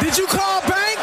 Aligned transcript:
Did 0.00 0.18
you 0.18 0.26
call 0.26 0.60
bank? 0.62 0.98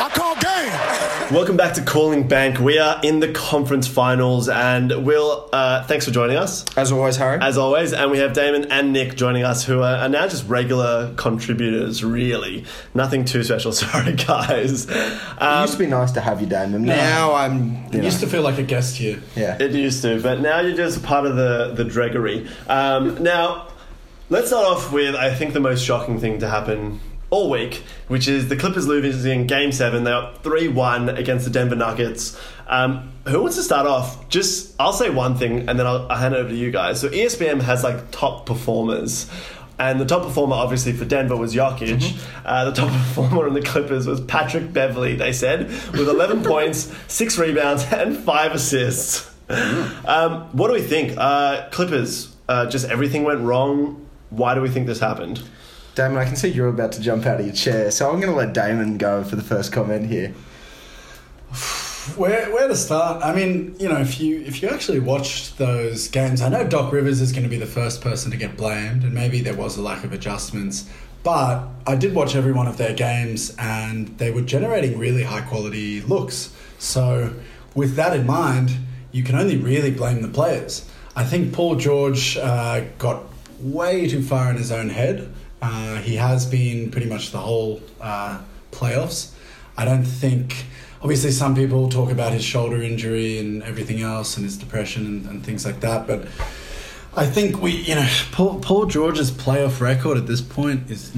I 0.00 0.10
called 0.12 0.38
game. 0.40 1.34
Welcome 1.34 1.56
back 1.56 1.74
to 1.74 1.82
Calling 1.82 2.26
Bank. 2.26 2.58
We 2.58 2.78
are 2.78 3.00
in 3.02 3.20
the 3.20 3.32
conference 3.32 3.86
finals, 3.86 4.48
and 4.48 5.04
Will, 5.04 5.48
uh, 5.52 5.84
thanks 5.84 6.04
for 6.06 6.10
joining 6.10 6.36
us 6.36 6.64
As 6.76 6.90
always, 6.90 7.16
Harry. 7.16 7.38
as 7.40 7.56
always. 7.58 7.92
And 7.92 8.10
we 8.10 8.18
have 8.18 8.32
Damon 8.32 8.70
and 8.72 8.92
Nick 8.92 9.14
joining 9.14 9.44
us, 9.44 9.64
who 9.64 9.82
are, 9.82 9.96
are 9.96 10.08
now 10.08 10.26
just 10.26 10.48
regular 10.48 11.12
contributors. 11.16 12.02
Really, 12.02 12.64
nothing 12.94 13.24
too 13.24 13.44
special. 13.44 13.72
Sorry, 13.84 14.14
guys. 14.14 14.88
it 14.88 14.96
Um, 15.40 15.62
used 15.62 15.74
to 15.74 15.78
be 15.78 15.86
nice 15.86 16.12
to 16.12 16.20
have 16.20 16.40
you, 16.40 16.46
Damon. 16.46 16.84
Now 16.84 17.34
I'm. 17.34 17.84
You 17.92 17.98
know, 17.98 18.04
Used 18.04 18.20
to 18.20 18.26
feel 18.26 18.42
like 18.42 18.58
a 18.58 18.62
guest 18.62 18.96
here. 18.96 19.20
yeah. 19.36 19.56
It 19.60 19.72
used 19.72 20.02
to, 20.02 20.20
but 20.20 20.40
now 20.40 20.60
you're 20.60 20.76
just 20.76 21.02
part 21.02 21.26
of 21.26 21.36
the 21.36 21.72
the 21.74 21.84
dreggery. 21.84 22.48
Um, 22.68 23.22
now, 23.22 23.68
let's 24.30 24.48
start 24.48 24.66
off 24.66 24.92
with 24.92 25.14
I 25.14 25.34
think 25.34 25.52
the 25.52 25.60
most 25.60 25.84
shocking 25.84 26.18
thing 26.20 26.38
to 26.40 26.48
happen 26.48 27.00
all 27.30 27.50
week, 27.50 27.82
which 28.08 28.28
is 28.28 28.48
the 28.48 28.56
Clippers 28.56 28.86
losing 28.86 29.40
in 29.40 29.46
Game 29.46 29.72
Seven. 29.72 30.04
They're 30.04 30.14
up 30.14 30.42
three 30.42 30.68
one 30.68 31.08
against 31.08 31.44
the 31.44 31.50
Denver 31.50 31.76
Nuggets. 31.76 32.38
Um, 32.66 33.12
who 33.26 33.40
wants 33.40 33.56
to 33.56 33.62
start 33.62 33.86
off? 33.86 34.28
Just 34.28 34.74
I'll 34.80 34.92
say 34.92 35.10
one 35.10 35.36
thing, 35.36 35.68
and 35.68 35.78
then 35.78 35.86
I'll, 35.86 36.10
I'll 36.10 36.18
hand 36.18 36.34
it 36.34 36.38
over 36.38 36.48
to 36.48 36.54
you 36.54 36.70
guys. 36.70 37.00
So 37.00 37.08
ESPN 37.08 37.60
has 37.62 37.84
like 37.84 38.10
top 38.10 38.46
performers. 38.46 39.30
And 39.80 40.00
the 40.00 40.04
top 40.04 40.24
performer, 40.24 40.56
obviously, 40.56 40.92
for 40.92 41.04
Denver 41.04 41.36
was 41.36 41.54
Jokic. 41.54 42.20
Uh, 42.44 42.64
the 42.64 42.72
top 42.72 42.88
performer 43.14 43.46
on 43.46 43.54
the 43.54 43.62
Clippers 43.62 44.08
was 44.08 44.20
Patrick 44.20 44.72
Beverley, 44.72 45.14
they 45.14 45.32
said, 45.32 45.68
with 45.68 46.08
11 46.08 46.42
points, 46.44 46.92
6 47.06 47.38
rebounds, 47.38 47.84
and 47.92 48.16
5 48.16 48.52
assists. 48.52 49.32
Um, 49.48 50.48
what 50.56 50.66
do 50.66 50.74
we 50.74 50.82
think? 50.82 51.14
Uh, 51.16 51.68
Clippers, 51.70 52.34
uh, 52.48 52.66
just 52.66 52.88
everything 52.88 53.22
went 53.22 53.40
wrong. 53.42 54.04
Why 54.30 54.54
do 54.56 54.60
we 54.60 54.68
think 54.68 54.88
this 54.88 54.98
happened? 54.98 55.48
Damon, 55.98 56.18
I 56.18 56.24
can 56.26 56.36
see 56.36 56.46
you're 56.46 56.68
about 56.68 56.92
to 56.92 57.00
jump 57.00 57.26
out 57.26 57.40
of 57.40 57.46
your 57.46 57.54
chair, 57.54 57.90
so 57.90 58.08
I'm 58.08 58.20
going 58.20 58.32
to 58.32 58.38
let 58.38 58.54
Damon 58.54 58.98
go 58.98 59.24
for 59.24 59.34
the 59.34 59.42
first 59.42 59.72
comment 59.72 60.06
here. 60.06 60.32
Where 62.14 62.52
where 62.52 62.68
to 62.68 62.76
start? 62.76 63.24
I 63.24 63.34
mean, 63.34 63.74
you 63.80 63.88
know, 63.88 63.98
if 63.98 64.20
you 64.20 64.40
if 64.42 64.62
you 64.62 64.68
actually 64.68 65.00
watched 65.00 65.58
those 65.58 66.06
games, 66.06 66.40
I 66.40 66.50
know 66.50 66.62
Doc 66.64 66.92
Rivers 66.92 67.20
is 67.20 67.32
going 67.32 67.42
to 67.42 67.48
be 67.48 67.58
the 67.58 67.66
first 67.66 68.00
person 68.00 68.30
to 68.30 68.36
get 68.36 68.56
blamed, 68.56 69.02
and 69.02 69.12
maybe 69.12 69.40
there 69.40 69.56
was 69.56 69.76
a 69.76 69.82
lack 69.82 70.04
of 70.04 70.12
adjustments. 70.12 70.88
But 71.24 71.66
I 71.84 71.96
did 71.96 72.14
watch 72.14 72.36
every 72.36 72.52
one 72.52 72.68
of 72.68 72.76
their 72.76 72.94
games, 72.94 73.56
and 73.58 74.06
they 74.18 74.30
were 74.30 74.42
generating 74.42 75.00
really 75.00 75.24
high 75.24 75.40
quality 75.40 76.00
looks. 76.02 76.54
So, 76.78 77.34
with 77.74 77.96
that 77.96 78.14
in 78.14 78.24
mind, 78.24 78.70
you 79.10 79.24
can 79.24 79.34
only 79.34 79.56
really 79.56 79.90
blame 79.90 80.22
the 80.22 80.28
players. 80.28 80.88
I 81.16 81.24
think 81.24 81.52
Paul 81.52 81.74
George 81.74 82.36
uh, 82.36 82.84
got 82.98 83.24
way 83.58 84.08
too 84.08 84.22
far 84.22 84.48
in 84.48 84.56
his 84.56 84.70
own 84.70 84.90
head. 84.90 85.34
Uh, 85.60 85.96
he 85.96 86.16
has 86.16 86.46
been 86.46 86.90
pretty 86.90 87.08
much 87.08 87.32
the 87.32 87.38
whole 87.38 87.80
uh, 88.00 88.40
playoffs. 88.72 89.32
I 89.76 89.84
don't 89.84 90.04
think. 90.04 90.66
Obviously, 91.00 91.30
some 91.30 91.54
people 91.54 91.88
talk 91.88 92.10
about 92.10 92.32
his 92.32 92.42
shoulder 92.44 92.82
injury 92.82 93.38
and 93.38 93.62
everything 93.62 94.02
else, 94.02 94.36
and 94.36 94.44
his 94.44 94.56
depression 94.56 95.06
and, 95.06 95.26
and 95.26 95.44
things 95.44 95.64
like 95.64 95.80
that. 95.80 96.06
But 96.06 96.26
I 97.16 97.26
think 97.26 97.62
we, 97.62 97.72
you 97.72 97.94
know, 97.94 98.08
Paul, 98.32 98.60
Paul 98.60 98.86
George's 98.86 99.30
playoff 99.30 99.80
record 99.80 100.18
at 100.18 100.26
this 100.26 100.40
point 100.40 100.90
is, 100.90 101.12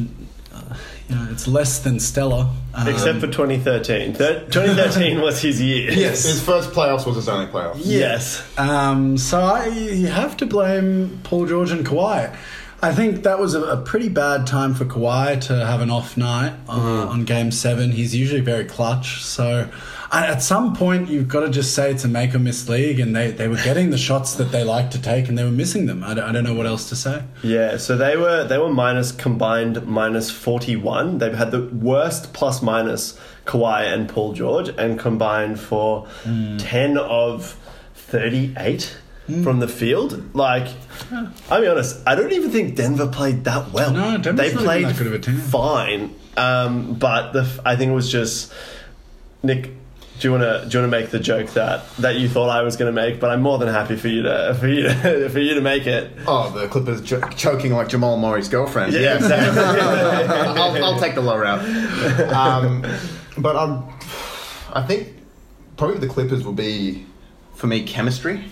uh, 0.53 0.75
you 1.09 1.15
know, 1.15 1.29
it's 1.31 1.49
less 1.49 1.79
than 1.81 1.99
stellar. 1.99 2.49
Um, 2.75 2.89
Except 2.89 3.21
for 3.21 3.27
2013. 3.27 4.15
Thir- 4.15 4.41
2013 4.51 5.21
was 5.21 5.41
his 5.43 5.61
year. 5.61 5.91
yes, 5.93 6.25
His 6.25 6.43
first 6.43 6.71
playoffs 6.71 7.07
was 7.07 7.17
his 7.17 7.29
only 7.29 7.47
playoffs. 7.47 7.81
Yes. 7.83 8.43
Um, 8.59 9.17
so 9.19 9.41
I 9.41 9.67
you 9.69 10.07
have 10.07 10.37
to 10.39 10.47
blame 10.47 11.21
Paul 11.25 11.47
George 11.47 11.71
and 11.71 11.85
Kawhi. 11.87 12.35
I 12.83 12.95
think 12.95 13.25
that 13.25 13.39
was 13.39 13.55
a, 13.55 13.63
a 13.63 13.77
pretty 13.77 14.09
bad 14.09 14.47
time 14.47 14.75
for 14.75 14.87
Kawhi 14.87 15.39
to 15.43 15.67
have 15.67 15.83
an 15.83 15.91
off 15.91 16.17
night 16.17 16.55
uh, 16.67 17.09
on 17.09 17.25
Game 17.25 17.51
Seven. 17.51 17.91
He's 17.91 18.15
usually 18.15 18.41
very 18.41 18.65
clutch, 18.65 19.23
so 19.23 19.69
I, 20.11 20.27
at 20.27 20.43
some 20.43 20.75
point 20.75 21.11
you've 21.11 21.29
got 21.29 21.41
to 21.41 21.51
just 21.51 21.75
say 21.75 21.91
it's 21.91 22.05
a 22.05 22.09
make 22.09 22.35
or 22.35 22.39
miss 22.39 22.71
league, 22.71 22.99
and 22.99 23.15
they, 23.15 23.33
they 23.33 23.49
were 23.49 23.57
getting 23.57 23.91
the 23.91 23.99
shots 23.99 24.35
that 24.37 24.45
they 24.45 24.65
like 24.65 24.91
to 24.93 25.03
take, 25.03 25.29
and 25.29 25.37
they 25.37 25.45
were 25.45 25.51
missing 25.51 25.85
them. 25.85 26.03
I 26.03 26.15
don't, 26.15 26.25
I 26.25 26.33
don't 26.33 26.45
know 26.45 26.55
what 26.55 26.65
else 26.65 26.89
to 26.89 26.97
say. 26.97 27.23
Yeah, 27.43 27.77
so 27.77 27.99
they 27.99 28.17
were 28.17 28.45
they 28.45 28.57
were 28.57 28.73
minus 28.73 29.13
combined 29.13 29.87
minus 29.87 30.31
forty 30.31 30.77
one. 30.77 31.19
They've 31.19 31.35
had 31.35 31.51
the 31.51 31.67
worst 31.67 32.33
plus 32.33 32.63
minus 32.63 33.21
Kawhi 33.45 33.93
and 33.93 34.09
Paul 34.09 34.33
George, 34.33 34.71
and 34.71 34.99
combined 34.99 35.61
for 35.61 36.09
ten 36.59 36.97
of 36.97 37.59
thirty 37.95 38.55
eight 38.57 38.97
from 39.43 39.61
the 39.61 39.69
field. 39.69 40.35
Like, 40.35 40.69
I'll 41.51 41.61
be 41.61 41.67
honest, 41.69 42.01
I 42.07 42.15
don't 42.15 42.33
even 42.33 42.51
think 42.51 42.75
Denver 42.77 43.07
played 43.07 43.45
that 43.45 43.73
well. 43.73 43.93
No, 43.93 44.19
Denver's 44.19 44.25
they 44.25 44.43
not 44.43 44.47
even 44.53 44.65
played 44.65 44.85
that 44.87 44.97
good 44.97 45.07
of 45.07 45.13
a 45.15 45.19
team. 45.19 45.37
fine, 45.37 46.15
um, 46.37 46.95
but 46.95 47.33
the 47.33 47.43
f- 47.43 47.61
I 47.65 47.77
think 47.77 47.91
it 47.91 47.95
was 47.95 48.11
just 48.11 48.53
Nick. 49.43 49.71
Do 50.19 50.29
you 50.29 50.33
want 50.33 50.43
to 50.43 50.69
do 50.69 50.77
you 50.77 50.83
want 50.83 50.93
to 50.93 51.01
make 51.01 51.09
the 51.11 51.19
joke 51.19 51.49
that, 51.55 51.91
that 51.97 52.17
you 52.17 52.29
thought 52.29 52.51
I 52.51 52.61
was 52.61 52.77
going 52.77 52.95
to 52.95 53.01
make? 53.01 53.21
But 53.21 53.31
I'm 53.31 53.41
more 53.41 53.57
than 53.57 53.69
happy 53.69 53.97
for 53.97 54.09
you 54.09 54.23
to 54.25 54.55
for 54.61 54.69
you 54.69 54.83
to, 54.83 55.29
for 55.31 55.39
you 55.39 55.55
to 55.55 55.63
make 55.63 55.87
it. 55.87 56.13
Oh, 56.27 56.51
the 56.51 56.69
Clippers 56.69 57.01
ch- 57.01 57.37
choking 57.37 57.73
like 57.73 57.89
Jamal 57.89 58.19
Murray's 58.19 58.49
girlfriend. 58.51 58.93
Yeah, 58.93 59.01
Yeah, 59.01 59.17
exactly. 59.17 59.63
I'll, 60.61 60.85
I'll 60.85 61.01
take 61.01 61.15
the 61.15 61.23
low 61.23 61.39
route. 61.39 61.63
Um, 62.35 62.85
but 63.39 63.57
um, 63.57 63.91
I 64.75 64.83
think 64.83 65.09
probably 65.79 65.97
the 65.99 66.09
Clippers 66.09 66.45
will 66.45 66.53
be, 66.53 67.07
for 67.55 67.67
me, 67.67 67.83
chemistry. 67.85 68.45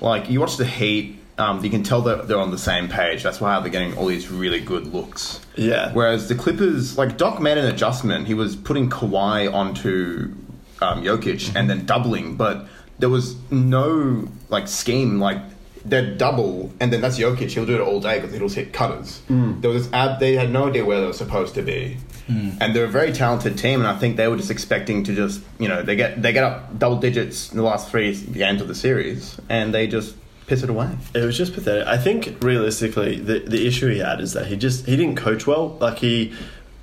Like 0.00 0.30
you 0.30 0.40
watch 0.40 0.56
the 0.56 0.64
Heat, 0.64 1.18
um, 1.38 1.62
you 1.64 1.70
can 1.70 1.82
tell 1.82 2.02
that 2.02 2.28
they're 2.28 2.38
on 2.38 2.50
the 2.50 2.58
same 2.58 2.88
page. 2.88 3.22
That's 3.22 3.40
why 3.40 3.58
they're 3.60 3.70
getting 3.70 3.96
all 3.96 4.06
these 4.06 4.30
really 4.30 4.60
good 4.60 4.86
looks. 4.92 5.40
Yeah. 5.56 5.92
Whereas 5.92 6.28
the 6.28 6.34
Clippers, 6.34 6.96
like 6.98 7.16
Doc 7.16 7.40
made 7.40 7.58
an 7.58 7.66
adjustment. 7.66 8.26
He 8.26 8.34
was 8.34 8.56
putting 8.56 8.90
Kawhi 8.90 9.52
onto 9.52 10.34
um, 10.82 11.02
Jokic 11.02 11.54
and 11.54 11.68
then 11.68 11.86
doubling, 11.86 12.36
but 12.36 12.66
there 12.98 13.08
was 13.10 13.36
no 13.50 14.28
like 14.48 14.68
scheme. 14.68 15.18
Like 15.20 15.38
they'd 15.84 16.18
double, 16.18 16.72
and 16.80 16.92
then 16.92 17.00
that's 17.00 17.18
Jokic. 17.18 17.50
He'll 17.50 17.66
do 17.66 17.74
it 17.76 17.80
all 17.80 18.00
day 18.00 18.20
because 18.20 18.34
he'll 18.36 18.48
hit 18.48 18.72
cutters. 18.72 19.20
There 19.28 19.70
was 19.70 19.84
this 19.84 19.92
ab- 19.94 20.20
they 20.20 20.34
had 20.36 20.50
no 20.50 20.68
idea 20.68 20.84
where 20.84 21.00
they 21.00 21.06
were 21.06 21.12
supposed 21.14 21.54
to 21.54 21.62
be, 21.62 21.96
Mm. 22.30 22.58
and 22.60 22.74
they're 22.74 22.84
a 22.84 22.88
very 22.88 23.12
talented 23.12 23.58
team. 23.58 23.80
And 23.80 23.88
I 23.88 23.98
think 23.98 24.16
they 24.16 24.28
were 24.28 24.36
just 24.36 24.50
expecting 24.50 25.04
to 25.04 25.14
just 25.14 25.42
you 25.58 25.68
know 25.68 25.82
they 25.82 25.96
get 25.96 26.22
they 26.22 26.32
get 26.32 26.44
up 26.44 26.78
double 26.78 26.98
digits 26.98 27.50
in 27.50 27.56
the 27.56 27.64
last 27.64 27.90
three 27.90 28.14
games 28.14 28.60
of 28.62 28.68
the 28.68 28.74
series, 28.74 29.40
and 29.48 29.74
they 29.74 29.86
just 29.86 30.14
piss 30.46 30.62
it 30.62 30.70
away. 30.70 30.90
It 31.14 31.24
was 31.24 31.36
just 31.38 31.54
pathetic. 31.54 31.86
I 31.86 31.96
think 31.96 32.42
realistically, 32.42 33.18
the 33.18 33.38
the 33.40 33.66
issue 33.66 33.88
he 33.88 33.98
had 33.98 34.20
is 34.20 34.32
that 34.34 34.46
he 34.46 34.56
just 34.56 34.86
he 34.86 34.96
didn't 34.96 35.16
coach 35.16 35.46
well. 35.46 35.76
Like 35.80 35.98
he, 35.98 36.32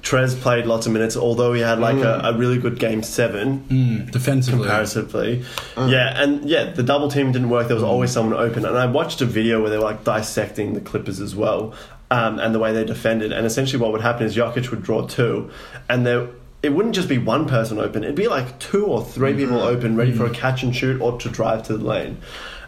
Trez 0.01 0.39
played 0.39 0.65
lots 0.65 0.87
of 0.87 0.93
minutes, 0.93 1.17
although 1.17 1.51
he 1.53 1.61
had 1.61 1.79
like 1.79 1.97
a, 1.97 2.21
mm. 2.23 2.33
a 2.33 2.37
really 2.37 2.57
good 2.57 2.79
game 2.79 3.03
seven 3.03 3.65
Mm, 3.69 4.11
defensively, 4.11 4.61
comparatively. 4.61 5.43
Mm. 5.75 5.91
Yeah, 5.91 6.23
and 6.23 6.49
yeah, 6.49 6.71
the 6.71 6.83
double 6.83 7.09
team 7.09 7.33
didn't 7.33 7.49
work. 7.49 7.67
There 7.67 7.75
was 7.75 7.83
always 7.83 8.11
someone 8.11 8.39
open, 8.39 8.63
and 8.63 8.77
I 8.77 8.85
watched 8.85 9.19
a 9.21 9.25
video 9.25 9.61
where 9.61 9.69
they 9.69 9.77
were 9.77 9.83
like 9.83 10.05
dissecting 10.05 10.73
the 10.73 10.81
Clippers 10.81 11.19
as 11.19 11.35
well, 11.35 11.73
um, 12.11 12.39
and 12.39 12.53
the 12.53 12.59
way 12.59 12.71
they 12.73 12.83
defended. 12.85 13.31
And 13.31 13.45
essentially, 13.45 13.81
what 13.81 13.91
would 13.91 14.01
happen 14.01 14.25
is 14.25 14.35
Jokic 14.35 14.69
would 14.71 14.83
draw 14.83 15.05
two, 15.07 15.49
and 15.89 16.05
there. 16.05 16.27
It 16.63 16.69
wouldn't 16.73 16.95
just 16.95 17.07
be 17.07 17.19
one 17.19 17.47
person 17.47 17.77
open; 17.77 18.03
it'd 18.03 18.15
be 18.15 18.27
like 18.27 18.57
two 18.59 18.85
or 18.85 19.05
3 19.05 19.35
people 19.35 19.59
open, 19.61 19.95
ready 19.95 20.11
for 20.11 20.25
a 20.25 20.31
catch 20.31 20.63
and 20.63 20.75
shoot 20.75 20.99
or 20.99 21.17
to 21.19 21.29
drive 21.29 21.61
to 21.67 21.77
the 21.77 21.85
lane. 21.85 22.17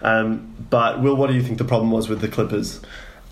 Um, 0.04 0.54
but 0.70 1.02
Will, 1.02 1.16
what 1.16 1.28
do 1.28 1.34
you 1.36 1.42
think 1.42 1.58
the 1.58 1.64
problem 1.66 1.90
was 1.92 2.08
with 2.08 2.22
the 2.22 2.28
Clippers? 2.28 2.82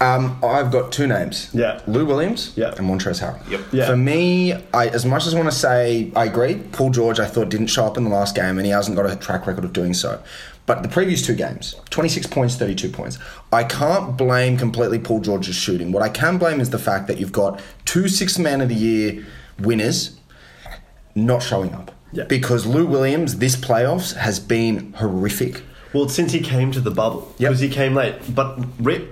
Um, 0.01 0.39
I've 0.43 0.71
got 0.71 0.91
two 0.91 1.07
names. 1.07 1.49
Yeah. 1.53 1.81
Lou 1.87 2.05
Williams 2.05 2.53
Yeah. 2.55 2.69
and 2.69 2.87
Montrezl 2.89 3.21
Harrell. 3.21 3.49
Yep. 3.49 3.61
Yeah. 3.71 3.85
For 3.87 3.95
me, 3.97 4.53
I, 4.73 4.87
as 4.89 5.05
much 5.05 5.25
as 5.25 5.33
I 5.33 5.37
want 5.39 5.51
to 5.51 5.57
say 5.57 6.11
I 6.15 6.25
agree, 6.25 6.55
Paul 6.71 6.89
George 6.91 7.19
I 7.19 7.25
thought 7.25 7.49
didn't 7.49 7.67
show 7.67 7.85
up 7.85 7.97
in 7.97 8.03
the 8.03 8.09
last 8.11 8.35
game 8.35 8.57
and 8.57 8.65
he 8.65 8.71
hasn't 8.71 8.95
got 8.97 9.09
a 9.09 9.15
track 9.15 9.47
record 9.47 9.63
of 9.63 9.73
doing 9.73 9.93
so. 9.95 10.21
But 10.67 10.83
the 10.83 10.89
previous 10.89 11.25
two 11.25 11.33
games, 11.33 11.75
26 11.89 12.27
points, 12.27 12.55
32 12.57 12.89
points. 12.89 13.17
I 13.53 13.63
can't 13.63 14.17
blame 14.17 14.57
completely 14.57 14.99
Paul 14.99 15.21
George's 15.21 15.55
shooting. 15.55 15.93
What 15.93 16.03
I 16.03 16.09
can 16.09 16.37
blame 16.37 16.59
is 16.59 16.69
the 16.69 16.77
fact 16.77 17.07
that 17.07 17.19
you've 17.19 17.31
got 17.31 17.61
two 17.85 18.09
Sixth 18.09 18.37
Man 18.37 18.59
of 18.59 18.67
the 18.67 18.75
Year 18.75 19.25
winners 19.59 20.19
not 21.15 21.41
showing 21.41 21.73
up. 21.73 21.91
Yeah. 22.11 22.25
Because 22.25 22.65
Lou 22.65 22.85
Williams, 22.85 23.37
this 23.37 23.55
playoffs, 23.55 24.13
has 24.15 24.41
been 24.41 24.91
horrific. 24.93 25.63
Well, 25.97 26.09
since 26.09 26.31
he 26.31 26.39
came 26.41 26.71
to 26.73 26.79
the 26.79 26.91
bubble, 26.91 27.33
Yep. 27.39 27.49
because 27.49 27.59
he 27.59 27.69
came 27.69 27.95
late. 27.95 28.15
But 28.33 28.59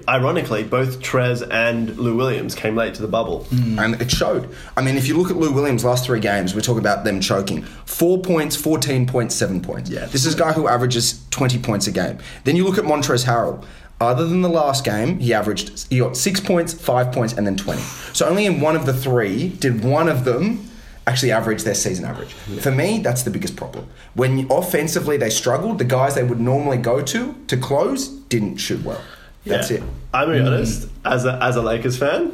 ironically, 0.08 0.64
both 0.64 1.00
Trez 1.02 1.42
and 1.50 1.98
Lou 1.98 2.16
Williams 2.16 2.54
came 2.54 2.76
late 2.76 2.94
to 2.96 3.02
the 3.02 3.08
bubble. 3.08 3.48
Mm. 3.50 3.80
And 3.84 4.02
it 4.02 4.12
showed. 4.12 4.50
I 4.78 4.82
mean, 4.82 4.96
if 4.96 5.08
you 5.08 5.18
look 5.18 5.32
at 5.32 5.38
Lou 5.38 5.52
Williams' 5.52 5.84
last 5.84 6.06
three 6.06 6.20
games, 6.20 6.54
we're 6.54 6.62
talking 6.62 6.80
about 6.80 7.04
them 7.04 7.20
choking. 7.22 7.64
Four 7.86 8.22
points, 8.22 8.56
14 8.56 9.08
points, 9.08 9.34
seven 9.34 9.62
points. 9.62 9.90
Yeah. 9.90 10.06
This 10.06 10.26
is 10.26 10.36
a 10.36 10.38
guy 10.38 10.54
who 10.54 10.68
averages 10.68 11.26
20 11.32 11.58
points 11.60 11.88
a 11.88 11.92
game. 11.92 12.20
Then 12.44 12.56
you 12.56 12.64
look 12.66 12.78
at 12.78 12.84
Montrezl 12.84 13.26
Harrell. 13.26 13.64
Other 14.02 14.28
than 14.28 14.42
the 14.42 14.50
last 14.50 14.84
game, 14.84 15.20
he 15.20 15.34
averaged, 15.34 15.88
he 15.90 16.00
got 16.00 16.18
six 16.18 16.40
points, 16.40 16.74
five 16.74 17.14
points, 17.14 17.34
and 17.34 17.48
then 17.48 17.56
20. 17.56 17.82
So 18.14 18.28
only 18.28 18.46
in 18.46 18.60
one 18.60 18.76
of 18.76 18.86
the 18.86 18.94
three 18.94 19.50
did 19.50 19.84
one 19.84 20.10
of 20.10 20.26
them 20.26 20.70
actually 21.08 21.32
average 21.32 21.64
their 21.64 21.76
season 21.76 22.06
average. 22.06 22.34
For 22.62 22.72
me, 22.72 23.00
that's 23.00 23.24
the 23.24 23.30
biggest 23.30 23.56
problem. 23.56 23.88
When 24.16 24.48
offensively 24.50 25.18
they 25.18 25.30
struggled, 25.30 25.78
the 25.78 25.86
guys 25.86 26.16
they 26.16 26.24
would 26.24 26.40
normally 26.40 26.78
go 26.78 27.02
to 27.02 27.36
to 27.48 27.58
close 27.58 28.08
didn't 28.08 28.58
shoot 28.58 28.84
well. 28.84 29.02
That's 29.46 29.70
Yeah. 29.70 29.78
it. 29.78 29.84
I'm 30.14 30.28
gonna 30.30 30.40
be 30.42 30.48
honest, 30.48 30.88
as 31.04 31.26
a 31.26 31.38
as 31.42 31.56
a 31.56 31.62
Lakers 31.62 31.98
fan, 31.98 32.32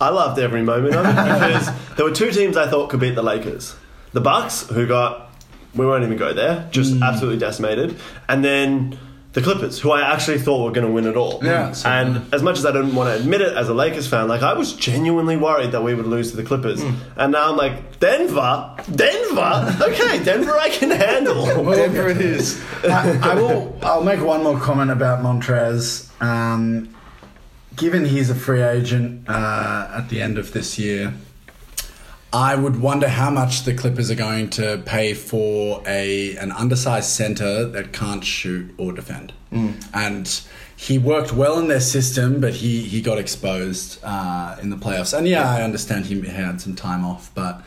I 0.00 0.08
loved 0.10 0.38
every 0.38 0.62
moment 0.62 0.94
of 0.96 1.04
it 1.06 1.14
because 1.34 1.70
there 1.96 2.04
were 2.04 2.12
two 2.14 2.30
teams 2.30 2.56
I 2.56 2.66
thought 2.68 2.90
could 2.90 3.00
beat 3.00 3.14
the 3.14 3.22
Lakers. 3.22 3.74
The 4.12 4.20
Bucks, 4.20 4.66
who 4.68 4.86
got 4.86 5.30
we 5.74 5.86
won't 5.86 6.02
even 6.02 6.16
go 6.18 6.32
there, 6.32 6.66
just 6.72 6.94
Mm. 6.94 7.02
absolutely 7.06 7.38
decimated, 7.38 7.94
and 8.28 8.44
then 8.44 8.98
the 9.38 9.44
Clippers, 9.44 9.78
who 9.78 9.90
I 9.92 10.00
actually 10.12 10.38
thought 10.38 10.64
were 10.64 10.72
going 10.72 10.86
to 10.86 10.92
win 10.92 11.06
it 11.06 11.16
all. 11.16 11.40
Yeah, 11.42 11.72
so- 11.72 11.88
and 11.88 12.32
as 12.34 12.42
much 12.42 12.58
as 12.58 12.66
I 12.66 12.72
didn't 12.72 12.94
want 12.94 13.08
to 13.14 13.20
admit 13.22 13.40
it 13.40 13.56
as 13.56 13.68
a 13.68 13.74
Lakers 13.74 14.08
fan, 14.08 14.26
like 14.26 14.42
I 14.42 14.54
was 14.54 14.72
genuinely 14.72 15.36
worried 15.36 15.72
that 15.72 15.82
we 15.82 15.94
would 15.94 16.06
lose 16.06 16.30
to 16.32 16.36
the 16.36 16.42
Clippers, 16.42 16.82
Mm. 16.82 16.94
and 17.16 17.32
now 17.32 17.50
I'm 17.50 17.56
like 17.56 18.00
Denver, 18.00 18.74
Denver, 18.94 19.76
okay, 19.82 20.22
Denver, 20.24 20.56
I 20.58 20.70
can 20.70 20.90
handle. 20.90 21.44
Denver 21.74 22.08
it 22.08 22.20
is. 22.20 22.60
I, 22.84 23.18
I 23.30 23.34
will. 23.34 23.78
I'll 23.82 24.04
make 24.04 24.20
one 24.24 24.42
more 24.42 24.58
comment 24.58 24.90
about 24.90 25.20
Montrez. 25.22 26.08
Um, 26.22 26.94
given 27.76 28.04
he's 28.04 28.30
a 28.30 28.34
free 28.34 28.62
agent 28.62 29.28
uh, 29.28 29.88
at 29.98 30.08
the 30.08 30.20
end 30.20 30.38
of 30.38 30.52
this 30.52 30.78
year, 30.78 31.14
I 32.32 32.56
would 32.56 32.80
wonder 32.80 33.08
how 33.08 33.30
much 33.30 33.64
the 33.64 33.72
Clippers 33.74 34.10
are 34.10 34.14
going 34.14 34.50
to 34.50 34.82
pay 34.84 35.14
for 35.14 35.82
a 35.86 36.36
an 36.36 36.52
undersized 36.52 37.08
center 37.08 37.64
that 37.66 37.92
can't 37.92 38.22
shoot 38.24 38.74
or 38.76 38.92
defend. 38.92 39.32
And 39.94 40.40
he 40.76 40.98
worked 40.98 41.32
well 41.32 41.58
in 41.58 41.68
their 41.68 41.80
system, 41.80 42.40
but 42.40 42.54
he 42.54 42.82
he 42.82 43.00
got 43.00 43.16
exposed 43.18 43.98
uh, 44.04 44.56
in 44.60 44.68
the 44.70 44.76
playoffs. 44.76 45.16
And 45.16 45.26
yeah, 45.26 45.50
I 45.50 45.62
understand 45.62 46.06
he 46.06 46.20
had 46.20 46.60
some 46.60 46.76
time 46.76 47.04
off, 47.04 47.30
but 47.34 47.62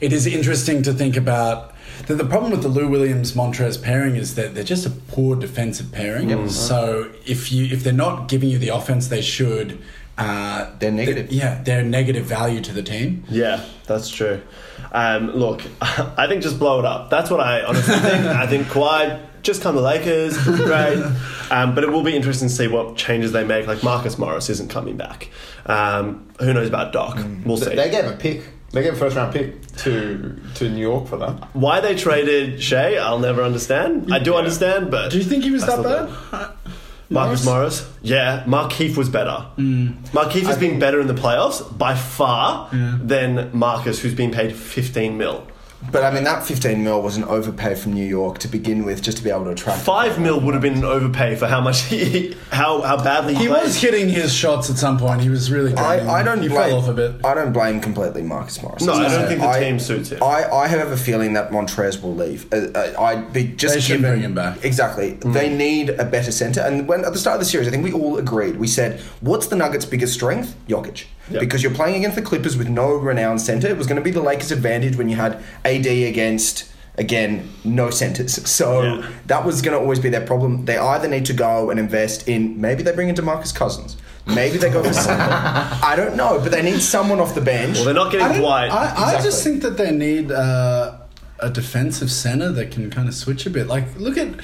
it 0.00 0.12
is 0.12 0.26
interesting 0.26 0.82
to 0.82 0.92
think 0.92 1.16
about. 1.16 1.74
The, 2.06 2.14
the 2.14 2.24
problem 2.24 2.50
with 2.50 2.62
the 2.62 2.68
Lou 2.68 2.88
Williams 2.88 3.32
Montrez 3.32 3.80
pairing 3.80 4.16
is 4.16 4.34
that 4.34 4.54
they're 4.54 4.64
just 4.64 4.86
a 4.86 4.90
poor 4.90 5.36
defensive 5.36 5.92
pairing. 5.92 6.30
So 6.48 7.12
if 7.26 7.52
you 7.52 7.66
if 7.66 7.84
they're 7.84 7.92
not 7.92 8.28
giving 8.28 8.48
you 8.48 8.58
the 8.58 8.70
offense 8.70 9.08
they 9.08 9.20
should, 9.22 9.78
uh, 10.20 10.70
They're 10.78 10.90
negative. 10.92 11.32
yeah, 11.32 11.62
they're 11.62 11.82
negative 11.82 12.24
value 12.26 12.60
to 12.60 12.72
the 12.72 12.82
team. 12.82 13.24
Yeah, 13.28 13.64
that's 13.86 14.08
true. 14.10 14.40
Um, 14.92 15.30
look, 15.32 15.62
I 15.80 16.26
think 16.28 16.42
just 16.42 16.58
blow 16.58 16.78
it 16.78 16.84
up. 16.84 17.10
That's 17.10 17.30
what 17.30 17.40
I 17.40 17.62
honestly 17.62 17.96
think. 17.98 18.24
I 18.26 18.46
think 18.46 18.66
Kawhi 18.68 19.20
just 19.42 19.62
come 19.62 19.74
to 19.74 19.80
Lakers, 19.80 20.36
it'll 20.46 20.56
great. 20.66 21.02
Um, 21.50 21.74
but 21.74 21.82
it 21.84 21.90
will 21.90 22.02
be 22.02 22.14
interesting 22.14 22.48
to 22.48 22.54
see 22.54 22.68
what 22.68 22.96
changes 22.96 23.32
they 23.32 23.44
make. 23.44 23.66
Like 23.66 23.82
Marcus 23.82 24.18
Morris 24.18 24.50
isn't 24.50 24.68
coming 24.70 24.96
back. 24.96 25.30
Um, 25.66 26.28
who 26.40 26.52
knows 26.52 26.68
about 26.68 26.92
Doc? 26.92 27.18
We'll 27.44 27.56
see. 27.56 27.74
They 27.74 27.90
gave 27.90 28.04
a 28.04 28.16
pick. 28.16 28.42
They 28.72 28.82
gave 28.84 28.92
a 28.92 28.96
first 28.96 29.16
round 29.16 29.32
pick 29.32 29.66
to 29.78 30.38
to 30.56 30.68
New 30.68 30.80
York 30.80 31.08
for 31.08 31.16
that. 31.16 31.54
Why 31.56 31.80
they 31.80 31.94
traded 31.96 32.62
Shai, 32.62 32.94
I'll 32.96 33.18
never 33.18 33.42
understand. 33.42 34.12
I 34.12 34.18
do 34.20 34.32
Yeah. 34.32 34.36
understand, 34.38 34.90
but 34.90 35.10
Do 35.10 35.18
you 35.18 35.24
think 35.24 35.42
he 35.44 35.50
was 35.50 35.64
I 35.64 35.66
that 35.66 35.78
still 35.80 36.06
bad? 36.30 36.50
Marcus 37.10 37.44
Morris? 37.44 37.90
Yeah, 38.02 38.44
Markieff 38.46 38.96
was 38.96 39.08
better. 39.08 39.46
Markieff 39.58 40.42
has 40.42 40.56
been 40.58 40.78
better 40.78 41.00
in 41.00 41.06
the 41.08 41.14
playoffs 41.14 41.76
by 41.76 41.94
far 41.94 42.68
than 42.72 43.50
Marcus, 43.52 44.00
who's 44.00 44.14
been 44.14 44.30
paid 44.30 44.54
15 44.54 45.18
mil. 45.18 45.46
But 45.90 46.04
I 46.04 46.10
mean, 46.12 46.24
that 46.24 46.44
15 46.44 46.84
mil 46.84 47.00
was 47.00 47.16
an 47.16 47.24
overpay 47.24 47.74
from 47.74 47.94
New 47.94 48.04
York 48.06 48.38
to 48.40 48.48
begin 48.48 48.84
with, 48.84 49.00
just 49.02 49.16
to 49.16 49.24
be 49.24 49.30
able 49.30 49.44
to 49.44 49.50
attract. 49.50 49.80
Five 49.80 50.18
mil 50.20 50.38
would 50.40 50.52
have 50.54 50.62
been 50.62 50.74
an 50.78 50.84
overpay 50.84 51.36
for 51.36 51.46
how 51.46 51.60
much 51.60 51.82
he, 51.84 52.36
how 52.50 52.82
how 52.82 53.02
badly 53.02 53.34
he, 53.34 53.44
He 53.44 53.48
was 53.48 53.76
hitting 53.80 54.08
his 54.08 54.32
shots 54.32 54.68
at 54.68 54.76
some 54.76 54.98
point. 54.98 55.22
He 55.22 55.30
was 55.30 55.50
really. 55.50 55.74
I. 55.74 56.20
I 56.20 56.22
don't 56.22 56.42
He 56.42 56.48
blame. 56.48 56.68
fell 56.68 56.78
off 56.78 56.88
a 56.88 56.92
bit. 56.92 57.24
I 57.24 57.34
don't 57.34 57.52
blame 57.52 57.80
completely 57.80 58.22
Marcus 58.22 58.62
Morris. 58.62 58.82
No, 58.82 58.92
I 58.92 59.08
don't 59.08 59.26
think 59.26 59.40
the 59.40 59.48
I- 59.48 59.60
team 59.60 59.78
suits 59.78 60.10
him. 60.10 60.22
I, 60.22 60.44
I 60.50 60.68
have 60.68 60.92
a 60.92 60.96
feeling 60.98 61.32
that 61.32 61.50
Montrez 61.50 62.02
will 62.02 62.14
leave. 62.14 62.52
Uh, 62.52 62.68
uh, 62.74 63.00
I'd 63.00 63.32
be 63.32 63.44
just 63.48 63.74
They 63.74 63.80
should 63.80 63.96
given- 64.00 64.10
bring 64.12 64.22
him 64.22 64.34
back. 64.34 64.62
Exactly. 64.64 65.12
Mm. 65.14 65.32
They 65.32 65.48
need 65.54 65.90
a 65.90 66.04
better 66.04 66.30
center. 66.30 66.60
And 66.60 66.86
when 66.86 67.04
at 67.06 67.12
the 67.14 67.18
start 67.18 67.34
of 67.36 67.40
the 67.40 67.46
series, 67.46 67.66
I 67.66 67.70
think 67.70 67.84
we 67.84 67.92
all 67.92 68.18
agreed. 68.18 68.56
We 68.58 68.66
said, 68.68 69.00
"What's 69.20 69.46
the 69.46 69.56
Nuggets' 69.56 69.86
biggest 69.86 70.12
strength? 70.12 70.54
Jokic." 70.68 71.04
Yep. 71.30 71.40
Because 71.40 71.62
you're 71.62 71.74
playing 71.74 71.96
against 71.96 72.16
the 72.16 72.22
Clippers 72.22 72.56
with 72.56 72.68
no 72.68 72.92
renowned 72.94 73.40
center. 73.40 73.68
It 73.68 73.76
was 73.78 73.86
going 73.86 73.96
to 73.98 74.02
be 74.02 74.10
the 74.10 74.20
Lakers' 74.22 74.50
advantage 74.52 74.96
when 74.96 75.08
you 75.08 75.16
had 75.16 75.42
AD 75.64 75.86
against. 75.86 76.66
Again, 76.98 77.48
no 77.64 77.88
centers. 77.90 78.34
So 78.46 78.82
Yeah. 78.82 79.08
that 79.26 79.46
was 79.46 79.62
going 79.62 79.74
to 79.74 79.80
always 79.80 80.00
be 80.00 80.10
their 80.10 80.26
problem. 80.26 80.64
They 80.66 80.76
either 80.76 81.08
need 81.08 81.24
to 81.26 81.32
go 81.32 81.70
and 81.70 81.78
invest 81.80 82.28
in 82.28 82.60
maybe 82.60 82.82
they 82.82 82.92
bring 82.92 83.08
in 83.08 83.14
Demarcus 83.14 83.54
Cousins, 83.54 83.96
maybe 84.26 84.58
they 84.58 84.68
go 84.70 84.82
for 84.82 84.92
someone. 85.06 85.28
I 85.30 85.94
don't 85.96 86.16
know, 86.16 86.40
but 86.42 86.50
they 86.50 86.60
need 86.62 86.80
someone 86.82 87.18
off 87.20 87.34
the 87.34 87.40
bench. 87.40 87.76
well, 87.76 87.84
they're 87.86 87.94
not 87.94 88.12
getting 88.12 88.40
Dwight. 88.40 88.70
I, 88.70 89.14
I 89.16 89.22
just 89.22 89.42
think 89.44 89.62
that 89.62 89.78
they 89.78 89.92
need 89.92 90.30
uh, 90.32 90.98
a 91.38 91.48
defensive 91.48 92.10
center 92.10 92.50
that 92.52 92.70
can 92.72 92.90
kind 92.90 93.08
of 93.08 93.14
switch 93.14 93.46
a 93.46 93.50
bit. 93.50 93.66
Like, 93.68 93.84
look 93.96 94.18
at. 94.18 94.34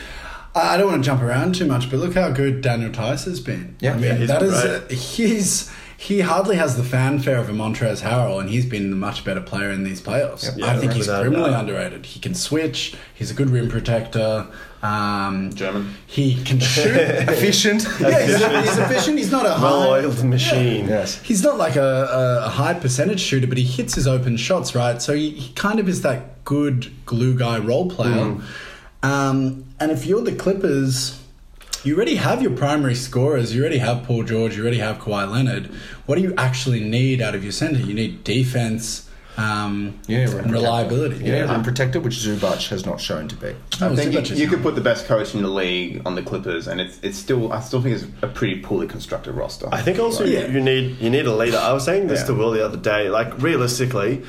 I 0.54 0.78
don't 0.78 0.86
want 0.90 1.02
to 1.04 1.06
jump 1.06 1.20
around 1.20 1.56
too 1.56 1.66
much, 1.66 1.90
but 1.90 1.98
look 1.98 2.14
how 2.14 2.30
good 2.30 2.62
Daniel 2.62 2.90
Theis 2.90 3.24
has 3.24 3.40
been. 3.40 3.76
Yeah. 3.80 3.92
I 3.92 3.94
mean, 3.96 4.04
Yeah, 4.04 4.14
he's 4.14 4.28
that 4.28 4.42
is 4.42 4.54
uh, 4.54 4.86
he's 4.88 5.70
he 5.98 6.20
hardly 6.20 6.56
has 6.56 6.76
the 6.76 6.82
fanfare 6.82 7.38
of 7.38 7.48
a 7.48 7.52
Montrez 7.52 8.02
Harrell, 8.02 8.38
and 8.38 8.50
he's 8.50 8.66
been 8.66 8.92
a 8.92 8.96
much 8.96 9.24
better 9.24 9.40
player 9.40 9.70
in 9.70 9.82
these 9.82 10.00
playoffs. 10.00 10.56
Yeah, 10.56 10.66
I 10.66 10.76
think 10.76 10.92
he's 10.92 11.06
criminally 11.06 11.50
doubt. 11.50 11.60
underrated. 11.60 12.04
He 12.04 12.20
can 12.20 12.34
switch. 12.34 12.94
He's 13.14 13.30
a 13.30 13.34
good 13.34 13.48
rim 13.48 13.68
protector. 13.68 14.46
Um, 14.82 15.54
German. 15.54 15.94
He 16.06 16.42
can 16.44 16.60
shoot. 16.60 16.96
efficient. 16.96 17.86
yeah, 17.98 18.26
he's, 18.26 18.36
he's 18.36 18.78
efficient. 18.78 19.18
He's 19.18 19.32
not 19.32 19.46
a 19.46 19.54
high. 19.54 19.62
well-oiled 19.62 20.22
machine. 20.24 20.86
Yes. 20.86 21.20
He's 21.22 21.42
not 21.42 21.56
like 21.56 21.76
a, 21.76 21.82
a, 21.82 22.46
a 22.46 22.48
high 22.50 22.74
percentage 22.74 23.20
shooter, 23.20 23.46
but 23.46 23.56
he 23.56 23.64
hits 23.64 23.94
his 23.94 24.06
open 24.06 24.36
shots, 24.36 24.74
right? 24.74 25.00
So 25.00 25.14
he, 25.14 25.30
he 25.30 25.52
kind 25.54 25.80
of 25.80 25.88
is 25.88 26.02
that 26.02 26.44
good 26.44 26.92
glue 27.06 27.38
guy 27.38 27.58
role 27.58 27.88
player. 27.88 28.36
Um, 29.02 29.64
and 29.80 29.90
if 29.90 30.06
you're 30.06 30.22
the 30.22 30.34
Clippers, 30.34 31.22
you 31.84 31.94
already 31.96 32.16
have 32.16 32.42
your 32.42 32.52
primary 32.52 32.94
scorers. 32.94 33.54
You 33.54 33.60
already 33.62 33.78
have 33.78 34.04
Paul 34.04 34.24
George. 34.24 34.56
You 34.56 34.62
already 34.62 34.78
have 34.78 34.98
Kawhi 34.98 35.30
Leonard. 35.30 35.66
What 36.06 36.16
do 36.16 36.22
you 36.22 36.34
actually 36.36 36.80
need 36.80 37.20
out 37.20 37.34
of 37.34 37.42
your 37.42 37.52
center? 37.52 37.78
You 37.78 37.94
need 37.94 38.24
defense 38.24 39.08
um, 39.36 39.98
Yeah, 40.06 40.30
and 40.30 40.50
reliability. 40.50 41.24
Yeah, 41.24 41.50
rim 41.52 41.62
protector, 41.62 42.00
which 42.00 42.14
Zubac 42.14 42.68
has 42.68 42.86
not 42.86 43.00
shown 43.00 43.28
to 43.28 43.36
be. 43.36 43.54
Oh, 43.80 43.92
I 43.92 43.96
think 43.96 44.12
Zubac 44.12 44.30
you, 44.30 44.36
you 44.36 44.48
could 44.48 44.62
put 44.62 44.74
the 44.74 44.80
best 44.80 45.06
coach 45.06 45.34
in 45.34 45.42
the 45.42 45.48
league 45.48 46.02
on 46.06 46.14
the 46.14 46.22
Clippers, 46.22 46.66
and 46.68 46.80
it's 46.80 46.98
it's 47.02 47.18
still 47.18 47.52
I 47.52 47.60
still 47.60 47.82
think 47.82 47.96
it's 47.96 48.06
a 48.22 48.28
pretty 48.28 48.60
poorly 48.62 48.86
constructed 48.86 49.32
roster. 49.34 49.68
I 49.72 49.82
think 49.82 49.98
also 49.98 50.24
Yeah. 50.24 50.46
you 50.46 50.60
need 50.60 50.98
you 51.00 51.10
need 51.10 51.26
a 51.26 51.34
leader. 51.34 51.58
I 51.58 51.72
was 51.72 51.84
saying 51.84 52.06
this 52.06 52.20
Yeah. 52.20 52.26
to 52.28 52.34
Will 52.34 52.50
the 52.52 52.64
other 52.64 52.78
day. 52.78 53.10
Like 53.10 53.40
realistically, 53.42 54.22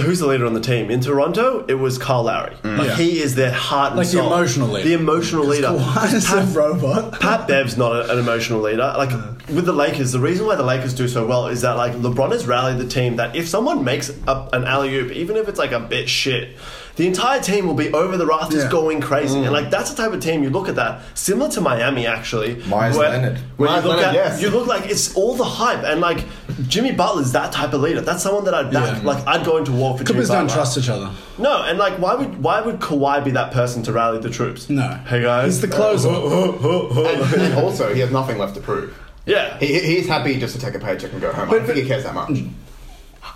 who's 0.00 0.18
the 0.18 0.26
leader 0.26 0.44
on 0.44 0.54
the 0.54 0.60
team 0.60 0.90
in 0.90 1.00
Toronto? 1.00 1.64
It 1.68 1.74
was 1.74 1.98
Kyle 1.98 2.24
Lowry. 2.24 2.54
Mm. 2.62 2.78
Like 2.78 2.88
Yeah. 2.88 2.96
he 2.96 3.20
is 3.22 3.34
their 3.36 3.52
heart 3.52 3.90
and 3.92 3.98
Like 3.98 4.06
the 4.08 4.12
soul. 4.18 4.26
emotional 4.26 4.68
leader. 4.68 4.88
The 4.88 4.94
emotional 4.94 5.44
leader. 5.46 5.68
Kawhi 5.68 6.12
is 6.14 6.32
a 6.32 6.42
robot. 6.58 7.20
Pat 7.20 7.46
Bev's 7.46 7.76
not 7.76 7.94
a, 7.94 8.12
an 8.12 8.18
emotional 8.18 8.60
leader. 8.60 8.92
Like 8.96 9.10
with 9.48 9.66
the 9.66 9.72
Lakers, 9.72 10.10
the 10.12 10.18
reason 10.20 10.46
why 10.46 10.56
the 10.56 10.64
Lakers 10.64 10.94
do 10.94 11.06
so 11.06 11.26
well 11.26 11.46
is 11.46 11.60
that 11.60 11.76
like 11.76 11.92
LeBron 11.92 12.32
has 12.32 12.46
rallied 12.46 12.78
the 12.78 12.88
team 12.88 13.16
that 13.16 13.36
if 13.36 13.48
someone 13.48 13.84
makes 13.84 14.10
a, 14.26 14.48
an 14.52 14.64
alley 14.64 14.94
oop, 14.96 15.12
even 15.12 15.36
if 15.36 15.48
it's 15.48 15.58
like 15.58 15.72
a 15.72 15.80
bit 15.80 16.08
shit, 16.08 16.56
the 16.96 17.06
entire 17.08 17.40
team 17.40 17.66
will 17.66 17.74
be 17.74 17.92
over 17.92 18.16
the 18.16 18.26
rafters 18.26 18.62
Yeah. 18.64 18.70
going 18.70 19.00
crazy. 19.00 19.36
And 19.38 19.46
mm. 19.48 19.52
like 19.52 19.70
that's 19.70 19.90
the 19.90 19.96
type 20.00 20.12
of 20.12 20.20
team 20.20 20.42
you 20.44 20.50
look 20.50 20.68
at 20.68 20.76
that 20.76 21.00
similar 21.14 21.50
to 21.50 21.60
Miami 21.60 22.06
actually. 22.06 22.56
Meyers 22.66 22.96
where- 22.96 23.08
Leonard. 23.10 23.38
Where 23.56 23.68
you 23.70 23.76
look 23.76 23.96
Leonard, 23.96 24.04
at 24.04 24.14
yes. 24.14 24.42
you 24.42 24.50
look 24.50 24.66
like 24.66 24.88
it's 24.88 25.14
all 25.16 25.34
the 25.34 25.44
hype 25.44 25.82
and 25.84 26.00
like 26.00 26.24
Jimmy 26.68 26.92
Butler's 26.92 27.32
that 27.32 27.52
type 27.52 27.72
of 27.72 27.80
leader. 27.80 28.00
That's 28.00 28.22
someone 28.22 28.44
that 28.44 28.54
I'd 28.54 28.72
back. 28.72 28.98
Yeah. 29.02 29.08
Like 29.08 29.26
I'd 29.26 29.44
go 29.44 29.56
into 29.56 29.72
war 29.72 29.98
for 29.98 30.04
Clippers 30.04 30.28
Jimmy 30.28 30.38
don't 30.38 30.46
Butler. 30.46 30.56
trust 30.62 30.78
each 30.78 30.88
other. 30.88 31.10
No, 31.38 31.62
and 31.64 31.78
like 31.78 31.94
why 31.98 32.14
would 32.14 32.42
why 32.42 32.60
would 32.60 32.78
Kawhi 32.78 33.24
be 33.24 33.32
that 33.32 33.50
person 33.52 33.82
to 33.84 33.92
rally 33.92 34.18
the 34.20 34.30
troops? 34.30 34.70
No. 34.70 34.88
Hey 35.06 35.22
guys, 35.22 35.46
He's 35.46 35.60
the 35.62 35.68
closer. 35.68 36.08
and, 36.10 37.42
and 37.42 37.54
also 37.54 37.92
he 37.92 38.00
has 38.00 38.10
nothing 38.10 38.38
left 38.38 38.54
to 38.54 38.60
prove. 38.60 38.96
yeah. 39.26 39.58
He, 39.58 39.80
he's 39.80 40.06
happy 40.06 40.38
just 40.38 40.54
to 40.54 40.60
take 40.60 40.74
a 40.74 40.78
paycheck 40.78 41.12
and 41.12 41.20
go 41.20 41.32
home. 41.32 41.48
I 41.48 41.52
don't 41.54 41.66
think 41.66 41.78
he 41.78 41.86
cares 41.86 42.04
that 42.04 42.14
much. 42.14 42.38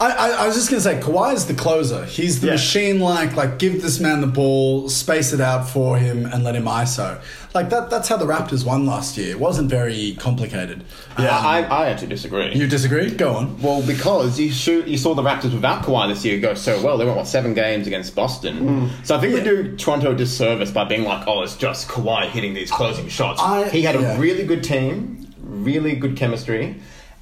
I, 0.00 0.10
I, 0.12 0.28
I 0.44 0.46
was 0.46 0.54
just 0.54 0.70
gonna 0.70 0.80
say 0.80 1.00
Kawhi 1.00 1.34
is 1.34 1.46
the 1.46 1.54
closer. 1.54 2.04
He's 2.04 2.40
the 2.40 2.46
Yeah. 2.48 2.52
machine 2.52 3.00
like 3.00 3.34
like 3.34 3.58
give 3.58 3.82
this 3.82 3.98
man 3.98 4.20
the 4.20 4.28
ball, 4.28 4.88
space 4.88 5.32
it 5.32 5.40
out 5.40 5.68
for 5.68 5.98
him, 5.98 6.24
and 6.24 6.44
let 6.44 6.54
him 6.54 6.66
ISO. 6.66 7.20
Like 7.52 7.70
that. 7.70 7.90
That's 7.90 8.06
how 8.08 8.16
the 8.16 8.26
Raptors 8.26 8.64
won 8.64 8.86
last 8.86 9.16
year. 9.18 9.30
It 9.30 9.40
wasn't 9.40 9.68
very 9.70 10.14
complicated. 10.20 10.84
Yeah. 11.18 11.36
Um, 11.36 11.46
I, 11.46 11.64
I 11.64 11.86
actually 11.88 12.08
disagree. 12.08 12.54
You 12.54 12.68
disagree? 12.68 13.10
Go 13.10 13.34
on. 13.34 13.60
well, 13.60 13.82
because 13.84 14.38
you 14.38 14.52
shoot, 14.52 14.86
you 14.86 14.98
saw 14.98 15.14
the 15.14 15.22
Raptors 15.22 15.52
without 15.52 15.82
Kawhi 15.82 16.08
this 16.14 16.24
year 16.24 16.38
go 16.38 16.54
so 16.54 16.80
well. 16.80 16.96
They 16.96 17.04
went 17.04 17.16
what 17.16 17.26
seven 17.26 17.54
games 17.54 17.88
against 17.88 18.14
Boston. 18.14 18.58
Hmm. 18.58 19.04
So 19.04 19.16
I 19.16 19.20
think 19.20 19.34
we 19.34 19.40
do 19.42 19.76
Toronto 19.76 20.12
a 20.12 20.14
disservice 20.14 20.70
by 20.70 20.84
being 20.84 21.02
like, 21.04 21.26
oh, 21.26 21.42
it's 21.42 21.56
just 21.56 21.88
Kawhi 21.88 22.26
hitting 22.28 22.54
these 22.54 22.70
closing 22.70 23.08
shots. 23.08 23.40
I- 23.42 23.68
he 23.70 23.82
had 23.82 23.96
a 23.96 24.16
really 24.20 24.44
good 24.44 24.62
team, 24.62 25.26
really 25.42 25.96
good 25.96 26.16
chemistry, 26.16 26.76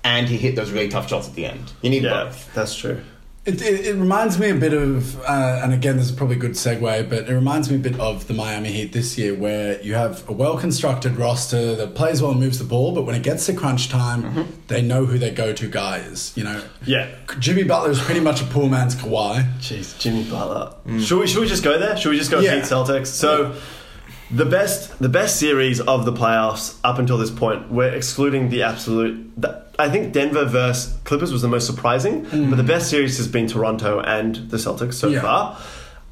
and 0.06 0.28
he 0.28 0.36
hit 0.36 0.54
those 0.56 0.70
really 0.70 0.88
tough 0.88 1.08
shots 1.08 1.28
at 1.28 1.34
the 1.34 1.46
end. 1.46 1.72
You 1.82 1.90
need 1.90 2.04
Yeah, 2.04 2.25
both. 2.25 2.54
that's 2.54 2.75
true. 2.76 3.00
It, 3.44 3.62
it, 3.62 3.86
it 3.86 3.94
reminds 3.94 4.40
me 4.40 4.50
a 4.50 4.56
bit 4.56 4.72
of, 4.75 5.20
uh, 5.20 5.60
and 5.62 5.72
again, 5.72 5.96
this 5.98 6.06
is 6.06 6.12
probably 6.12 6.34
a 6.34 6.38
good 6.40 6.52
segue, 6.56 7.08
but 7.08 7.28
it 7.28 7.32
reminds 7.32 7.70
me 7.70 7.76
a 7.76 7.78
bit 7.78 7.96
of 8.00 8.26
the 8.26 8.34
Miami 8.34 8.72
Heat 8.72 8.92
this 8.92 9.16
year, 9.16 9.36
where 9.36 9.80
you 9.82 9.94
have 9.94 10.28
a 10.28 10.32
well 10.32 10.58
constructed 10.58 11.16
roster 11.16 11.76
that 11.76 11.94
plays 11.94 12.20
well 12.20 12.32
and 12.32 12.40
moves 12.40 12.58
the 12.58 12.64
ball, 12.64 12.90
but 12.92 13.02
when 13.06 13.14
it 13.14 13.22
gets 13.22 13.46
to 13.46 13.52
crunch 13.54 13.88
time, 13.88 14.48
they 14.66 14.82
know 14.82 15.04
who 15.06 15.16
their 15.16 15.30
go 15.32 15.52
to 15.52 15.68
guy 15.68 15.98
is. 15.98 16.32
You 16.36 16.42
know, 16.42 16.60
Yeah. 16.86 17.06
Jimmy 17.38 17.62
Butler 17.62 17.90
is 17.92 18.00
pretty 18.00 18.20
much 18.20 18.42
a 18.42 18.46
poor 18.46 18.68
man's 18.68 18.96
Kawhi. 18.96 19.44
Jeez, 19.60 19.96
Jimmy 20.00 20.25
Butler. 20.28 20.75
Should 21.00 21.20
we 21.20 21.26
should 21.28 21.40
we 21.40 21.46
just 21.46 21.62
go 21.62 21.78
there? 21.78 21.96
Should 21.96 22.10
we 22.10 22.18
just 22.18 22.32
go 22.32 22.40
Yeah. 22.40 22.56
Heat 22.56 22.64
Celtics? 22.64 23.06
So 23.08 23.54
the 24.28 24.44
best 24.44 24.98
the 24.98 25.08
best 25.08 25.38
series 25.38 25.80
of 25.80 26.04
the 26.04 26.12
playoffs 26.12 26.75
up 26.82 26.98
until 26.98 27.16
this 27.16 27.30
point, 27.30 27.70
we're 27.70 27.94
excluding 27.94 28.48
the 28.48 28.64
absolute. 28.64 29.30
The, 29.40 29.64
I 29.78 29.88
think 29.90 30.12
Denver 30.12 30.45
versus 30.47 30.97
Clippers 31.04 31.33
was 31.33 31.42
the 31.42 31.49
most 31.49 31.66
surprising, 31.66 32.23
but 32.50 32.56
the 32.56 32.62
best 32.62 32.88
series 32.90 33.16
has 33.18 33.28
been 33.28 33.47
Toronto 33.47 34.00
and 34.00 34.37
the 34.50 34.56
Celtics 34.56 34.95
so 34.95 35.09
Yeah. 35.09 35.21
far. 35.23 35.59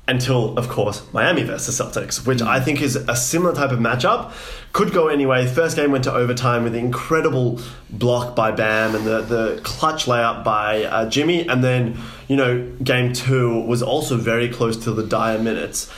Until, 0.06 0.54
of 0.58 0.68
course, 0.68 1.00
Miami 1.14 1.44
versus 1.44 1.80
Celtics, 1.80 2.26
which 2.26 2.42
I 2.42 2.60
think 2.60 2.82
is 2.82 2.94
a 2.94 3.16
similar 3.16 3.54
type 3.54 3.70
of 3.72 3.78
matchup. 3.78 4.32
Could 4.74 4.92
go 4.92 5.08
anyway. 5.08 5.46
First 5.46 5.76
game 5.76 5.92
went 5.92 6.04
to 6.04 6.12
overtime 6.12 6.62
with 6.64 6.74
the 6.74 6.78
incredible 6.78 7.58
block 7.88 8.36
by 8.36 8.50
Bam 8.50 8.94
and 8.94 9.06
the, 9.06 9.22
the 9.22 9.60
clutch 9.62 10.04
layup 10.04 10.44
by 10.44 10.84
uh, 10.84 11.08
Jimmy. 11.08 11.48
And 11.48 11.64
then, 11.64 11.96
you 12.28 12.36
know, 12.36 12.70
game 12.82 13.14
two 13.14 13.60
was 13.62 13.82
also 13.82 14.18
very 14.18 14.50
close 14.50 14.76
to 14.84 14.90
the 14.92 15.04
dire 15.04 15.38
minutes. 15.38 15.90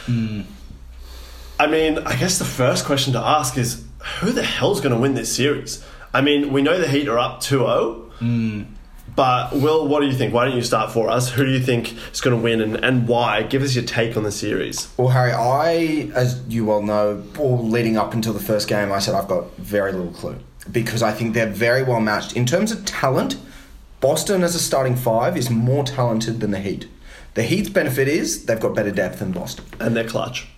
I 1.59 1.67
mean, 1.67 1.99
I 1.99 2.15
guess 2.15 2.39
the 2.39 2.45
first 2.45 2.85
question 2.85 3.13
to 3.15 3.19
ask 3.19 3.59
is 3.59 3.85
who 4.21 4.31
the 4.31 4.45
hell's 4.45 4.81
going 4.81 4.95
to 4.95 5.01
win 5.01 5.15
this 5.15 5.35
series? 5.35 5.85
I 6.17 6.23
mean, 6.23 6.51
we 6.51 6.63
know 6.63 6.81
the 6.81 6.89
Heat 6.89 7.09
are 7.09 7.19
up 7.19 7.41
2 7.41 7.59
0. 7.59 8.67
But, 9.15 9.53
Will, 9.53 9.87
what 9.87 10.01
do 10.01 10.07
you 10.07 10.15
think? 10.15 10.33
Why 10.33 10.47
don't 10.47 10.57
you 10.57 10.63
start 10.63 10.91
for 10.91 11.11
us? 11.11 11.31
Who 11.31 11.45
do 11.45 11.51
you 11.51 11.61
think 11.61 11.95
is 12.11 12.23
going 12.23 12.35
to 12.35 12.43
win 12.43 12.63
and, 12.63 12.83
and 12.83 13.07
why? 13.07 13.43
Give 13.43 13.63
us 13.63 13.75
your 13.75 13.85
take 13.85 14.17
on 14.17 14.23
the 14.23 14.33
series. 14.33 14.89
Well, 14.97 15.09
Harry, 15.09 15.33
I, 15.33 16.11
as 16.15 16.43
you 16.49 16.65
well 16.65 16.83
know, 16.83 17.23
all 17.39 17.63
leading 17.69 17.99
up 17.99 18.15
until 18.15 18.33
the 18.33 18.41
first 18.41 18.67
game, 18.67 18.91
I 18.93 18.99
said 18.99 19.15
I've 19.15 19.29
got 19.29 19.55
very 19.57 19.93
little 19.93 20.13
clue 20.13 20.39
because 20.73 21.03
I 21.03 21.13
think 21.13 21.35
they're 21.35 21.47
very 21.47 21.83
well 21.83 22.01
matched 22.01 22.35
in 22.35 22.47
terms 22.47 22.73
of 22.73 22.87
talent. 22.87 23.37
Boston 24.01 24.43
as 24.43 24.55
a 24.55 24.59
starting 24.59 24.97
five 24.97 25.37
is 25.37 25.51
more 25.51 25.85
talented 25.85 26.41
than 26.41 26.51
the 26.51 26.61
Heat. 26.61 26.89
The 27.35 27.43
Heat's 27.43 27.69
benefit 27.69 28.09
is 28.09 28.47
they've 28.47 28.61
got 28.61 28.75
better 28.75 28.91
depth 28.91 29.19
than 29.19 29.33
Boston 29.33 29.67
And 29.81 29.95
their 29.95 30.09
clutch. 30.09 30.49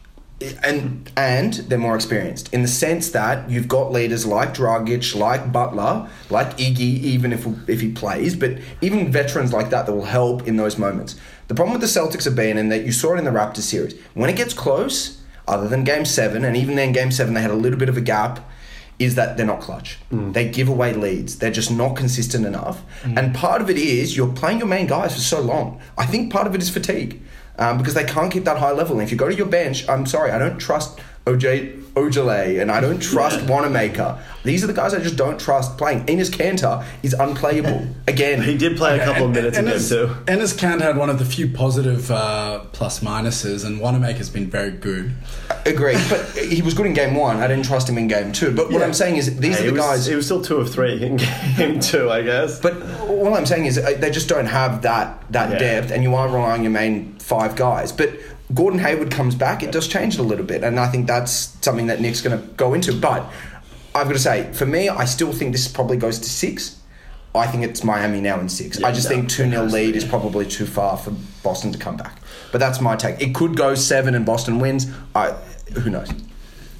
And 0.62 1.10
and 1.16 1.54
they're 1.54 1.78
more 1.78 1.96
experienced 1.96 2.52
in 2.54 2.62
the 2.62 2.68
sense 2.68 3.10
that 3.10 3.50
you've 3.50 3.66
got 3.66 3.90
leaders 3.90 4.24
like 4.24 4.54
Dragic, 4.54 5.16
like 5.16 5.52
Butler, 5.52 6.08
like 6.30 6.56
Iggy, 6.58 6.80
even 6.80 7.32
if 7.32 7.46
if 7.68 7.80
he 7.80 7.90
plays, 7.90 8.36
but 8.36 8.58
even 8.80 9.10
veterans 9.10 9.52
like 9.52 9.70
that 9.70 9.86
that 9.86 9.92
will 9.92 10.04
help 10.04 10.46
in 10.46 10.56
those 10.56 10.78
moments. 10.78 11.16
The 11.48 11.54
problem 11.54 11.78
with 11.78 11.80
the 11.80 12.00
Celtics 12.00 12.24
have 12.24 12.36
been, 12.36 12.58
and 12.58 12.70
that 12.70 12.84
you 12.84 12.92
saw 12.92 13.14
it 13.14 13.18
in 13.18 13.24
the 13.24 13.30
Raptors 13.30 13.62
series, 13.62 13.98
when 14.14 14.30
it 14.30 14.36
gets 14.36 14.54
close, 14.54 15.20
other 15.48 15.66
than 15.66 15.82
Game 15.82 16.04
Seven, 16.04 16.44
and 16.44 16.56
even 16.56 16.76
then 16.76 16.92
Game 16.92 17.10
Seven 17.10 17.34
they 17.34 17.42
had 17.42 17.50
a 17.50 17.54
little 17.54 17.78
bit 17.78 17.88
of 17.88 17.96
a 17.96 18.02
gap. 18.02 18.48
Is 18.98 19.14
that 19.14 19.36
they're 19.36 19.46
not 19.46 19.60
clutch. 19.60 19.96
Mm. 20.10 20.32
They 20.32 20.48
give 20.48 20.68
away 20.68 20.92
leads. 20.92 21.38
They're 21.38 21.52
just 21.52 21.70
not 21.70 21.94
consistent 21.94 22.44
enough. 22.44 22.82
Mm. 23.02 23.16
And 23.16 23.32
part 23.32 23.62
of 23.62 23.70
it 23.70 23.76
is 23.76 24.16
you're 24.16 24.32
playing 24.32 24.58
your 24.58 24.66
main 24.66 24.88
guys 24.88 25.14
for 25.14 25.20
so 25.20 25.40
long. 25.40 25.80
I 25.96 26.04
think 26.04 26.32
part 26.32 26.48
of 26.48 26.54
it 26.56 26.60
is 26.60 26.68
fatigue 26.68 27.22
um, 27.58 27.78
because 27.78 27.94
they 27.94 28.04
can't 28.04 28.32
keep 28.32 28.44
that 28.44 28.58
high 28.58 28.72
level. 28.72 28.94
And 28.98 29.02
if 29.02 29.10
you 29.10 29.16
go 29.16 29.28
to 29.28 29.34
your 29.34 29.46
bench, 29.46 29.88
I'm 29.88 30.06
sorry, 30.06 30.30
I 30.30 30.38
don't 30.38 30.58
trust 30.58 31.00
OJ 31.36 31.84
Ojeleye 31.94 32.60
and 32.62 32.70
I 32.70 32.80
don't 32.80 33.00
trust 33.00 33.42
Wanamaker. 33.48 34.22
These 34.44 34.62
are 34.62 34.68
the 34.68 34.72
guys 34.72 34.94
I 34.94 35.00
just 35.00 35.16
don't 35.16 35.38
trust 35.38 35.76
playing. 35.76 36.06
Enes 36.06 36.30
Kanter 36.30 36.84
is 37.02 37.12
unplayable 37.12 37.86
again. 38.06 38.40
He 38.40 38.56
did 38.56 38.76
play 38.76 38.98
a 39.00 39.04
couple 39.04 39.24
of 39.26 39.32
minutes 39.32 39.58
in 39.58 39.64
game 39.64 39.74
Enes, 39.74 39.88
two. 39.88 40.06
Enes 40.30 40.56
Kanter 40.56 40.82
had 40.82 40.96
one 40.96 41.10
of 41.10 41.18
the 41.18 41.24
few 41.24 41.48
positive 41.48 42.08
uh, 42.10 42.60
plus 42.72 43.00
minuses, 43.00 43.64
and 43.66 43.80
Wanamaker's 43.80 44.30
been 44.30 44.48
very 44.48 44.70
good. 44.70 45.12
Agreed, 45.66 45.98
but 46.08 46.24
he 46.36 46.62
was 46.62 46.72
good 46.74 46.86
in 46.86 46.94
game 46.94 47.14
one. 47.16 47.38
I 47.38 47.48
didn't 47.48 47.64
trust 47.64 47.88
him 47.88 47.98
in 47.98 48.06
game 48.06 48.30
two. 48.32 48.52
But 48.54 48.70
what 48.70 48.78
Yeah. 48.78 48.86
I'm 48.86 48.94
saying 48.94 49.16
is, 49.16 49.36
these 49.40 49.58
Hey, 49.58 49.64
are 49.64 49.70
the 49.72 49.72
was, 49.72 49.80
guys. 49.82 50.06
He 50.06 50.14
was 50.14 50.24
still 50.24 50.40
two 50.42 50.56
of 50.58 50.72
three 50.72 51.02
in 51.04 51.16
game 51.56 51.80
two, 51.80 52.10
I 52.10 52.22
guess. 52.22 52.60
But 52.60 52.80
all 53.08 53.34
I'm 53.34 53.44
saying 53.46 53.66
is 53.66 53.76
uh, 53.76 53.96
they 53.98 54.10
just 54.10 54.28
don't 54.28 54.46
have 54.46 54.82
that 54.82 55.20
that 55.32 55.50
Yeah. 55.50 55.58
depth, 55.58 55.90
and 55.90 56.02
you 56.04 56.14
are 56.14 56.28
relying 56.28 56.52
on 56.60 56.62
your 56.62 56.72
main 56.72 57.14
five 57.18 57.56
guys. 57.56 57.90
But 57.90 58.10
Gordon 58.54 58.80
Hayward 58.80 59.10
comes 59.10 59.34
back, 59.34 59.62
it 59.62 59.72
does 59.72 59.86
change 59.88 60.14
it 60.14 60.20
a 60.20 60.22
little 60.22 60.44
bit, 60.44 60.64
and 60.64 60.80
I 60.80 60.88
think 60.88 61.06
that's 61.06 61.56
something 61.60 61.88
that 61.88 62.00
Nick's 62.00 62.20
going 62.20 62.40
to 62.40 62.46
go 62.54 62.74
into. 62.74 62.94
But 62.94 63.30
I've 63.94 64.06
got 64.06 64.14
to 64.14 64.18
say, 64.18 64.50
for 64.52 64.64
me, 64.64 64.88
I 64.88 65.04
still 65.04 65.32
think 65.32 65.52
this 65.52 65.68
probably 65.68 65.96
goes 65.96 66.18
to 66.18 66.28
six. 66.28 66.80
I 67.34 67.46
think 67.46 67.62
it's 67.62 67.84
Miami 67.84 68.20
now 68.20 68.40
in 68.40 68.48
six. 68.48 68.82
I 68.82 68.90
just 68.90 69.10
no, 69.10 69.16
think 69.16 69.28
2 69.28 69.44
it 69.44 69.50
0 69.50 69.64
lead 69.64 69.96
is 69.96 70.04
probably 70.04 70.46
too 70.46 70.66
far 70.66 70.96
for 70.96 71.12
Boston 71.42 71.72
to 71.72 71.78
come 71.78 71.96
back. 71.96 72.20
But 72.52 72.58
that's 72.58 72.80
my 72.80 72.96
take. 72.96 73.20
It 73.20 73.34
could 73.34 73.56
go 73.56 73.74
seven 73.74 74.14
and 74.14 74.24
Boston 74.24 74.58
wins. 74.60 74.86
I, 75.14 75.32
who 75.74 75.90
knows? 75.90 76.10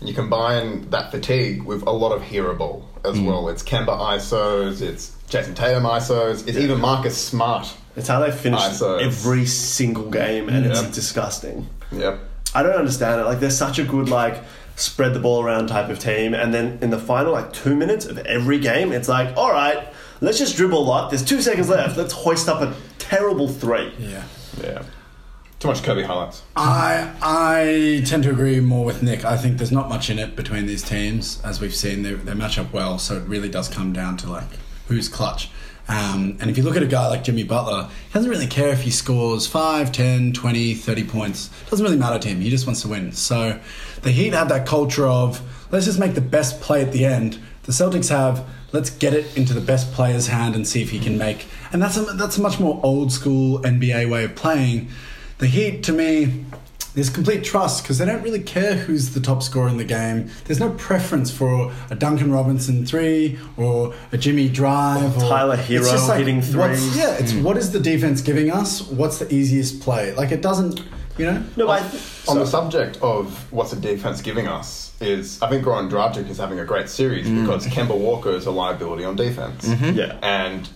You 0.00 0.14
combine 0.14 0.88
that 0.90 1.10
fatigue 1.10 1.64
with 1.64 1.82
a 1.82 1.90
lot 1.90 2.12
of 2.12 2.22
hero 2.22 2.54
ball 2.54 2.88
as 3.04 3.18
mm. 3.18 3.26
well. 3.26 3.48
It's 3.48 3.62
Kemba 3.62 3.98
ISOs, 3.98 4.80
it's 4.80 5.16
Jayson 5.28 5.54
Tatum 5.54 5.82
ISOs, 5.82 6.46
it's 6.46 6.56
even 6.56 6.80
Marcus 6.80 7.16
Smart. 7.22 7.76
It's 7.98 8.08
how 8.08 8.20
they 8.20 8.30
finish 8.30 8.60
ISOs. 8.60 9.02
every 9.04 9.44
single 9.46 10.10
game, 10.10 10.48
and 10.48 10.64
it's 10.66 10.80
Yeah. 10.82 10.90
disgusting. 10.90 11.66
Yep. 11.92 12.18
I 12.54 12.62
don't 12.62 12.76
understand 12.76 13.20
it. 13.20 13.24
Like, 13.24 13.40
they're 13.40 13.50
such 13.50 13.78
a 13.78 13.84
good, 13.84 14.08
like, 14.08 14.42
spread 14.76 15.12
the 15.14 15.18
ball 15.20 15.42
around 15.42 15.66
type 15.68 15.88
of 15.90 15.98
team, 15.98 16.34
and 16.34 16.54
then 16.54 16.78
in 16.80 16.90
the 16.90 16.98
final, 16.98 17.32
like, 17.32 17.52
two 17.52 17.74
minutes 17.74 18.06
of 18.06 18.18
every 18.18 18.58
game, 18.58 18.92
it's 18.92 19.08
like, 19.08 19.36
all 19.36 19.50
right, 19.50 19.88
let's 20.20 20.38
just 20.38 20.56
dribble 20.56 20.78
a 20.78 20.86
lot. 20.88 21.10
There's 21.10 21.24
two 21.24 21.42
seconds 21.42 21.68
left. 21.68 21.96
Let's 21.98 22.12
hoist 22.12 22.48
up 22.48 22.62
a 22.62 22.72
terrible 22.98 23.48
three. 23.48 23.92
Yeah. 23.98 24.22
Yeah. 24.62 24.82
Too 25.58 25.66
much 25.68 25.82
Kirby 25.82 26.04
highlights. 26.04 26.42
I 26.54 27.10
I 27.20 28.04
tend 28.06 28.22
to 28.22 28.30
agree 28.30 28.60
more 28.60 28.84
with 28.84 29.02
Nick. 29.02 29.24
I 29.24 29.36
think 29.36 29.58
there's 29.58 29.72
not 29.72 29.88
much 29.88 30.08
in 30.08 30.20
it 30.20 30.36
between 30.36 30.66
these 30.66 30.84
teams, 30.84 31.40
as 31.44 31.60
we've 31.60 31.74
seen. 31.74 32.04
They, 32.04 32.12
they 32.14 32.34
match 32.34 32.58
up 32.60 32.72
well, 32.72 32.96
so 33.00 33.16
it 33.16 33.24
really 33.26 33.48
does 33.48 33.66
come 33.68 33.92
down 33.92 34.16
to 34.18 34.30
like 34.30 34.44
who's 34.86 35.08
clutch. 35.08 35.50
Um, 35.88 36.37
and 36.40 36.50
if 36.50 36.59
you 36.59 36.64
look 36.64 36.76
at 36.76 36.83
a 36.83 36.87
guy 36.87 37.09
like 37.09 37.25
Jimmy 37.25 37.45
Butler, 37.45 37.88
he 38.09 38.12
doesn't 38.12 38.30
really 38.30 38.47
care 38.47 38.68
if 38.68 38.83
he 38.83 38.90
scores 38.90 39.47
5, 39.47 39.90
10, 39.90 40.35
20, 40.35 40.75
30 40.75 41.04
points. 41.04 41.50
It 41.66 41.71
doesn't 41.71 41.85
really 41.85 41.97
matter 41.97 42.18
to 42.18 42.28
him. 42.28 42.40
He 42.40 42.50
just 42.50 42.66
wants 42.66 42.83
to 42.83 42.88
win. 42.88 43.12
So 43.12 43.59
the 44.02 44.11
Heat 44.11 44.35
have 44.35 44.50
that 44.50 44.66
culture 44.66 45.07
of 45.07 45.40
let's 45.71 45.87
just 45.87 45.99
make 45.99 46.14
the 46.14 46.21
best 46.21 46.61
play 46.61 46.83
at 46.83 46.92
the 46.92 47.04
end. 47.07 47.38
The 47.62 47.73
Celtics 47.73 48.11
have 48.11 48.47
let's 48.73 48.90
get 48.90 49.14
it 49.14 49.35
into 49.37 49.54
the 49.54 49.61
best 49.61 49.92
player's 49.92 50.26
hand 50.26 50.54
and 50.54 50.66
see 50.66 50.83
if 50.83 50.90
he 50.90 50.99
can 50.99 51.16
make. 51.16 51.47
And 51.73 51.80
that's 51.80 51.97
a, 51.97 52.02
that's 52.02 52.37
a 52.37 52.42
much 52.42 52.61
more 52.61 52.80
old 52.83 53.12
school 53.12 53.61
NBA 53.61 54.11
way 54.11 54.25
of 54.25 54.35
playing. 54.35 54.88
The 55.38 55.47
Heat, 55.47 55.83
to 55.85 55.92
me, 55.92 56.45
there's 56.98 57.10
complete 57.10 57.44
trust 57.44 57.84
because 57.84 57.98
they 57.98 58.04
don't 58.04 58.22
really 58.22 58.42
care 58.42 58.74
who's 58.74 59.14
the 59.14 59.20
top 59.20 59.40
scorer 59.40 59.68
in 59.68 59.76
the 59.76 59.84
game. 59.84 60.28
There's 60.46 60.58
no 60.58 60.70
preference 60.70 61.30
for 61.30 61.72
a 61.90 61.94
Duncan 61.94 62.32
Robinson 62.32 62.84
three 62.84 63.38
or 63.56 63.94
a 64.10 64.18
Jimmy 64.18 64.48
drive 64.48 65.16
or, 65.16 65.20
Tyler 65.20 65.54
It's 65.54 65.68
Herro 65.68 65.92
just 65.92 66.08
like, 66.08 66.18
hitting 66.18 66.38
what's- 66.38 66.50
threes. 66.50 66.96
Yeah, 66.96 67.14
it's 67.14 67.30
hmm. 67.30 67.44
what 67.44 67.56
is 67.56 67.70
the 67.70 67.78
defense 67.78 68.20
giving 68.20 68.50
us? 68.50 68.82
What's 68.82 69.18
the 69.18 69.32
easiest 69.32 69.80
play? 69.80 70.12
Like 70.12 70.32
it 70.32 70.42
doesn't, 70.42 70.82
you 71.16 71.26
know. 71.26 71.44
No, 71.56 71.68
I. 71.68 71.88
On 72.26 72.36
the 72.36 72.46
subject 72.46 72.98
of 73.00 73.50
what's 73.52 73.70
the 73.70 73.80
defense 73.80 74.20
giving 74.20 74.48
us 74.48 74.92
is 75.00 75.40
I 75.40 75.48
think 75.48 75.64
Goran 75.64 75.88
Dragic 75.88 76.28
is 76.28 76.38
having 76.38 76.58
a 76.58 76.64
great 76.64 76.88
series 76.88 77.28
hmm. 77.28 77.42
because 77.42 77.64
Kemba 77.68 77.96
Walker 77.96 78.30
is 78.30 78.46
a 78.46 78.50
liability 78.50 79.04
on 79.04 79.14
defense. 79.14 79.68
Yeah. 79.68 80.18
And 80.20 80.68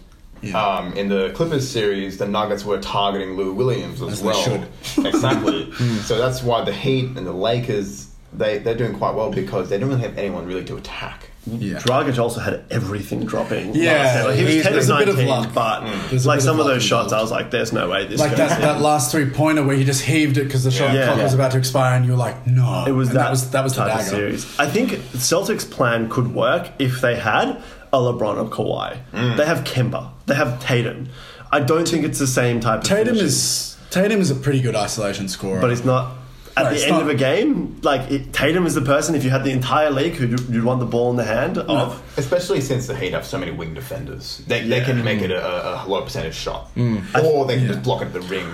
Yeah. 0.42 0.60
um, 0.60 0.92
in 0.94 1.08
the 1.08 1.30
Clippers 1.34 1.68
series, 1.68 2.18
the 2.18 2.26
Nuggets 2.26 2.64
were 2.64 2.78
targeting 2.80 3.36
Lou 3.36 3.52
Williams 3.54 4.02
as, 4.02 4.12
As 4.14 4.20
they 4.22 4.26
well. 4.26 4.42
should. 4.42 4.68
exactly. 5.06 5.72
so 6.02 6.18
that's 6.18 6.42
why 6.42 6.64
the 6.64 6.72
Heat 6.72 7.16
and 7.16 7.26
the 7.26 7.32
Lakers 7.32 8.08
they 8.34 8.58
they're 8.58 8.74
doing 8.74 8.96
quite 8.96 9.14
well 9.14 9.30
because 9.30 9.68
they 9.68 9.78
don't 9.78 9.90
really 9.90 10.00
have 10.02 10.16
anyone 10.18 10.46
really 10.46 10.64
to 10.64 10.76
attack. 10.76 11.28
Yeah. 11.46 11.78
Dragic 11.78 12.18
also 12.18 12.40
had 12.40 12.64
everything 12.70 13.26
dropping. 13.26 13.74
Yeah, 13.74 14.22
like, 14.26 14.36
he 14.36 14.44
was 14.44 14.62
10 14.62 14.72
there's 14.72 14.88
of 14.88 14.96
a 14.96 15.04
bit 15.04 15.08
of 15.08 15.18
luck. 15.26 15.52
but 15.52 15.80
There's 16.08 16.24
a 16.24 16.28
like 16.28 16.40
some 16.40 16.54
of 16.60 16.66
of 16.66 16.72
those 16.72 16.84
shots, 16.84 17.06
involved. 17.06 17.14
I 17.14 17.20
was 17.22 17.30
like, 17.32 17.50
"There's 17.50 17.72
no 17.72 17.90
way 17.90 18.06
this." 18.06 18.20
Like 18.20 18.36
that, 18.36 18.60
that 18.60 18.80
last 18.80 19.10
three 19.10 19.28
pointer 19.28 19.64
where 19.64 19.76
he 19.76 19.84
just 19.84 20.02
heaved 20.02 20.38
it 20.38 20.44
because 20.44 20.62
the 20.64 20.70
shot 20.70 20.94
Yeah. 20.94 21.06
clock 21.06 21.18
Yeah. 21.18 21.24
was 21.24 21.34
about 21.34 21.50
to 21.52 21.58
expire, 21.58 21.96
and 21.96 22.04
you 22.06 22.12
were 22.12 22.16
like, 22.16 22.46
"No!" 22.46 22.84
It 22.86 22.92
was 22.92 23.08
And 23.08 23.16
that, 23.18 23.22
that 23.24 23.30
was 23.30 23.50
that 23.50 23.64
was 23.64 23.72
the 23.74 23.84
type 23.84 23.92
of 23.92 23.98
dagger. 24.04 24.10
series. 24.16 24.58
I 24.58 24.66
think 24.68 24.92
Celtics' 25.16 25.68
plan 25.68 26.08
could 26.08 26.32
work 26.32 26.68
if 26.78 27.00
they 27.00 27.16
had 27.16 27.60
a 27.92 27.98
LeBron 27.98 28.42
or 28.42 28.48
Kawhi. 28.48 28.98
Mm. 29.12 29.36
They 29.36 29.44
have 29.46 29.64
Kemba. 29.64 30.10
They 30.26 30.34
have 30.34 30.60
Tatum. 30.60 31.08
I 31.50 31.60
don't 31.60 31.86
think 31.86 32.04
it's 32.04 32.18
the 32.18 32.26
same 32.26 32.60
type 32.60 32.78
of 32.80 32.84
Tatum 32.84 33.16
is 33.16 33.76
Tatum 33.90 34.20
is 34.20 34.30
a 34.30 34.34
pretty 34.34 34.62
good 34.62 34.74
isolation 34.74 35.28
scorer, 35.28 35.60
but 35.60 35.70
it's 35.70 35.84
not. 35.84 36.16
At 36.54 36.64
No, 36.64 36.74
the 36.74 36.82
end 36.82 36.90
not- 36.90 37.02
of 37.02 37.08
a 37.08 37.14
game, 37.14 37.80
like 37.82 38.10
it, 38.10 38.32
Tatum 38.34 38.66
is 38.66 38.74
the 38.74 38.82
person. 38.82 39.14
If 39.14 39.24
you 39.24 39.30
had 39.30 39.42
the 39.42 39.52
entire 39.52 39.90
league 39.90 40.14
who 40.14 40.26
you'd 40.52 40.64
want 40.64 40.80
the 40.80 40.86
ball 40.86 41.10
in 41.10 41.16
the 41.16 41.24
hand 41.24 41.56
of, 41.56 42.02
Especially 42.18 42.60
since 42.60 42.86
the 42.86 42.94
Heat 42.94 43.12
have 43.12 43.24
so 43.24 43.38
many 43.38 43.52
wing 43.52 43.72
defenders, 43.72 44.42
they, 44.48 44.66
they 44.68 44.82
can 44.82 45.02
make 45.02 45.22
it 45.22 45.30
a, 45.30 45.82
a 45.82 45.88
low 45.88 46.02
percentage 46.02 46.34
shot, 46.34 46.74
mm. 46.74 47.02
or 47.24 47.46
they 47.46 47.56
can 47.56 47.68
just 47.68 47.82
block 47.82 48.02
it 48.02 48.06
at 48.06 48.12
the 48.12 48.20
ring. 48.20 48.46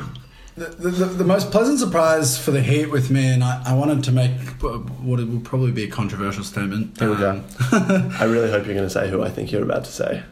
The, 0.59 0.91
the, 0.91 1.05
the 1.05 1.25
most 1.25 1.53
pleasant 1.53 1.79
surprise 1.79 2.37
for 2.37 2.51
the 2.51 2.61
Heat 2.61 2.87
with 2.87 3.11
me, 3.11 3.29
and 3.29 3.45
I, 3.45 3.63
I 3.65 3.75
wanted 3.75 4.03
to 4.05 4.13
make 4.13 4.33
what 4.61 5.21
it 5.21 5.29
will 5.29 5.41
probably 5.41 5.71
be 5.71 5.85
a 5.85 5.89
controversial 5.89 6.43
statement. 6.43 6.99
Here 6.99 7.09
we 7.09 7.17
go. 7.17 7.31
Um, 7.31 7.45
I 8.19 8.25
really 8.25 8.51
hope 8.51 8.67
you're 8.67 8.75
going 8.75 8.87
to 8.87 8.91
say 8.91 9.09
who 9.09 9.23
I 9.23 9.31
think 9.31 9.53
you're 9.53 9.63
about 9.63 9.85
to 9.85 9.93
say. 9.93 10.25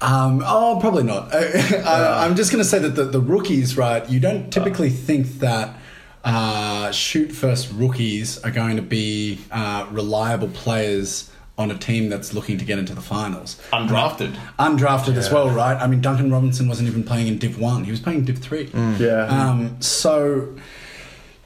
Um, 0.00 0.42
oh, 0.46 0.78
probably 0.80 1.02
not. 1.02 1.34
I, 1.34 2.24
I'm 2.24 2.36
just 2.36 2.52
going 2.52 2.62
to 2.62 2.68
say 2.68 2.78
that 2.78 2.90
the, 2.90 3.04
the 3.04 3.20
rookies, 3.20 3.76
right? 3.76 4.08
You 4.08 4.20
don't 4.20 4.52
typically 4.52 4.90
think 4.90 5.26
that 5.40 5.76
uh, 6.22 6.92
shoot 6.92 7.32
first 7.32 7.72
rookies 7.72 8.38
are 8.44 8.52
going 8.52 8.76
to 8.76 8.82
be 8.82 9.40
uh, 9.50 9.88
reliable 9.90 10.48
players 10.48 11.32
on 11.58 11.70
a 11.70 11.78
team 11.78 12.08
that's 12.08 12.34
looking 12.34 12.58
to 12.58 12.64
get 12.64 12.78
into 12.78 12.94
the 12.94 13.00
finals. 13.00 13.60
Undrafted. 13.72 14.34
Undrafted 14.58 15.16
as 15.16 15.30
well, 15.32 15.48
right? 15.50 15.76
I 15.80 15.86
mean, 15.86 16.00
Duncan 16.00 16.30
Robinson 16.30 16.68
wasn't 16.68 16.88
even 16.88 17.02
playing 17.02 17.28
in 17.28 17.38
Div 17.38 17.58
1, 17.58 17.84
he 17.84 17.90
was 17.90 18.00
playing 18.00 18.24
Div 18.24 18.38
3. 18.38 18.70
Yeah. 18.98 19.26
Um, 19.26 19.80
so 19.80 20.54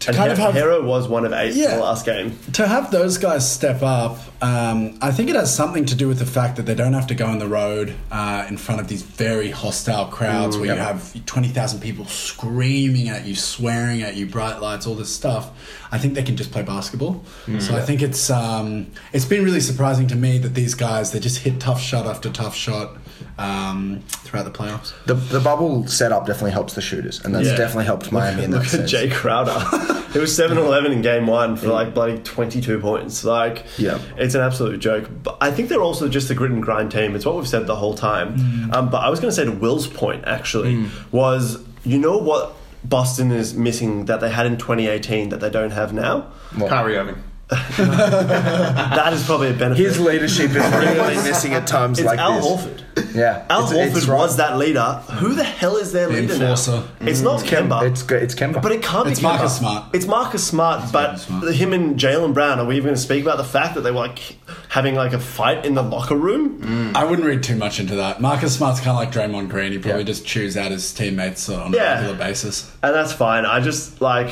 and 0.08 0.16
kind 0.16 0.32
of 0.32 0.38
have- 0.38 0.54
Herro 0.54 0.82
was 0.82 1.08
one 1.08 1.24
of 1.26 1.32
eight 1.32 1.54
in 1.54 1.78
the 1.78 1.82
last 1.84 2.04
game. 2.06 2.38
to 2.54 2.66
have 2.66 2.90
those 2.90 3.18
guys 3.18 3.50
step 3.50 3.82
up, 3.82 4.18
um, 4.42 4.98
I 5.02 5.10
think 5.12 5.28
it 5.28 5.36
has 5.36 5.54
something 5.54 5.84
to 5.86 5.94
do 5.94 6.08
with 6.08 6.18
the 6.18 6.26
fact 6.26 6.56
that 6.56 6.64
they 6.66 6.74
don't 6.74 6.94
have 6.94 7.06
to 7.08 7.14
go 7.14 7.26
on 7.26 7.38
the 7.38 7.46
road 7.46 7.94
uh, 8.10 8.46
in 8.48 8.56
front 8.56 8.80
of 8.80 8.88
these 8.88 9.02
very 9.02 9.50
hostile 9.50 10.06
crowds 10.06 10.56
where 10.56 10.66
you 10.66 10.80
have 10.80 11.26
20,000 11.26 11.80
people 11.80 12.06
screaming 12.06 13.08
at 13.10 13.26
you, 13.26 13.34
swearing 13.34 14.02
at 14.02 14.16
you, 14.16 14.26
bright 14.26 14.60
lights, 14.60 14.86
all 14.86 14.94
this 14.94 15.12
stuff. 15.14 15.50
I 15.92 15.98
think 15.98 16.14
they 16.14 16.22
can 16.22 16.36
just 16.36 16.52
play 16.52 16.62
basketball. 16.62 17.22
So 17.58 17.76
I 17.76 17.80
think 17.82 18.00
it's 18.00 18.30
um, 18.30 18.86
it's 19.12 19.24
been 19.24 19.44
really 19.44 19.60
surprising 19.60 20.06
to 20.08 20.16
me 20.16 20.38
that 20.38 20.54
these 20.54 20.74
guys, 20.74 21.10
they 21.12 21.20
just 21.20 21.38
hit 21.40 21.60
tough 21.60 21.80
shot 21.80 22.06
after 22.06 22.30
tough 22.30 22.54
shot 22.54 22.96
um, 23.38 24.00
throughout 24.08 24.44
the 24.44 24.50
playoffs. 24.50 24.92
The, 25.06 25.14
the 25.14 25.40
bubble 25.40 25.86
setup 25.86 26.26
definitely 26.26 26.50
helps 26.52 26.74
the 26.74 26.80
shooters, 26.80 27.24
and 27.24 27.34
that's 27.34 27.48
Yeah. 27.48 27.56
definitely 27.56 27.84
helped 27.86 28.12
Miami 28.12 28.44
in 28.44 28.50
that 28.50 28.56
Look 28.58 28.66
at 28.66 28.70
sense. 28.70 28.92
Jae 28.92 29.10
Crowder. 29.12 29.52
it 30.14 30.20
was 30.20 30.36
7-11 30.38 30.92
in 30.92 31.02
game 31.02 31.26
one 31.26 31.56
for 31.56 31.68
like 31.68 31.94
bloody 31.94 32.18
22 32.18 32.78
points. 32.80 33.24
Like, 33.24 33.64
Yeah. 33.78 33.98
it's 34.16 34.34
an 34.34 34.40
absolute 34.42 34.78
joke. 34.80 35.08
But 35.22 35.38
I 35.40 35.50
think 35.50 35.68
they're 35.68 35.82
also 35.82 36.08
just 36.08 36.30
a 36.30 36.34
grit 36.34 36.50
and 36.50 36.62
grind 36.62 36.90
team. 36.92 37.14
It's 37.14 37.24
what 37.26 37.36
we've 37.36 37.48
said 37.48 37.66
the 37.66 37.76
whole 37.76 37.94
time. 37.94 38.70
Um, 38.72 38.90
but 38.90 38.98
I 38.98 39.08
was 39.10 39.20
going 39.20 39.30
to 39.30 39.34
say 39.36 39.44
to 39.44 39.52
Will's 39.52 39.86
point, 39.86 40.24
actually, 40.26 40.86
was 41.12 41.58
you 41.84 41.98
know 41.98 42.18
what 42.18 42.54
Boston 42.84 43.30
is 43.30 43.54
missing 43.54 44.06
that 44.06 44.20
they 44.20 44.30
had 44.30 44.46
in 44.46 44.56
2018 44.58 45.30
that 45.30 45.40
they 45.40 45.50
don't 45.50 45.70
have 45.70 45.92
now? 45.92 46.30
Kyrie 46.58 46.96
Irving. 46.96 47.22
That 47.50 49.12
is 49.12 49.24
probably 49.24 49.50
a 49.50 49.54
benefit. 49.54 49.84
His 49.84 50.00
leadership 50.00 50.50
is 50.50 50.56
really 50.56 51.16
missing 51.16 51.54
at 51.54 51.66
times 51.66 51.98
it's 51.98 52.06
like 52.06 52.18
Al 52.18 52.34
this. 52.36 52.44
Horford. 52.46 53.14
Yeah, 53.14 53.46
Al 53.50 53.64
it's- 53.64 53.72
Horford 53.72 53.96
it's 53.96 54.06
right. 54.06 54.16
was 54.18 54.36
that 54.36 54.58
leader. 54.58 54.80
Who 55.20 55.34
the 55.34 55.44
hell 55.44 55.76
is 55.76 55.92
their 55.92 56.08
The 56.08 56.14
leader 56.14 56.32
enforcer. 56.34 56.82
now? 57.00 57.06
It's 57.08 57.20
not 57.20 57.40
mm. 57.40 57.48
Kemba. 57.68 57.90
It's 57.90 58.02
good. 58.02 58.22
It's 58.22 58.34
Kemba. 58.34 58.60
But 58.62 58.72
it 58.72 58.82
can't 58.82 59.08
It's 59.08 59.20
be 59.20 59.26
Kemba. 59.26 59.30
Marcus 59.36 59.56
Smart. 59.58 59.94
It's 59.94 60.06
Marcus 60.06 60.44
Smart, 60.46 60.92
but 60.92 61.02
Marcus 61.08 61.22
Smart. 61.26 61.54
him 61.54 61.72
and 61.72 61.98
Jaylen 61.98 62.34
Brown. 62.34 62.58
Are 62.60 62.64
we 62.66 62.76
even 62.76 62.86
going 62.86 62.94
to 62.96 63.00
speak 63.00 63.22
about 63.22 63.38
the 63.38 63.44
fact 63.44 63.74
that 63.74 63.80
they 63.82 63.90
were 63.90 63.96
like 63.98 64.36
having 64.68 64.94
like 64.94 65.12
a 65.12 65.18
fight 65.20 65.64
in 65.64 65.74
the 65.74 65.82
locker 65.82 66.16
room? 66.16 66.60
Mm. 66.60 66.96
I 66.96 67.04
wouldn't 67.04 67.26
read 67.26 67.42
too 67.42 67.56
much 67.56 67.80
into 67.80 67.96
that. 67.96 68.20
Marcus 68.20 68.56
Smart's 68.56 68.80
kind 68.80 68.90
of 68.90 68.96
like 68.96 69.12
Draymond 69.12 69.48
Green. 69.48 69.72
He 69.72 69.78
probably 69.78 70.00
Yeah. 70.00 70.04
just 70.06 70.26
chews 70.26 70.56
out 70.56 70.70
his 70.70 70.92
teammates 70.92 71.48
on 71.48 71.72
Yeah. 71.72 71.92
a 71.98 72.02
regular 72.02 72.18
basis. 72.18 72.70
And 72.82 72.94
that's 72.94 73.12
fine. 73.12 73.44
I 73.46 73.60
just 73.60 74.00
like. 74.00 74.30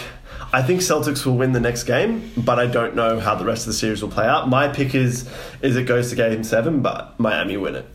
I 0.50 0.62
think 0.62 0.80
Celtics 0.80 1.26
will 1.26 1.36
win 1.36 1.52
the 1.52 1.60
next 1.60 1.84
game, 1.84 2.32
but 2.36 2.58
I 2.58 2.66
don't 2.66 2.94
know 2.94 3.20
how 3.20 3.34
the 3.34 3.44
rest 3.44 3.62
of 3.62 3.66
the 3.66 3.72
series 3.74 4.00
will 4.00 4.10
play 4.10 4.26
out. 4.26 4.48
My 4.48 4.68
pick 4.68 4.94
is 4.94 5.28
is 5.60 5.76
it 5.76 5.84
goes 5.84 6.08
to 6.10 6.16
game 6.16 6.42
seven, 6.42 6.80
but 6.80 7.18
Miami 7.20 7.58
win 7.58 7.74
it. 7.74 7.86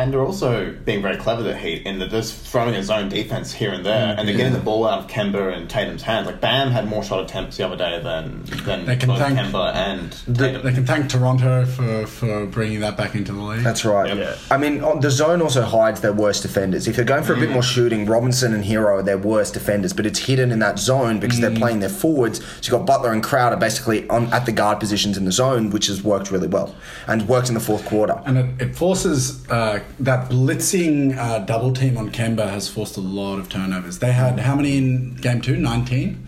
And 0.00 0.14
they're 0.14 0.24
also 0.24 0.72
being 0.86 1.02
very 1.02 1.18
clever, 1.18 1.42
the 1.42 1.54
Heat, 1.54 1.84
in 1.84 1.98
that 1.98 2.10
they're 2.10 2.22
just 2.22 2.34
throwing 2.46 2.74
a 2.74 2.82
zone 2.82 3.10
defense 3.10 3.52
here 3.52 3.70
and 3.72 3.84
there, 3.84 4.14
mm, 4.14 4.18
and 4.18 4.26
they're 4.26 4.36
getting 4.36 4.54
the 4.54 4.58
ball 4.58 4.86
out 4.86 5.00
of 5.00 5.06
Kemba 5.08 5.54
and 5.54 5.68
Tatum's 5.68 6.02
hands. 6.02 6.26
Like 6.26 6.40
Bam 6.40 6.70
had 6.70 6.88
more 6.88 7.04
shot 7.04 7.22
attempts 7.22 7.58
the 7.58 7.66
other 7.66 7.76
day 7.76 8.00
than 8.02 8.44
than 8.64 8.86
They 8.86 8.96
can 8.96 9.08
both 9.10 9.18
thank- 9.18 9.38
Kemba 9.38 9.74
and 9.74 10.10
Tatum. 10.12 10.34
They 10.34 10.52
Tatum. 10.52 10.74
can 10.74 10.86
thank 10.86 11.10
Toronto 11.10 11.66
for, 11.66 12.06
for 12.06 12.46
bringing 12.46 12.80
that 12.80 12.96
back 12.96 13.14
into 13.14 13.32
the 13.32 13.42
league. 13.42 13.62
That's 13.62 13.84
right. 13.84 14.16
Yeah. 14.16 14.36
I 14.50 14.56
mean, 14.56 14.82
oh, 14.82 14.98
the 14.98 15.10
zone 15.10 15.42
also 15.42 15.62
hides 15.62 16.00
their 16.00 16.14
worst 16.14 16.40
defenders. 16.42 16.88
If 16.88 16.96
they're 16.96 17.04
going 17.04 17.24
for 17.24 17.34
a 17.34 17.38
bit 17.38 17.50
mm. 17.50 17.54
more 17.54 17.62
shooting, 17.62 18.06
Robinson 18.06 18.54
and 18.54 18.64
Herro 18.64 19.00
are 19.00 19.02
their 19.02 19.18
worst 19.18 19.52
defenders, 19.52 19.92
but 19.92 20.06
it's 20.06 20.20
hidden 20.20 20.50
in 20.50 20.60
that 20.60 20.78
zone 20.78 21.20
because 21.20 21.40
they're 21.40 21.50
mm. 21.50 21.58
playing 21.58 21.80
their 21.80 21.90
forwards. 21.90 22.38
So 22.38 22.46
you've 22.62 22.70
got 22.70 22.86
Butler 22.86 23.12
and 23.12 23.22
Crowder 23.22 23.56
basically 23.56 24.08
on 24.08 24.32
at 24.32 24.46
the 24.46 24.52
guard 24.52 24.80
positions 24.80 25.18
in 25.18 25.26
the 25.26 25.32
zone, 25.32 25.68
which 25.68 25.88
has 25.88 26.02
worked 26.02 26.30
really 26.30 26.48
well 26.48 26.74
and 27.06 27.28
worked 27.28 27.48
in 27.48 27.54
the 27.54 27.60
fourth 27.60 27.84
quarter. 27.84 28.18
and 28.24 28.38
it, 28.38 28.68
it 28.68 28.74
forces 28.74 29.46
uh, 29.50 29.80
that 29.98 30.30
blitzing 30.30 31.16
uh, 31.16 31.40
double 31.40 31.72
team 31.72 31.96
on 31.98 32.10
Kemba 32.10 32.48
has 32.48 32.68
forced 32.68 32.96
a 32.96 33.00
lot 33.00 33.38
of 33.38 33.48
turnovers. 33.48 33.98
They 33.98 34.12
had 34.12 34.38
how 34.40 34.54
many 34.54 34.78
in 34.78 35.16
game 35.16 35.40
two? 35.40 35.56
19? 35.56 36.24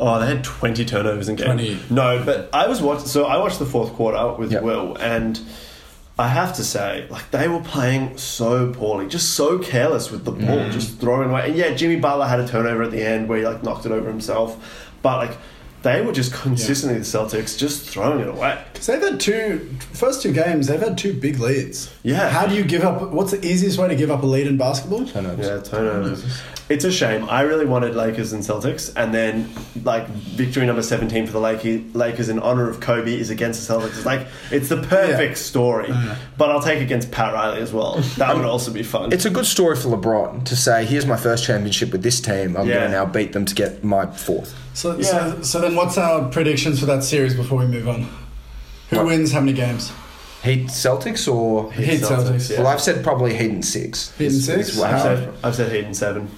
Oh, 0.00 0.18
they 0.18 0.26
had 0.26 0.42
20 0.44 0.84
turnovers 0.84 1.28
in 1.28 1.36
game. 1.36 1.46
20. 1.46 1.80
No, 1.90 2.22
but 2.24 2.50
I 2.52 2.66
was 2.66 2.82
watching. 2.82 3.06
So 3.06 3.24
I 3.26 3.36
watched 3.38 3.58
the 3.58 3.66
fourth 3.66 3.92
quarter 3.92 4.32
with 4.38 4.50
Yep. 4.52 4.62
Will, 4.62 4.96
and 4.96 5.40
I 6.18 6.28
have 6.28 6.54
to 6.56 6.64
say, 6.64 7.06
like 7.10 7.30
they 7.30 7.48
were 7.48 7.60
playing 7.60 8.18
so 8.18 8.72
poorly, 8.72 9.08
just 9.08 9.34
so 9.34 9.58
careless 9.58 10.10
with 10.10 10.24
the 10.24 10.32
ball, 10.32 10.68
just 10.70 10.98
throwing 11.00 11.30
away. 11.30 11.48
And 11.48 11.56
yeah, 11.56 11.74
Jimmy 11.74 11.96
Butler 11.96 12.26
had 12.26 12.40
a 12.40 12.46
turnover 12.48 12.82
at 12.82 12.90
the 12.90 13.02
end 13.04 13.28
where 13.28 13.38
he 13.38 13.44
like 13.46 13.62
knocked 13.62 13.86
it 13.86 13.92
over 13.92 14.08
himself, 14.08 14.92
but 15.02 15.28
like 15.28 15.38
they 15.84 16.00
were 16.00 16.12
just 16.12 16.32
consistently 16.32 16.98
the 16.98 17.04
Celtics 17.04 17.56
just 17.56 17.88
throwing 17.88 18.20
it 18.20 18.28
away. 18.28 18.60
Because 18.72 18.86
they've 18.86 19.02
had 19.02 19.20
two, 19.20 19.70
first 19.92 20.22
two 20.22 20.32
games, 20.32 20.66
they've 20.66 20.80
had 20.80 20.98
two 20.98 21.12
big 21.12 21.38
leads. 21.38 21.94
Yeah. 22.02 22.30
How 22.30 22.46
do 22.46 22.54
you 22.56 22.64
give 22.64 22.82
up? 22.82 23.12
What's 23.12 23.30
the 23.30 23.46
easiest 23.46 23.78
way 23.78 23.86
to 23.88 23.94
give 23.94 24.10
up 24.10 24.22
a 24.22 24.26
lead 24.26 24.46
in 24.46 24.56
basketball? 24.56 25.06
Turnovers. 25.06 25.46
Yeah, 25.46 25.60
turnovers. 25.60 26.42
It's 26.66 26.84
a 26.84 26.90
shame. 26.90 27.28
I 27.28 27.42
really 27.42 27.66
wanted 27.66 27.94
Lakers 27.94 28.32
and 28.32 28.42
Celtics, 28.42 28.90
and 28.96 29.12
then 29.12 29.50
like 29.84 30.06
victory 30.08 30.64
number 30.64 30.80
seventeen 30.80 31.26
for 31.26 31.32
the 31.32 31.38
Lakers, 31.40 31.94
Lakers 31.94 32.30
in 32.30 32.38
honor 32.38 32.70
of 32.70 32.80
Kobe 32.80 33.12
is 33.14 33.28
against 33.28 33.68
the 33.68 33.74
Celtics. 33.74 33.88
It's 33.98 34.06
like 34.06 34.26
it's 34.50 34.70
the 34.70 34.78
perfect 34.78 35.32
Yeah. 35.32 35.44
story. 35.44 35.94
But 36.38 36.50
I'll 36.50 36.62
take 36.62 36.80
against 36.80 37.10
Pat 37.10 37.34
Riley 37.34 37.60
as 37.60 37.70
well. 37.72 37.96
That 38.16 38.34
would 38.34 38.46
also 38.46 38.72
be 38.72 38.82
fun. 38.82 39.12
It's 39.12 39.26
a 39.26 39.30
good 39.30 39.44
story 39.44 39.76
for 39.76 39.88
LeBron 39.90 40.44
to 40.46 40.56
say, 40.56 40.86
"Here's 40.86 41.04
my 41.04 41.16
first 41.18 41.44
championship 41.44 41.92
with 41.92 42.02
this 42.02 42.18
team. 42.18 42.56
I'm 42.56 42.66
Yeah. 42.66 42.74
going 42.76 42.86
to 42.86 42.92
now 42.92 43.04
beat 43.04 43.34
them 43.34 43.44
to 43.44 43.54
get 43.54 43.84
my 43.84 44.06
fourth. 44.06 44.54
So, 44.72 44.96
Yeah. 44.96 45.04
so, 45.04 45.42
so 45.42 45.60
then 45.60 45.74
what's 45.76 45.98
our 45.98 46.28
predictions 46.30 46.80
for 46.80 46.86
that 46.86 47.04
series 47.04 47.34
before 47.34 47.58
we 47.58 47.66
move 47.66 47.86
on? 47.88 48.08
Who 48.88 48.96
What? 48.96 49.06
wins 49.06 49.32
how 49.32 49.40
many 49.40 49.52
games? 49.52 49.92
Heat 50.42 50.68
Celtics 50.68 51.30
or 51.30 51.70
Heat 51.74 52.00
Celtics. 52.00 52.50
yeah. 52.50 52.58
Well, 52.60 52.68
I've 52.68 52.80
said 52.80 53.02
probably 53.04 53.34
Heat 53.34 53.50
and 53.50 53.64
six. 53.64 54.12
Heat 54.16 54.26
and 54.32 54.34
six? 54.42 54.68
is 54.70 54.76
what- 54.78 54.90
I've 54.94 55.02
said 55.02 55.28
I've 55.42 55.54
said 55.54 55.70
Heat 55.72 55.84
and 55.84 55.96
seven. 55.96 56.28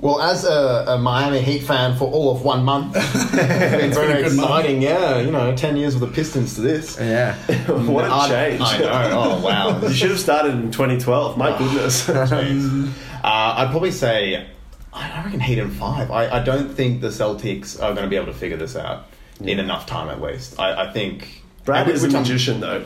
Well, 0.00 0.20
as 0.20 0.44
a, 0.44 0.84
a 0.88 0.98
Miami 0.98 1.40
Heat 1.40 1.64
fan 1.64 1.96
for 1.96 2.04
all 2.04 2.30
of 2.30 2.42
one 2.42 2.64
month, 2.64 2.92
it's 2.96 3.30
been 3.32 3.80
been 3.80 3.92
very 3.92 4.12
a 4.22 4.28
good 4.28 4.36
month. 4.36 4.48
exciting. 4.50 4.80
Yeah, 4.82 5.18
you 5.18 5.32
know, 5.32 5.56
ten 5.56 5.76
years 5.76 5.96
with 5.96 6.08
the 6.08 6.14
Pistons 6.14 6.54
to 6.54 6.60
this. 6.60 6.96
Yeah. 7.00 7.34
what 7.86 8.04
a 8.04 8.12
I- 8.12 8.28
change! 8.28 8.60
I 8.62 8.78
know. 8.78 8.88
Oh 9.18 9.40
wow. 9.44 9.80
you 9.82 9.92
should 9.92 10.10
have 10.10 10.20
started 10.20 10.54
in 10.54 10.70
2012. 10.70 11.36
My 11.36 11.56
goodness. 11.58 12.08
Uh, 12.08 12.90
I'd 13.24 13.70
probably 13.70 13.90
say 13.90 14.46
I 14.92 15.24
reckon 15.24 15.40
Heat 15.40 15.58
in 15.58 15.70
five. 15.70 16.10
I, 16.10 16.28
I 16.28 16.42
don't 16.44 16.68
think 16.70 17.00
the 17.00 17.08
Celtics 17.08 17.76
are 17.82 17.92
going 17.92 18.04
to 18.04 18.08
be 18.08 18.16
able 18.16 18.26
to 18.26 18.38
figure 18.38 18.56
this 18.56 18.76
out 18.76 19.06
in 19.40 19.58
enough 19.58 19.86
time 19.86 20.08
at 20.08 20.20
least. 20.20 20.58
I, 20.58 20.88
I 20.88 20.92
think 20.92 21.42
Brad 21.64 21.88
is 21.88 22.02
a 22.02 22.06
which 22.06 22.12
magician, 22.14 22.60
though. 22.60 22.84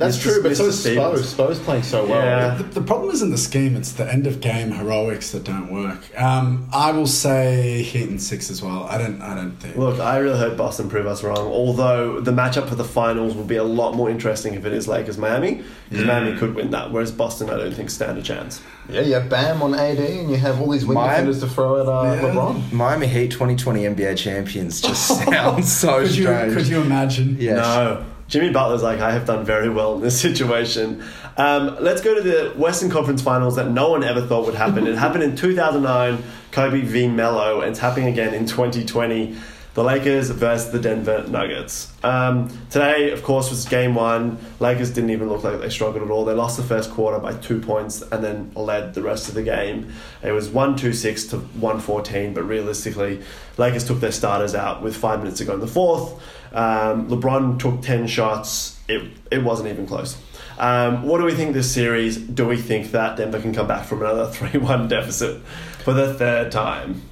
That's 0.00 0.16
Mr. 0.18 0.22
true, 0.22 0.42
but 0.42 0.56
so 0.56 0.64
Mr. 0.64 0.68
is 0.68 0.80
Stevens. 0.80 1.20
Spo. 1.20 1.46
Spo's 1.46 1.58
playing 1.60 1.82
so 1.84 2.04
well. 2.06 2.24
Yeah. 2.24 2.54
The, 2.56 2.64
the 2.64 2.80
problem 2.80 3.10
isn't 3.10 3.30
the 3.30 3.38
scheme; 3.38 3.76
it's 3.76 3.92
the 3.92 4.10
end 4.10 4.26
of 4.26 4.40
game 4.40 4.72
heroics 4.72 5.30
that 5.30 5.44
don't 5.44 5.70
work. 5.72 6.00
Um, 6.20 6.68
I 6.72 6.90
will 6.92 7.06
say 7.06 7.82
Heat 7.82 8.08
and 8.08 8.20
six 8.20 8.50
as 8.50 8.62
well. 8.62 8.84
I 8.84 8.98
don't. 8.98 9.20
I 9.22 9.34
don't 9.34 9.52
think. 9.60 9.76
Look, 9.76 10.00
I 10.00 10.16
really 10.18 10.38
hope 10.38 10.56
Boston 10.56 10.88
prove 10.88 11.06
us 11.06 11.22
wrong. 11.22 11.38
Although 11.46 12.20
the 12.20 12.32
matchup 12.32 12.68
for 12.68 12.74
the 12.74 12.84
finals 12.84 13.34
will 13.34 13.44
be 13.44 13.56
a 13.56 13.64
lot 13.64 13.94
more 13.94 14.10
interesting 14.10 14.54
if 14.54 14.64
it 14.64 14.72
is 14.72 14.88
Lakers 14.88 15.18
Miami, 15.18 15.62
because 15.90 16.06
Miami 16.06 16.36
could 16.38 16.54
win 16.54 16.70
that, 16.70 16.90
whereas 16.90 17.12
Boston 17.12 17.50
I 17.50 17.56
don't 17.58 17.74
think 17.74 17.90
stand 17.90 18.18
a 18.18 18.22
chance. 18.22 18.62
Yeah, 18.88 19.02
you 19.02 19.14
have 19.14 19.28
Bam 19.28 19.62
on 19.62 19.74
AD, 19.74 19.98
and 19.98 20.30
you 20.30 20.36
have 20.36 20.60
all 20.60 20.70
these 20.70 20.84
wing 20.84 20.94
Mine- 20.96 21.10
defenders 21.10 21.40
to 21.40 21.46
throw 21.46 21.80
at 21.80 21.86
uh, 21.86 22.12
Yeah. 22.26 22.32
LeBron. 22.34 22.72
Miami 22.72 23.06
Heat 23.06 23.30
2020 23.30 23.82
NBA 23.84 24.16
champions 24.16 24.80
just 24.80 25.06
sounds 25.24 25.70
so 25.70 26.00
could 26.02 26.16
you 26.16 26.22
strange. 26.24 26.54
could 26.54 26.66
you 26.66 26.80
imagine? 26.80 27.36
Yes. 27.38 27.56
No. 27.58 28.04
Jimmy 28.30 28.50
Butler's 28.50 28.82
like, 28.82 29.00
I 29.00 29.10
have 29.10 29.26
done 29.26 29.44
very 29.44 29.68
well 29.68 29.96
in 29.96 30.00
this 30.00 30.18
situation. 30.20 31.04
Um, 31.36 31.76
let's 31.80 32.00
go 32.00 32.14
to 32.14 32.22
the 32.22 32.50
Western 32.56 32.88
Conference 32.88 33.20
Finals 33.20 33.56
that 33.56 33.70
no 33.70 33.90
one 33.90 34.04
ever 34.04 34.24
thought 34.24 34.46
would 34.46 34.54
happen. 34.54 34.86
it 34.86 34.96
happened 34.96 35.24
in 35.24 35.36
2009, 35.36 36.22
Kobe 36.52 36.80
v. 36.80 37.08
Melo, 37.08 37.60
and 37.60 37.70
it's 37.70 37.80
happening 37.80 38.08
again 38.08 38.32
in 38.32 38.46
2020. 38.46 39.36
The 39.72 39.84
Lakers 39.84 40.30
versus 40.30 40.72
the 40.72 40.80
Denver 40.80 41.24
Nuggets. 41.28 41.92
Um, 42.02 42.48
today, 42.70 43.12
of 43.12 43.22
course, 43.22 43.50
was 43.50 43.64
game 43.66 43.94
one. 43.94 44.36
Lakers 44.58 44.90
didn't 44.90 45.10
even 45.10 45.28
look 45.28 45.44
like 45.44 45.60
they 45.60 45.70
struggled 45.70 46.02
at 46.02 46.10
all. 46.10 46.24
They 46.24 46.34
lost 46.34 46.56
the 46.56 46.64
first 46.64 46.90
quarter 46.90 47.20
by 47.20 47.34
two 47.34 47.60
points 47.60 48.02
and 48.02 48.22
then 48.22 48.50
led 48.56 48.94
the 48.94 49.02
rest 49.02 49.28
of 49.28 49.34
the 49.34 49.44
game. 49.44 49.92
It 50.24 50.32
was 50.32 50.48
126 50.48 51.26
to 51.28 51.38
114, 51.38 52.34
but 52.34 52.42
realistically, 52.42 53.22
Lakers 53.58 53.86
took 53.86 54.00
their 54.00 54.12
starters 54.12 54.56
out 54.56 54.82
with 54.82 54.96
five 54.96 55.20
minutes 55.20 55.38
to 55.38 55.44
go 55.44 55.54
in 55.54 55.60
the 55.60 55.68
fourth. 55.68 56.20
Um, 56.52 57.08
LeBron 57.08 57.58
took 57.58 57.82
10 57.82 58.06
shots. 58.06 58.78
It, 58.88 59.10
it 59.30 59.42
wasn't 59.44 59.68
even 59.68 59.86
close. 59.86 60.16
Um, 60.58 61.04
what 61.04 61.18
do 61.18 61.24
we 61.24 61.34
think 61.34 61.54
this 61.54 61.72
series? 61.72 62.16
Do 62.18 62.46
we 62.46 62.56
think 62.56 62.90
that 62.90 63.16
Denver 63.16 63.40
can 63.40 63.54
come 63.54 63.66
back 63.66 63.86
from 63.86 64.00
another 64.02 64.26
3 64.30 64.58
1 64.60 64.88
deficit 64.88 65.40
for 65.84 65.92
the 65.92 66.12
third 66.14 66.52
time? 66.52 67.02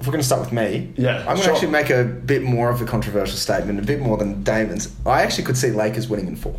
If 0.00 0.06
we're 0.06 0.12
going 0.12 0.20
to 0.20 0.26
start 0.26 0.40
with 0.42 0.52
me, 0.52 0.92
Yeah, 0.96 1.20
I'm 1.20 1.36
going 1.36 1.42
to 1.42 1.52
actually 1.52 1.70
make 1.70 1.88
a 1.88 2.04
bit 2.04 2.42
more 2.42 2.68
of 2.68 2.82
a 2.82 2.84
controversial 2.84 3.38
statement, 3.38 3.78
a 3.78 3.82
bit 3.82 4.00
more 4.00 4.18
than 4.18 4.42
Damon's. 4.42 4.94
I 5.06 5.22
actually 5.22 5.44
could 5.44 5.56
see 5.56 5.70
Lakers 5.70 6.06
winning 6.08 6.26
in 6.26 6.36
four. 6.36 6.54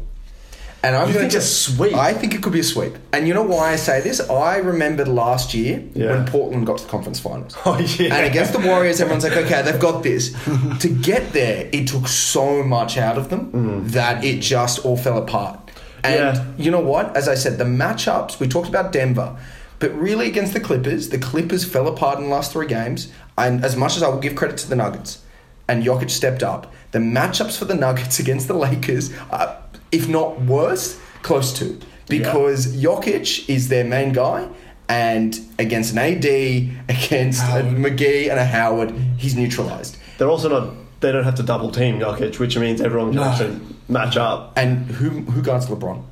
And 0.83 0.95
I'm 0.95 1.07
You 1.07 1.13
going 1.15 1.23
think 1.23 1.31
to 1.33 1.37
a 1.39 1.41
sweep? 1.41 1.95
I 1.95 2.13
think 2.13 2.35
it 2.35 2.43
could 2.43 2.53
be 2.53 2.59
a 2.59 2.63
sweep. 2.63 2.93
And 3.11 3.27
you 3.27 3.33
know 3.33 3.41
why 3.43 3.71
I 3.71 3.75
say 3.77 3.99
this? 3.99 4.19
I 4.29 4.57
remembered 4.57 5.07
last 5.07 5.53
year 5.53 5.83
Yeah. 5.95 6.11
when 6.11 6.27
Portland 6.27 6.67
got 6.67 6.77
to 6.77 6.83
the 6.83 6.89
conference 6.89 7.19
finals. 7.19 7.55
Oh, 7.65 7.77
yeah. 7.77 8.13
And 8.15 8.25
against 8.27 8.53
the 8.53 8.59
Warriors, 8.59 9.01
everyone's 9.01 9.23
like, 9.23 9.35
okay, 9.35 9.61
they've 9.63 9.79
got 9.79 10.03
this. 10.03 10.33
to 10.79 10.87
get 10.89 11.33
there, 11.33 11.67
it 11.73 11.87
took 11.87 12.07
so 12.07 12.63
much 12.63 12.97
out 12.97 13.17
of 13.17 13.29
them 13.29 13.51
mm. 13.51 13.91
that 13.91 14.23
it 14.23 14.39
just 14.39 14.85
all 14.85 14.97
fell 14.97 15.17
apart. 15.17 15.59
And 16.03 16.15
Yeah. 16.15 16.45
you 16.57 16.69
know 16.71 16.79
what? 16.79 17.17
As 17.17 17.27
I 17.27 17.35
said, 17.35 17.57
the 17.57 17.63
matchups, 17.65 18.39
we 18.39 18.47
talked 18.47 18.69
about 18.69 18.91
Denver. 18.91 19.35
But 19.79 19.93
really, 19.95 20.27
against 20.27 20.53
the 20.53 20.59
Clippers, 20.59 21.09
the 21.09 21.19
Clippers 21.19 21.63
fell 21.65 21.87
apart 21.87 22.17
in 22.19 22.25
the 22.25 22.29
last 22.29 22.51
three 22.51 22.67
games. 22.67 23.11
And 23.37 23.63
as 23.65 23.75
much 23.75 23.95
as 23.95 24.03
I 24.03 24.07
will 24.09 24.19
give 24.19 24.35
credit 24.35 24.57
to 24.59 24.69
the 24.69 24.75
Nuggets, 24.75 25.19
and 25.67 25.83
Jokic 25.83 26.09
stepped 26.09 26.43
up, 26.43 26.73
the 26.91 26.99
matchups 26.99 27.57
for 27.57 27.65
the 27.65 27.75
Nuggets 27.75 28.19
against 28.23 28.47
the 28.47 28.53
Lakers 28.53 29.11
are, 29.29 29.57
if 29.91 30.07
not 30.07 30.41
worse, 30.41 30.99
close 31.21 31.51
to. 31.59 31.79
Because 32.07 32.75
Jokic 32.75 33.49
is 33.49 33.67
their 33.67 33.83
main 33.83 34.13
guy, 34.13 34.47
and 34.87 35.37
against 35.59 35.91
an 35.93 35.97
AD, 35.99 36.23
against 36.89 37.43
a 37.43 37.61
McGee 37.63 38.29
and 38.29 38.39
a 38.39 38.45
Howard, 38.45 38.91
he's 39.17 39.35
neutralized. 39.35 39.97
They're 40.17 40.29
also 40.29 40.49
not. 40.49 40.73
They 40.99 41.11
don't 41.11 41.25
have 41.25 41.35
to 41.35 41.43
double 41.43 41.69
team 41.71 41.99
Jokic, 41.99 42.39
which 42.39 42.57
means 42.57 42.81
everyone 42.81 43.09
can 43.09 43.17
No. 43.17 43.23
actually 43.25 43.59
match 43.87 44.17
up. 44.17 44.53
And 44.55 44.85
who 44.87 45.09
who 45.31 45.41
guards 45.41 45.67
LeBron? 45.67 46.03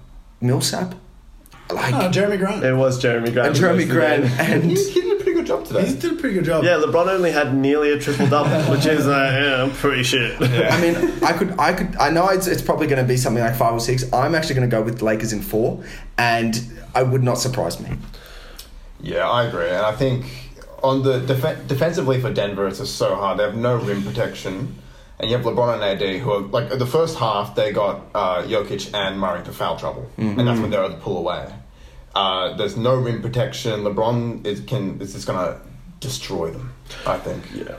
Millsap? 0.41 0.93
Like, 1.71 1.93
Oh, 1.95 2.09
Jerami 2.11 2.37
Grant. 2.37 2.63
It 2.63 2.73
was 2.75 3.01
Jerami 3.03 3.33
Grant. 3.33 3.47
and 3.47 3.55
Jerami 3.57 3.89
Grant 3.89 4.25
and 4.39 4.77
He, 5.45 5.53
he 5.53 5.59
did 5.59 5.61
a 5.61 5.65
pretty 5.65 5.65
good 5.65 5.65
job 5.65 5.65
today. 5.65 5.85
He 5.87 5.95
did 5.95 6.11
a 6.11 6.15
pretty 6.15 6.35
good 6.35 6.45
job. 6.45 6.63
Yeah, 6.63 6.81
LeBron 6.83 7.07
only 7.07 7.31
had 7.31 7.55
nearly 7.55 7.91
a 7.91 7.99
triple 7.99 8.27
double, 8.27 8.49
which 8.71 8.85
is 8.85 9.07
uh, 9.07 9.67
yeah, 9.67 9.73
pretty 9.79 10.03
shit. 10.03 10.41
I 10.41 10.79
mean, 10.81 10.95
I 11.23 11.33
could, 11.33 11.59
I 11.59 11.73
could, 11.73 11.95
I 11.97 12.09
know 12.09 12.27
it's, 12.29 12.47
it's 12.47 12.61
probably 12.61 12.87
going 12.87 13.01
to 13.01 13.07
be 13.07 13.17
something 13.17 13.43
like 13.43 13.55
five 13.55 13.73
or 13.73 13.79
six. 13.79 14.11
I'm 14.13 14.35
actually 14.35 14.55
going 14.55 14.69
to 14.69 14.75
go 14.75 14.81
with 14.81 14.99
the 14.99 15.05
Lakers 15.05 15.33
in 15.33 15.41
four, 15.41 15.83
and 16.17 16.55
I 16.93 17.03
would 17.03 17.23
not 17.23 17.35
surprise 17.39 17.79
me. 17.79 17.89
Yeah, 19.01 19.29
I 19.29 19.45
agree, 19.45 19.67
and 19.67 19.85
I 19.85 19.91
think 19.93 20.25
on 20.83 21.03
the 21.03 21.19
def- 21.19 21.67
defensively 21.67 22.19
for 22.21 22.31
Denver, 22.31 22.67
it's 22.67 22.79
just 22.79 22.95
so 22.95 23.15
hard. 23.15 23.39
They 23.39 23.43
have 23.43 23.55
no 23.55 23.75
rim 23.77 24.03
protection, 24.03 24.75
and 25.19 25.29
you 25.29 25.37
have 25.37 25.45
LeBron 25.45 25.75
and 25.75 26.01
AD 26.01 26.21
who 26.21 26.31
are 26.31 26.39
like 26.41 26.69
the 26.77 26.85
first 26.85 27.17
half 27.17 27.55
they 27.55 27.71
got 27.71 28.01
uh, 28.15 28.43
Jokic 28.43 28.93
and 28.93 29.19
Murray 29.19 29.39
into 29.39 29.51
foul 29.51 29.77
trouble, 29.77 30.09
and 30.17 30.39
that's 30.39 30.59
when 30.59 30.69
they're 30.71 30.83
able 30.83 30.95
to 30.95 31.01
pull 31.01 31.17
away. 31.17 31.51
Uh, 32.15 32.53
there's 32.55 32.77
no 32.77 32.95
rim 32.95 33.21
protection. 33.21 33.81
LeBron 33.81 34.45
is 34.45 34.61
can 34.61 34.99
is 35.01 35.13
just 35.13 35.27
gonna 35.27 35.59
destroy 35.99 36.49
them. 36.49 36.73
I 37.05 37.17
think. 37.17 37.43
Yeah. 37.53 37.77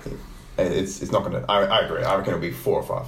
It's 0.58 1.02
it's 1.02 1.12
not 1.12 1.22
gonna. 1.24 1.44
I, 1.48 1.64
I 1.64 1.80
agree. 1.86 2.02
I 2.02 2.16
reckon 2.16 2.34
it'll 2.34 2.40
be 2.40 2.52
four 2.52 2.80
or 2.80 2.82
five. 2.82 3.06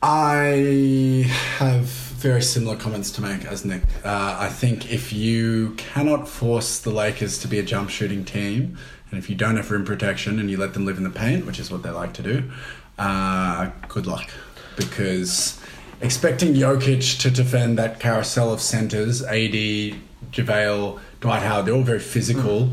I 0.00 1.26
have 1.58 1.86
very 1.86 2.40
similar 2.42 2.76
comments 2.76 3.10
to 3.12 3.22
make 3.22 3.44
as 3.44 3.64
Nick. 3.64 3.82
Uh, 4.04 4.36
I 4.38 4.48
think 4.48 4.92
if 4.92 5.12
you 5.12 5.74
cannot 5.76 6.28
force 6.28 6.78
the 6.78 6.90
Lakers 6.90 7.38
to 7.40 7.48
be 7.48 7.58
a 7.58 7.62
jump 7.62 7.90
shooting 7.90 8.24
team, 8.24 8.78
and 9.10 9.18
if 9.18 9.28
you 9.28 9.34
don't 9.34 9.56
have 9.56 9.70
rim 9.70 9.84
protection 9.84 10.38
and 10.38 10.50
you 10.50 10.56
let 10.56 10.74
them 10.74 10.86
live 10.86 10.98
in 10.98 11.04
the 11.04 11.10
paint, 11.10 11.46
which 11.46 11.58
is 11.58 11.70
what 11.70 11.82
they 11.82 11.90
like 11.90 12.12
to 12.14 12.22
do, 12.22 12.50
uh, 12.98 13.70
good 13.88 14.06
luck. 14.06 14.30
Because 14.76 15.60
expecting 16.00 16.54
Jokic 16.54 17.20
to 17.20 17.30
defend 17.30 17.78
that 17.78 18.00
carousel 18.00 18.52
of 18.52 18.60
centers, 18.60 19.22
AD, 19.22 19.94
JaVale, 20.32 20.98
Dwight 21.20 21.42
Howard, 21.42 21.66
they're 21.66 21.74
all 21.74 21.82
very 21.82 21.98
physical. 22.00 22.70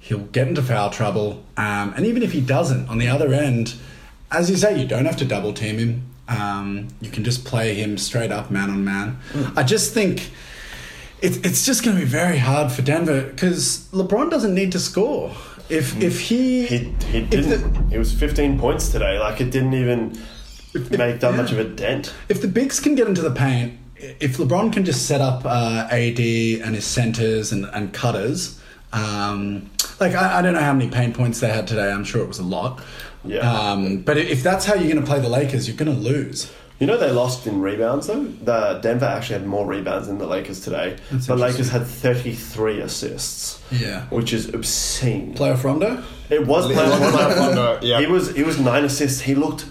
He'll 0.00 0.18
get 0.18 0.48
into 0.48 0.62
foul 0.62 0.90
trouble. 0.90 1.44
Um, 1.56 1.94
and 1.96 2.04
even 2.06 2.22
if 2.22 2.32
he 2.32 2.40
doesn't, 2.40 2.88
on 2.88 2.98
the 2.98 3.08
other 3.08 3.32
end, 3.32 3.74
as 4.30 4.50
you 4.50 4.56
say, 4.56 4.78
you 4.80 4.86
don't 4.86 5.04
have 5.06 5.16
to 5.18 5.24
double 5.24 5.52
team 5.52 5.78
him. 5.78 6.02
Um, 6.28 6.88
you 7.00 7.10
can 7.10 7.22
just 7.24 7.44
play 7.44 7.74
him 7.74 7.98
straight 7.98 8.32
up 8.32 8.50
man 8.50 8.70
on 8.70 8.84
man. 8.84 9.18
I 9.56 9.62
just 9.62 9.92
think 9.92 10.30
it, 11.20 11.44
it's 11.44 11.64
just 11.66 11.84
going 11.84 11.96
to 11.96 12.02
be 12.02 12.08
very 12.08 12.38
hard 12.38 12.72
for 12.72 12.82
Denver 12.82 13.22
because 13.30 13.88
LeBron 13.92 14.30
doesn't 14.30 14.54
need 14.54 14.72
to 14.72 14.78
score. 14.78 15.34
If 15.70 15.98
if 16.02 16.20
he 16.20 16.66
He, 16.66 16.78
he 17.10 17.20
didn't. 17.22 17.72
the- 17.74 17.90
he 17.90 17.98
was 17.98 18.12
15 18.12 18.58
points 18.58 18.90
today. 18.90 19.18
Like 19.18 19.40
it 19.40 19.50
didn't 19.50 19.74
even 19.74 20.18
make 20.74 21.20
that 21.20 21.34
much 21.36 21.52
of 21.52 21.58
a 21.58 21.64
dent. 21.64 22.12
if 22.28 22.40
the 22.40 22.48
bigs 22.48 22.80
can 22.80 22.94
get 22.94 23.06
into 23.08 23.22
the 23.22 23.30
paint, 23.30 23.78
if 23.96 24.36
LeBron 24.36 24.72
can 24.72 24.84
just 24.84 25.06
set 25.06 25.20
up 25.20 25.44
uh, 25.44 25.86
AD 25.90 26.18
and 26.20 26.74
his 26.74 26.84
centers 26.84 27.52
and, 27.52 27.64
and 27.66 27.92
cutters, 27.92 28.60
um, 28.92 29.70
like 30.00 30.14
I, 30.14 30.38
I 30.38 30.42
don't 30.42 30.54
know 30.54 30.60
how 30.60 30.72
many 30.72 30.90
paint 30.90 31.16
points 31.16 31.40
they 31.40 31.48
had 31.48 31.66
today. 31.66 31.90
I'm 31.90 32.04
sure 32.04 32.22
it 32.22 32.28
was 32.28 32.38
a 32.38 32.44
lot. 32.44 32.82
Yeah. 33.24 33.38
Um, 33.50 34.02
but 34.02 34.18
if 34.18 34.42
that's 34.42 34.64
how 34.66 34.74
you're 34.74 34.92
going 34.92 35.02
to 35.04 35.08
play 35.10 35.20
the 35.20 35.28
Lakers, 35.28 35.66
you're 35.66 35.76
going 35.76 35.94
to 35.94 35.98
lose. 36.00 36.52
You 36.80 36.88
know 36.88 36.96
they 36.98 37.10
lost 37.12 37.46
in 37.46 37.60
rebounds 37.60 38.08
though. 38.08 38.24
The 38.24 38.80
Denver 38.82 39.06
actually 39.06 39.38
had 39.38 39.46
more 39.46 39.64
rebounds 39.64 40.08
than 40.08 40.18
the 40.18 40.26
Lakers 40.26 40.60
today. 40.60 40.96
That's 41.10 41.28
the 41.28 41.36
Lakers 41.36 41.70
had 41.70 41.86
33 41.86 42.80
assists, 42.80 43.62
Yeah. 43.70 44.02
which 44.06 44.32
is 44.32 44.52
obscene. 44.52 45.34
Playoff 45.34 45.62
Rondo. 45.62 46.02
It 46.28 46.46
was 46.46 46.68
It 46.68 46.76
playoff 46.76 47.00
Rondo. 47.00 47.16
playoff 47.16 47.36
Rondo, 47.36 47.78
yeah. 47.80 48.00
He 48.00 48.06
was 48.06 48.34
he 48.34 48.42
was 48.42 48.58
nine 48.58 48.84
assists. 48.84 49.20
He 49.20 49.36
looked 49.36 49.66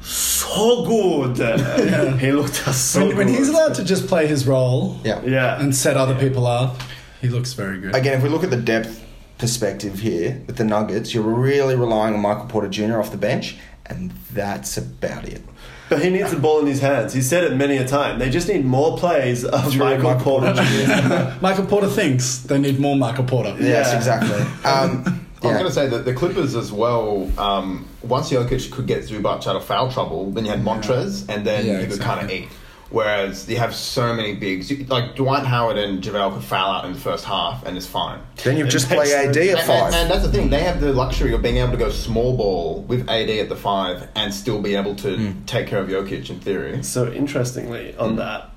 so 0.00 0.35
good. 0.56 2.18
He 2.20 2.32
looked 2.32 2.54
so 2.56 3.06
When, 3.06 3.16
when 3.16 3.28
he's 3.28 3.48
allowed 3.48 3.74
to 3.74 3.84
just 3.84 4.06
play 4.06 4.26
his 4.26 4.46
role 4.46 4.98
Yeah. 5.04 5.22
yeah, 5.24 5.60
and 5.60 5.74
set 5.74 5.96
other 5.96 6.14
people 6.14 6.46
up, 6.46 6.80
he 7.20 7.28
looks 7.28 7.52
very 7.52 7.78
good. 7.78 7.94
Again, 7.94 8.14
if 8.18 8.22
we 8.22 8.28
look 8.28 8.44
at 8.44 8.50
the 8.50 8.56
depth 8.56 9.02
perspective 9.38 9.98
here 10.00 10.42
with 10.46 10.56
the 10.56 10.64
Nuggets, 10.64 11.12
you're 11.14 11.22
really 11.24 11.74
relying 11.76 12.14
on 12.14 12.20
Michael 12.20 12.46
Porter 12.46 12.68
Jr. 12.68 12.98
off 12.98 13.10
the 13.10 13.18
bench, 13.18 13.56
and 13.86 14.10
that's 14.32 14.76
about 14.78 15.28
it. 15.28 15.42
but 15.88 16.02
he 16.02 16.10
needs 16.10 16.30
the 16.32 16.38
ball 16.38 16.58
in 16.60 16.66
his 16.66 16.80
hands. 16.80 17.12
He 17.12 17.20
said 17.22 17.44
it 17.44 17.54
many 17.54 17.76
a 17.76 17.86
time. 17.86 18.18
They 18.18 18.30
just 18.30 18.48
need 18.48 18.64
more 18.64 18.96
plays 18.98 19.44
of 19.44 19.76
Michael, 19.76 20.04
Michael 20.14 20.20
Porter 20.22 20.52
Jr. 20.54 21.38
Michael 21.40 21.66
Porter 21.66 21.88
thinks 21.88 22.38
they 22.38 22.58
need 22.58 22.80
more 22.80 22.96
Michael 22.96 23.24
Porter. 23.24 23.54
Yes, 23.60 23.90
Yeah. 23.92 23.96
exactly. 23.96 24.46
Um, 24.64 25.25
I 25.42 25.46
was 25.48 25.52
yeah. 25.52 25.58
going 25.58 25.66
to 25.66 25.72
say 25.72 25.86
that 25.88 26.04
the 26.04 26.14
Clippers 26.14 26.54
as 26.54 26.72
well. 26.72 27.30
Um, 27.38 27.86
once 28.02 28.30
Jokic 28.30 28.70
could 28.72 28.86
get 28.86 29.02
Zubac 29.04 29.46
out 29.46 29.56
of 29.56 29.64
foul 29.64 29.90
trouble, 29.90 30.30
then 30.30 30.44
you 30.44 30.50
had 30.50 30.62
Montrez, 30.62 31.28
and 31.28 31.46
then 31.46 31.66
Yeah, 31.66 31.80
you 31.80 31.86
could 31.88 32.00
kind 32.00 32.24
of 32.24 32.30
eat. 32.30 32.48
Whereas 32.88 33.48
you 33.48 33.56
have 33.58 33.74
so 33.74 34.14
many 34.14 34.36
bigs, 34.36 34.70
you, 34.70 34.84
like 34.84 35.16
Dwight 35.16 35.44
Howard 35.44 35.76
and 35.76 36.00
JaVale 36.00 36.34
could 36.34 36.44
foul 36.44 36.70
out 36.70 36.84
in 36.84 36.92
the 36.92 36.98
first 37.00 37.24
half, 37.24 37.66
and 37.66 37.76
it's 37.76 37.84
fine. 37.86 38.20
Then 38.44 38.56
you 38.56 38.64
just 38.68 38.86
play 38.88 39.12
AD 39.12 39.26
And, 39.26 39.36
at 39.36 39.58
and, 39.58 39.60
five. 39.66 39.92
and 39.92 40.08
that's 40.10 40.22
the 40.24 40.30
thing; 40.30 40.50
they 40.50 40.62
have 40.62 40.80
the 40.80 40.92
luxury 40.92 41.34
of 41.34 41.42
being 41.42 41.56
able 41.56 41.72
to 41.72 41.76
go 41.78 41.90
small 41.90 42.36
ball 42.36 42.82
with 42.82 43.08
AD 43.10 43.28
at 43.28 43.48
the 43.48 43.56
five, 43.56 44.08
and 44.14 44.32
still 44.32 44.62
be 44.62 44.76
able 44.76 44.94
to 44.96 45.16
Hmm. 45.16 45.44
take 45.46 45.66
care 45.66 45.80
of 45.80 45.88
Jokic 45.88 46.30
in 46.30 46.38
theory. 46.38 46.80
So 46.84 47.12
interestingly, 47.12 47.94
on 47.96 48.14
that, 48.16 48.50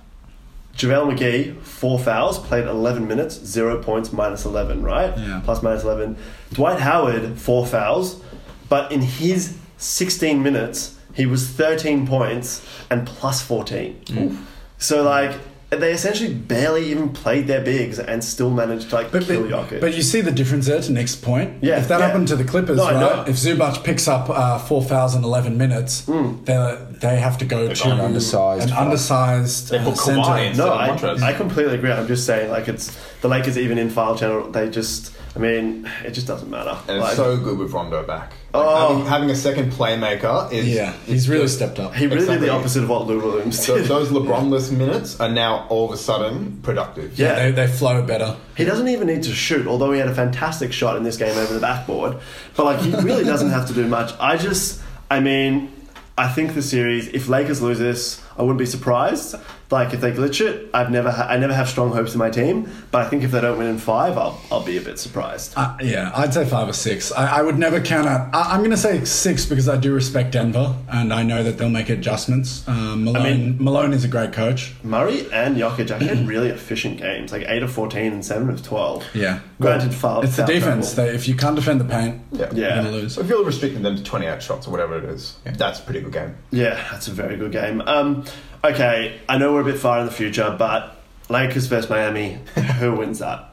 JaVale 0.79 1.13
McGee, 1.13 1.61
four 1.61 1.99
fouls, 1.99 2.39
played 2.39 2.65
11 2.65 3.05
minutes, 3.05 3.35
zero 3.43 3.83
points, 3.83 4.13
minus 4.13 4.45
11, 4.45 4.81
right? 4.81 5.15
Yeah. 5.17 5.41
Plus 5.43 5.61
minus 5.61 5.83
11. 5.83 6.15
Dwight 6.53 6.79
Howard, 6.79 7.37
four 7.37 7.65
fouls, 7.67 8.21
but 8.69 8.89
in 8.91 9.01
his 9.01 9.57
16 9.77 10.41
minutes, 10.41 10.97
he 11.13 11.25
was 11.25 11.49
13 11.49 12.07
points 12.07 12.65
and 12.89 13.05
plus 13.05 13.41
14. 13.41 14.45
So, 14.77 15.03
like, 15.03 15.37
they 15.69 15.91
essentially 15.93 16.33
barely 16.33 16.89
even 16.89 17.09
played 17.09 17.45
their 17.45 17.61
bigs 17.63 17.99
and 17.99 18.23
still 18.23 18.49
managed 18.49 18.89
to, 18.89 18.95
like, 18.95 19.11
But, 19.11 19.23
kill 19.25 19.43
but, 19.47 19.51
Jokic. 19.69 19.81
but 19.81 19.93
you 19.95 20.01
see 20.01 20.19
the 20.21 20.31
difference 20.31 20.65
there 20.65 20.81
to 20.81 20.91
Nick's 20.91 21.15
point. 21.15 21.63
Yeah, 21.63 21.77
if 21.79 21.87
that 21.89 21.99
yeah. 21.99 22.07
happened 22.07 22.27
to 22.29 22.35
the 22.35 22.43
Clippers, 22.43 22.77
No, 22.77 22.85
I 22.85 22.93
know. 22.99 23.13
right? 23.19 23.29
If 23.29 23.35
Zubac 23.35 23.83
picks 23.83 24.07
up 24.07 24.29
uh, 24.31 24.57
four 24.57 24.81
fouls 24.83 25.13
in 25.15 25.23
eleven 25.23 25.57
minutes, 25.57 26.01
they 26.45 26.77
they 27.01 27.19
have 27.19 27.37
to 27.37 27.45
go 27.45 27.71
to 27.71 27.83
gone 27.83 27.99
undersized 28.01 28.69
an 28.69 28.75
undersized 28.75 29.69
They 29.69 29.77
uh, 29.77 29.85
put 29.85 29.97
center. 29.97 30.21
Kawhi 30.21 30.51
in. 30.51 30.57
No, 30.57 30.65
So 30.65 30.73
I, 30.73 31.29
I 31.29 31.33
completely 31.33 31.75
agree. 31.75 31.91
I'm 31.91 32.07
just 32.07 32.25
saying, 32.25 32.49
like, 32.51 32.67
it's 32.67 32.97
the 33.21 33.27
Lakers 33.27 33.57
even 33.57 33.77
in 33.77 33.89
file 33.89 34.17
channel. 34.17 34.49
They 34.51 34.69
just, 34.69 35.11
I 35.35 35.39
mean, 35.39 35.89
it 36.03 36.11
just 36.11 36.25
doesn't 36.27 36.49
matter. 36.49 36.75
And 36.87 37.03
it's 37.03 37.15
so 37.15 37.37
good 37.37 37.57
with 37.59 37.71
Rondo 37.71 38.03
back. 38.05 38.31
Like, 38.31 38.65
Oh. 38.65 38.87
having, 38.95 39.05
having 39.05 39.29
a 39.29 39.35
second 39.35 39.71
playmaker 39.71 40.51
is 40.51 40.67
Yeah, 40.67 40.93
he's 41.05 41.29
really 41.29 41.43
just- 41.43 41.57
stepped 41.57 41.79
up. 41.79 41.93
he 41.93 42.07
really 42.07 42.25
did 42.25 42.41
the 42.41 42.49
opposite 42.49 42.81
of 42.83 42.89
what 42.89 43.05
Lou 43.05 43.19
Williams 43.19 43.63
So 43.63 43.77
did. 43.77 43.85
those 43.85 44.09
LeBronless 44.09 44.71
minutes 44.71 45.19
are 45.19 45.29
now 45.29 45.67
all 45.69 45.85
of 45.85 45.91
a 45.91 45.97
sudden 45.97 46.59
productive. 46.63 47.17
Yeah. 47.19 47.35
They, 47.35 47.51
they 47.51 47.67
flow 47.67 48.01
better. 48.01 48.35
He 48.57 48.65
doesn't 48.65 48.87
even 48.87 49.05
need 49.07 49.21
to 49.23 49.31
shoot, 49.33 49.67
although 49.67 49.91
he 49.91 49.99
had 49.99 50.07
a 50.09 50.15
fantastic 50.15 50.73
shot 50.73 50.97
in 50.97 51.03
this 51.03 51.15
game 51.15 51.37
over 51.37 51.53
the 51.53 51.59
backboard. 51.59 52.17
But 52.57 52.65
like, 52.65 52.79
he 52.81 52.91
really 52.95 53.23
doesn't 53.23 53.51
have 53.51 53.67
to 53.67 53.73
do 53.73 53.85
much. 53.87 54.11
I 54.19 54.35
just, 54.35 54.81
I 55.11 55.19
mean, 55.19 55.71
I 56.17 56.27
think 56.27 56.55
the 56.55 56.63
series. 56.63 57.07
If 57.09 57.29
Lakers 57.29 57.61
lose 57.61 57.77
this, 57.79 58.19
I 58.37 58.41
wouldn't 58.41 58.57
be 58.59 58.65
surprised. 58.65 59.35
Like 59.71 59.93
if 59.93 60.01
they 60.01 60.11
glitch 60.11 60.41
it, 60.43 60.69
I've 60.73 60.89
never, 60.89 61.11
ha- 61.11 61.27
I 61.29 61.37
never 61.37 61.53
have 61.53 61.69
strong 61.69 61.91
hopes 61.91 62.13
in 62.13 62.17
my 62.19 62.31
team. 62.31 62.67
But 62.89 63.05
I 63.05 63.09
think 63.09 63.23
if 63.23 63.29
they 63.31 63.39
don't 63.39 63.57
win 63.59 63.67
in 63.67 63.77
five, 63.77 64.17
I'll, 64.17 64.41
I'll 64.51 64.63
be 64.65 64.77
a 64.77 64.81
bit 64.81 64.97
surprised. 64.97 65.53
Uh, 65.55 65.77
yeah, 65.81 66.11
I'd 66.15 66.33
say 66.33 66.43
five 66.45 66.67
or 66.67 66.73
six. 66.73 67.11
I, 67.11 67.37
I 67.37 67.41
would 67.43 67.59
never 67.59 67.79
count 67.79 68.07
out. 68.07 68.33
I, 68.33 68.53
I'm 68.53 68.59
going 68.61 68.71
to 68.71 68.77
say 68.77 69.05
six 69.05 69.45
because 69.45 69.69
I 69.69 69.77
do 69.77 69.93
respect 69.93 70.31
Denver 70.31 70.75
and 70.91 71.13
I 71.13 71.21
know 71.21 71.43
that 71.43 71.59
they'll 71.59 71.69
make 71.69 71.89
adjustments. 71.89 72.67
Um, 72.67 73.03
Malone, 73.05 73.23
mean- 73.23 73.63
Malone 73.63 73.93
is 73.93 74.03
a 74.03 74.07
great 74.07 74.33
coach. 74.33 74.73
Murray 74.83 75.31
and 75.31 75.55
Jokic 75.55 75.91
actually 75.91 76.07
had 76.07 76.27
really 76.27 76.49
efficient 76.49 76.97
games, 76.97 77.31
like 77.31 77.45
eight 77.47 77.61
of 77.61 77.71
fourteen 77.71 78.11
and 78.13 78.25
seven 78.25 78.49
of 78.49 78.63
twelve. 78.63 79.05
Yeah, 79.13 79.41
Granted, 79.61 79.93
foul. 79.93 80.21
it's 80.23 80.35
the 80.37 80.45
defense. 80.45 80.93
trouble. 80.95 81.11
They, 81.11 81.15
if 81.15 81.27
you 81.27 81.35
can't 81.35 81.55
defend 81.55 81.79
the 81.79 81.85
paint, 81.85 82.21
Yeah. 82.31 82.49
Yeah. 82.53 82.55
you're 82.55 82.69
going 82.69 82.85
to 82.85 82.91
lose. 82.91 83.17
If 83.19 83.27
you're 83.29 83.43
restricting 83.45 83.83
them 83.83 83.95
to 83.97 84.03
28 84.03 84.41
shots 84.41 84.67
or 84.67 84.71
whatever 84.71 84.97
it 84.97 85.03
is, 85.05 85.37
that's 85.45 85.79
a 85.79 85.83
pretty 85.83 86.01
good 86.01 86.13
game. 86.13 86.35
Yeah, 86.51 86.73
that's 86.91 87.07
a 87.07 87.11
very 87.11 87.37
good 87.37 87.51
game. 87.51 87.81
Um, 87.81 88.25
okay, 88.63 89.19
I 89.27 89.37
know 89.37 89.53
we're 89.53 89.61
a 89.61 89.65
bit 89.65 89.77
far 89.79 89.99
in 89.99 90.05
the 90.05 90.11
future, 90.11 90.55
but 90.57 90.95
Lakers 91.29 91.67
versus 91.67 91.89
Miami, 91.89 92.33
who 92.79 92.95
wins 92.95 93.19
that? 93.19 93.45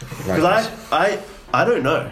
Because 0.00 0.44
I, 0.44 0.70
I, 0.92 1.22
I 1.52 1.64
don't 1.64 1.82
know. 1.82 2.10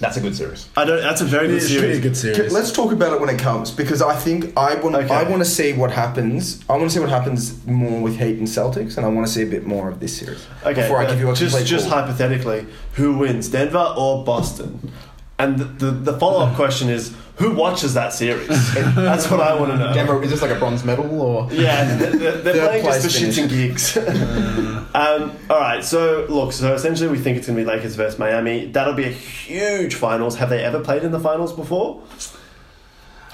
That's 0.00 0.16
a 0.16 0.20
good 0.20 0.34
series. 0.34 0.68
I 0.76 0.84
don't. 0.84 1.00
That's 1.00 1.20
a 1.20 1.24
very 1.24 1.46
good 1.46 1.58
It 1.58 1.68
be 1.68 1.74
series. 1.74 1.98
a 1.98 2.00
good 2.00 2.16
series. 2.16 2.52
Let's 2.52 2.72
talk 2.72 2.90
about 2.92 3.12
it 3.12 3.20
when 3.20 3.28
it 3.28 3.38
comes 3.38 3.70
because 3.70 4.02
I 4.02 4.16
think 4.16 4.56
I 4.56 4.74
want 4.76 4.96
Okay. 4.96 5.14
I 5.14 5.22
want 5.22 5.44
to 5.44 5.48
see 5.48 5.74
what 5.74 5.92
happens. 5.92 6.60
I 6.68 6.72
want 6.72 6.84
to 6.84 6.90
see 6.90 6.98
what 6.98 7.10
happens 7.10 7.64
more 7.66 8.00
with 8.00 8.18
Heat 8.18 8.38
and 8.38 8.48
Celtics, 8.48 8.96
and 8.96 9.06
I 9.06 9.08
want 9.10 9.26
to 9.28 9.32
see 9.32 9.42
a 9.42 9.46
bit 9.46 9.64
more 9.64 9.88
of 9.88 10.00
this 10.00 10.16
series 10.18 10.44
Okay, 10.64 10.82
before 10.82 10.98
I 10.98 11.06
give 11.06 11.20
you 11.20 11.30
a 11.30 11.34
just 11.34 11.66
just 11.66 11.88
call. 11.88 12.00
hypothetically, 12.00 12.66
who 12.94 13.16
wins, 13.18 13.48
Denver 13.48 13.94
or 13.96 14.24
Boston? 14.24 14.90
And 15.38 15.58
the, 15.58 15.64
the, 15.66 15.90
the 16.12 16.18
follow 16.18 16.46
up 16.46 16.56
question 16.56 16.88
is, 16.88 17.14
who 17.42 17.50
watches 17.50 17.94
that 17.94 18.12
series? 18.12 18.48
That's 18.94 19.28
what 19.28 19.40
I 19.40 19.58
want 19.58 19.72
to 19.72 19.78
know. 19.78 19.92
Denver, 19.92 20.22
is 20.22 20.30
this 20.30 20.42
like 20.42 20.52
a 20.52 20.58
bronze 20.58 20.84
medal 20.84 21.20
or? 21.20 21.52
Yeah, 21.52 21.96
they're, 21.96 22.32
they're 22.38 22.68
playing 22.68 22.84
just 22.84 23.02
for 23.02 23.08
shits 23.08 23.40
and 23.40 23.50
gigs. 23.50 23.96
um, 24.94 25.36
all 25.50 25.58
right, 25.58 25.84
so 25.84 26.24
look, 26.28 26.52
so 26.52 26.72
essentially 26.72 27.08
we 27.08 27.18
think 27.18 27.36
it's 27.36 27.48
going 27.48 27.58
to 27.58 27.64
be 27.64 27.68
Lakers 27.68 27.96
versus 27.96 28.16
Miami. 28.16 28.66
That'll 28.66 28.94
be 28.94 29.04
a 29.04 29.10
huge 29.10 29.96
finals. 29.96 30.36
Have 30.36 30.50
they 30.50 30.62
ever 30.62 30.80
played 30.80 31.02
in 31.02 31.10
the 31.10 31.18
finals 31.18 31.52
before? 31.52 32.00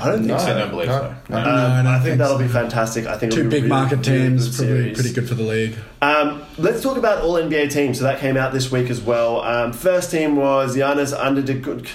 I 0.00 0.06
don't 0.10 0.14
think 0.18 0.26
No, 0.28 0.38
so. 0.38 0.44
I 0.44 0.58
don't 0.58 0.70
believe 0.70 0.86
no, 0.88 0.98
so. 0.98 1.14
no. 1.28 1.36
Um, 1.38 1.44
No, 1.44 1.50
I 1.50 1.76
don't 1.82 1.86
I 1.86 1.92
think 1.94 2.04
think 2.04 2.18
that'll 2.18 2.36
so. 2.38 2.42
be 2.44 2.48
fantastic. 2.48 3.06
I 3.06 3.18
think 3.18 3.32
Two 3.32 3.40
it'll 3.40 3.50
be 3.50 3.56
big 3.56 3.64
really, 3.64 3.68
market 3.80 4.02
teams, 4.04 4.48
good 4.48 4.56
probably 4.66 4.76
series. 4.82 4.98
pretty 5.00 5.12
good 5.14 5.28
for 5.28 5.34
the 5.34 5.42
league. 5.42 5.76
Um, 6.00 6.42
let's 6.58 6.82
talk 6.82 6.96
about 6.96 7.22
all 7.22 7.34
NBA 7.34 7.70
teams. 7.72 7.98
So 7.98 8.04
that 8.04 8.20
came 8.20 8.36
out 8.36 8.52
this 8.52 8.70
week 8.70 8.90
as 8.90 9.00
well. 9.00 9.42
Um, 9.42 9.72
first 9.72 10.10
team 10.10 10.36
was 10.36 10.76
Giannis 10.76 11.12
under 11.18 11.42
the 11.42 11.54
good 11.54 11.88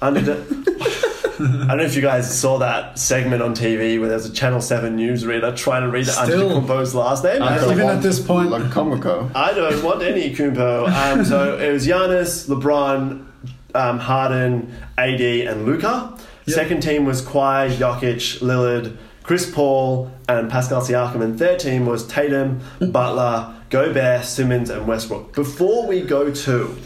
under 0.00 0.20
the. 0.20 1.06
I 1.40 1.68
don't 1.68 1.76
know 1.78 1.84
if 1.84 1.96
you 1.96 2.02
guys 2.02 2.38
saw 2.38 2.58
that 2.58 2.98
segment 2.98 3.40
on 3.42 3.54
TV 3.54 3.98
where 3.98 4.08
there 4.08 4.18
was 4.18 4.26
a 4.26 4.32
Channel 4.32 4.60
Seven 4.60 4.98
newsreader 4.98 5.56
trying 5.56 5.82
to 5.82 5.88
read 5.88 6.06
Still- 6.06 6.50
Antetokounmpo's 6.50 6.94
last 6.94 7.24
name. 7.24 7.42
I, 7.42 7.56
Even 7.70 7.88
at 7.88 8.02
this 8.02 8.20
point- 8.20 8.50
like 8.50 8.64
Komoko. 8.64 9.34
I 9.34 9.54
don't 9.54 9.82
want 9.82 10.02
any 10.02 10.34
Kumpo. 10.34 10.86
Um, 10.88 11.24
so 11.24 11.56
it 11.58 11.72
was 11.72 11.86
Giannis, 11.86 12.46
LeBron, 12.46 13.24
um, 13.74 13.98
Harden, 13.98 14.74
AD, 14.98 15.20
and 15.46 15.64
Luka. 15.64 16.14
Second 16.50 16.80
team 16.82 17.04
was 17.04 17.22
Kawhi, 17.22 17.70
Jokic, 17.70 18.40
Lillard, 18.40 18.96
Chris 19.22 19.50
Paul, 19.50 20.10
and 20.28 20.50
Pascal 20.50 20.80
Siakam. 20.80 21.22
And 21.22 21.38
third 21.38 21.60
team 21.60 21.86
was 21.86 22.06
Tatum, 22.06 22.60
Butler, 22.80 23.54
Gobert, 23.70 24.24
Simmons, 24.24 24.70
and 24.70 24.86
Westbrook. 24.86 25.34
Before 25.34 25.86
we 25.86 26.00
go 26.00 26.30
to 26.32 26.76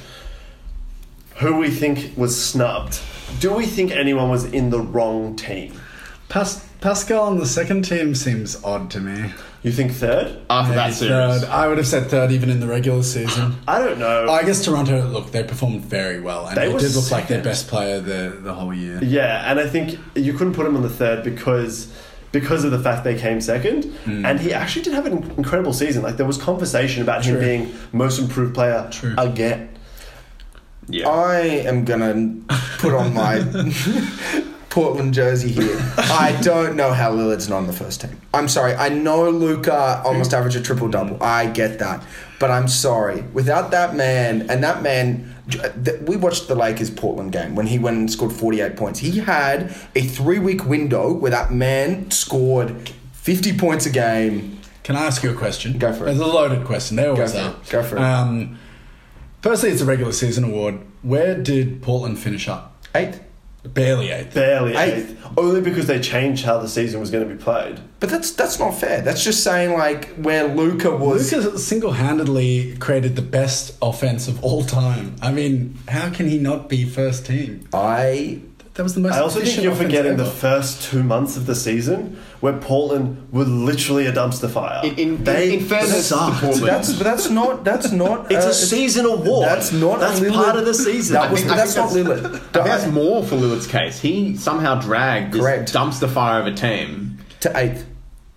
who 1.36 1.56
we 1.56 1.70
think 1.70 2.16
was 2.16 2.42
snubbed, 2.42 3.00
do 3.40 3.52
we 3.52 3.66
think 3.66 3.90
anyone 3.90 4.28
was 4.30 4.44
in 4.44 4.70
the 4.70 4.80
wrong 4.80 5.34
team? 5.36 5.80
Pas- 6.34 6.64
Pascal 6.80 7.20
on 7.22 7.38
the 7.38 7.46
second 7.46 7.82
team 7.84 8.12
seems 8.14 8.62
odd 8.64 8.90
to 8.90 8.98
me. 9.00 9.30
You 9.62 9.70
think 9.70 9.92
third? 9.92 10.36
After 10.50 10.74
that 10.74 10.86
Maybe 10.88 10.94
series. 10.96 11.40
third. 11.42 11.48
I 11.48 11.68
would 11.68 11.78
have 11.78 11.86
said 11.86 12.10
third 12.10 12.32
even 12.32 12.50
in 12.50 12.58
the 12.58 12.66
regular 12.66 13.04
season. 13.04 13.56
I 13.68 13.78
don't 13.78 13.98
know. 14.00 14.28
I 14.28 14.42
guess 14.42 14.64
Toronto, 14.64 15.06
look, 15.06 15.30
they 15.30 15.44
performed 15.44 15.82
very 15.82 16.20
well, 16.20 16.48
and 16.48 16.56
They 16.56 16.66
they, 16.66 16.74
were 16.74 16.80
did 16.80 16.94
look 16.96 17.10
like 17.12 17.28
their 17.28 17.38
second. 17.38 17.44
best 17.44 17.68
player 17.68 18.00
the 18.00 18.36
the 18.42 18.52
whole 18.52 18.74
year. 18.74 18.98
Yeah, 19.02 19.48
and 19.48 19.60
I 19.60 19.68
think 19.68 19.96
you 20.16 20.32
couldn't 20.32 20.54
put 20.54 20.66
him 20.66 20.74
on 20.76 20.82
the 20.82 20.90
third 20.90 21.22
because 21.22 21.86
because 22.32 22.64
of 22.64 22.72
the 22.72 22.80
fact 22.80 23.04
they 23.04 23.14
came 23.16 23.40
second, 23.40 23.84
Hmm. 24.04 24.26
and 24.26 24.40
he 24.40 24.52
actually 24.52 24.82
did 24.82 24.92
have 24.94 25.06
an 25.06 25.30
incredible 25.38 25.72
season. 25.72 26.02
Like 26.02 26.16
there 26.16 26.26
was 26.26 26.36
conversation 26.36 27.00
about 27.00 27.24
him 27.24 27.36
True. 27.36 27.44
being 27.44 27.74
most 27.92 28.18
improved 28.18 28.54
player 28.54 28.88
True. 28.90 29.14
again. 29.16 29.68
Yeah. 30.88 31.08
I 31.08 31.38
am 31.70 31.84
gonna 31.84 32.34
put 32.78 32.92
on 32.92 33.14
my 33.14 33.38
Portland 34.74 35.14
jersey 35.14 35.52
here. 35.52 35.78
I 35.96 36.36
don't 36.42 36.74
know 36.74 36.92
how 36.92 37.12
Lillard's 37.12 37.48
not 37.48 37.58
on 37.58 37.68
the 37.68 37.72
first 37.72 38.00
team. 38.00 38.20
I'm 38.34 38.48
sorry. 38.48 38.74
I 38.74 38.88
know 38.88 39.30
Luka 39.30 40.02
almost 40.04 40.34
averaged 40.34 40.56
a 40.56 40.60
triple 40.60 40.88
double. 40.88 41.22
I 41.22 41.46
get 41.46 41.78
that, 41.78 42.04
but 42.40 42.50
I'm 42.50 42.66
sorry. 42.66 43.20
Without 43.32 43.70
that 43.70 43.94
man, 43.94 44.50
and 44.50 44.64
that 44.64 44.82
man, 44.82 45.32
we 46.08 46.16
watched 46.16 46.48
the 46.48 46.56
Lakers 46.56 46.90
Portland 46.90 47.30
game 47.30 47.54
when 47.54 47.68
he 47.68 47.78
went 47.78 47.98
and 47.98 48.10
scored 48.10 48.32
48 48.32 48.76
points. 48.76 48.98
He 48.98 49.20
had 49.20 49.72
a 49.94 50.02
three 50.02 50.40
week 50.40 50.64
window 50.64 51.12
where 51.12 51.30
that 51.30 51.52
man 51.52 52.10
scored 52.10 52.90
50 53.12 53.56
points 53.56 53.86
a 53.86 53.90
game. 53.90 54.58
Can 54.82 54.96
I 54.96 55.04
ask 55.04 55.22
you 55.22 55.30
a 55.30 55.34
question? 55.34 55.78
Go 55.78 55.92
for 55.92 56.08
it. 56.08 56.10
It's 56.10 56.20
a 56.20 56.26
loaded 56.26 56.66
question. 56.66 56.96
They 56.96 57.06
always 57.06 57.32
for 57.32 57.38
are. 57.38 57.50
it. 57.50 57.68
Go 57.70 57.82
for 57.84 57.96
it. 57.96 58.02
Um, 58.02 58.58
firstly, 59.40 59.70
it's 59.70 59.82
a 59.82 59.86
regular 59.86 60.10
season 60.10 60.42
award. 60.42 60.80
Where 61.02 61.40
did 61.40 61.80
Portland 61.80 62.18
finish 62.18 62.48
up? 62.48 62.76
Eighth. 62.92 63.20
Barely 63.64 64.10
eighth. 64.10 64.34
Barely 64.34 64.76
Eighth. 64.76 65.10
eighth. 65.10 65.26
Only 65.36 65.60
because 65.60 65.86
they 65.86 65.98
changed 65.98 66.44
how 66.44 66.58
the 66.58 66.68
season 66.68 67.00
was 67.00 67.10
going 67.10 67.26
to 67.28 67.34
be 67.34 67.40
played. 67.42 67.80
But 67.98 68.10
that's 68.10 68.30
that's 68.32 68.58
not 68.58 68.72
fair. 68.72 69.00
That's 69.00 69.24
just 69.24 69.42
saying 69.42 69.72
like 69.72 70.14
where 70.16 70.46
Luka 70.54 70.94
was. 70.96 71.32
Luka 71.32 71.58
single-handedly 71.58 72.76
created 72.76 73.16
the 73.16 73.22
best 73.22 73.76
offense 73.80 74.28
of 74.28 74.42
all 74.44 74.64
time. 74.64 75.16
I 75.22 75.32
mean, 75.32 75.78
how 75.88 76.10
can 76.10 76.28
he 76.28 76.38
not 76.38 76.68
be 76.68 76.84
first 76.84 77.26
team? 77.26 77.66
I 77.72 78.42
That 78.74 78.82
was 78.82 78.94
the 78.94 79.00
most. 79.00 79.14
I 79.14 79.20
also 79.20 79.40
think 79.40 79.62
you're 79.62 79.72
offense 79.72 79.86
forgetting 79.86 80.16
the 80.16 80.24
first 80.24 80.82
two 80.82 81.04
months 81.04 81.36
of 81.36 81.46
the 81.46 81.54
season 81.54 82.18
where 82.40 82.54
Portland 82.54 83.28
were 83.32 83.44
literally 83.44 84.06
a 84.06 84.12
dumpster 84.12 84.50
fire. 84.50 84.84
In, 84.84 84.98
in, 84.98 85.24
they 85.24 85.54
in 85.58 85.64
fairness 85.64 85.96
to 85.96 86.02
sucked. 86.02 86.40
Portland, 86.40 86.66
That's 86.66 86.92
but 86.94 87.04
that's 87.04 87.30
not 87.30 87.62
that's 87.64 87.92
not. 87.92 88.30
It's 88.32 88.44
uh, 88.46 88.48
a 88.48 88.52
season 88.52 89.06
award. 89.06 89.46
That's 89.46 89.72
not. 89.72 90.00
That's 90.00 90.18
Lillard. 90.18 90.34
part 90.34 90.56
of 90.56 90.64
the 90.64 90.74
season. 90.74 91.14
That 91.14 91.30
was, 91.30 91.40
I 91.40 91.42
think- 91.44 91.52
I 91.52 91.56
that's 91.56 91.76
not 91.76 91.90
think 91.92 92.08
Lillard. 92.08 92.26
I 92.34 92.38
think 92.38 92.52
that's 92.52 92.86
more 92.88 93.22
for 93.22 93.36
Lillard's 93.36 93.68
case. 93.68 94.00
He 94.00 94.36
somehow 94.36 94.80
dragged 94.80 95.34
this 95.34 95.40
Correct. 95.40 95.72
dumpster 95.72 96.10
fire 96.10 96.40
of 96.40 96.48
a 96.48 96.54
team 96.54 97.18
to 97.40 97.56
eighth. 97.56 97.86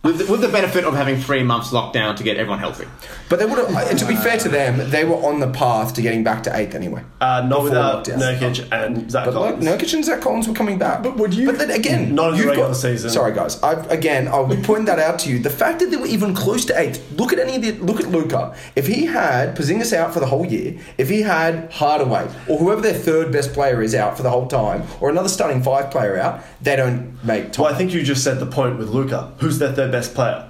With 0.08 0.20
the, 0.20 0.32
with 0.32 0.41
the 0.41 0.48
benefit 0.48 0.86
of 0.86 0.93
having 0.96 1.17
three 1.17 1.43
months 1.43 1.74
locked 1.74 1.93
down 1.93 2.15
to 2.15 2.24
get 2.24 2.38
everyone 2.38 2.60
healthy. 2.60 2.86
But 3.30 3.39
they 3.39 3.46
would 3.46 3.58
have. 3.58 3.98
To 3.98 4.06
be 4.08 4.15
fair 4.15 4.38
to 4.38 4.48
them, 4.50 4.89
they 4.89 5.04
were 5.04 5.15
on 5.17 5.39
the 5.41 5.50
path 5.50 5.93
to 5.96 6.02
getting 6.02 6.24
back 6.24 6.43
to 6.43 6.56
eighth 6.56 6.76
anyway. 6.76 7.04
Uh, 7.20 7.46
not 7.50 7.63
without 7.63 8.06
lockdown. 8.06 8.20
Nurkic 8.39 8.72
and 8.72 9.12
Zach 9.12 9.26
But 9.26 9.34
like 9.34 9.60
Collins. 9.60 9.65
Nurkic 9.65 9.93
and 9.93 10.06
Zach 10.06 10.22
Collins 10.22 10.48
were 10.48 10.54
coming 10.54 10.78
back. 10.78 11.04
But 11.04 11.17
would 11.17 11.34
you- 11.34 11.46
But 11.48 11.60
then 11.60 11.72
again, 11.72 12.15
Not 12.15 12.34
in 12.34 12.39
the 12.39 12.48
regular 12.48 12.70
got- 12.70 12.78
season. 12.78 13.10
Sorry, 13.10 13.34
guys. 13.34 13.62
I've, 13.62 13.89
again, 13.91 14.28
I'll 14.30 14.48
be 14.48 14.56
pointing 14.56 14.86
that 14.86 15.00
out 15.00 15.20
to 15.20 15.30
you. 15.30 15.39
The 15.39 15.50
fact 15.50 15.80
that 15.80 15.91
they 15.91 15.98
were 15.98 16.08
even 16.08 16.34
close 16.34 16.63
to 16.65 16.80
eighth. 16.80 17.04
Look 17.17 17.34
at 17.34 17.39
any 17.39 17.58
of 17.58 17.62
the. 17.62 17.72
Look 17.84 18.00
at 18.00 18.08
Luka. 18.10 18.56
If 18.78 18.88
he 18.88 19.08
had 19.08 19.58
Porzingis 19.58 19.91
out 19.91 20.13
for 20.13 20.22
the 20.22 20.28
whole 20.28 20.46
year, 20.46 20.78
if 20.98 21.10
he 21.10 21.24
had 21.24 21.70
Hardaway 21.74 22.28
or 22.48 22.58
whoever 22.60 22.80
their 22.82 22.93
third 22.93 23.32
best 23.34 23.52
player 23.54 23.82
is 23.82 23.93
out 23.93 24.15
for 24.15 24.24
the 24.24 24.30
whole 24.30 24.48
time, 24.48 24.84
or 25.02 25.10
another 25.10 25.28
starting 25.30 25.62
five 25.62 25.91
player 25.91 26.17
out, 26.17 26.41
they 26.62 26.76
don't 26.78 27.17
make 27.26 27.52
top. 27.52 27.65
Well, 27.65 27.74
I 27.74 27.78
think 27.78 27.93
you 27.93 28.04
just 28.04 28.24
said 28.24 28.39
the 28.39 28.46
point 28.46 28.78
with 28.78 28.89
Luka. 28.89 29.34
Who's 29.39 29.60
their 29.60 29.74
third 29.74 29.91
best 29.91 29.97
player? 30.06 30.44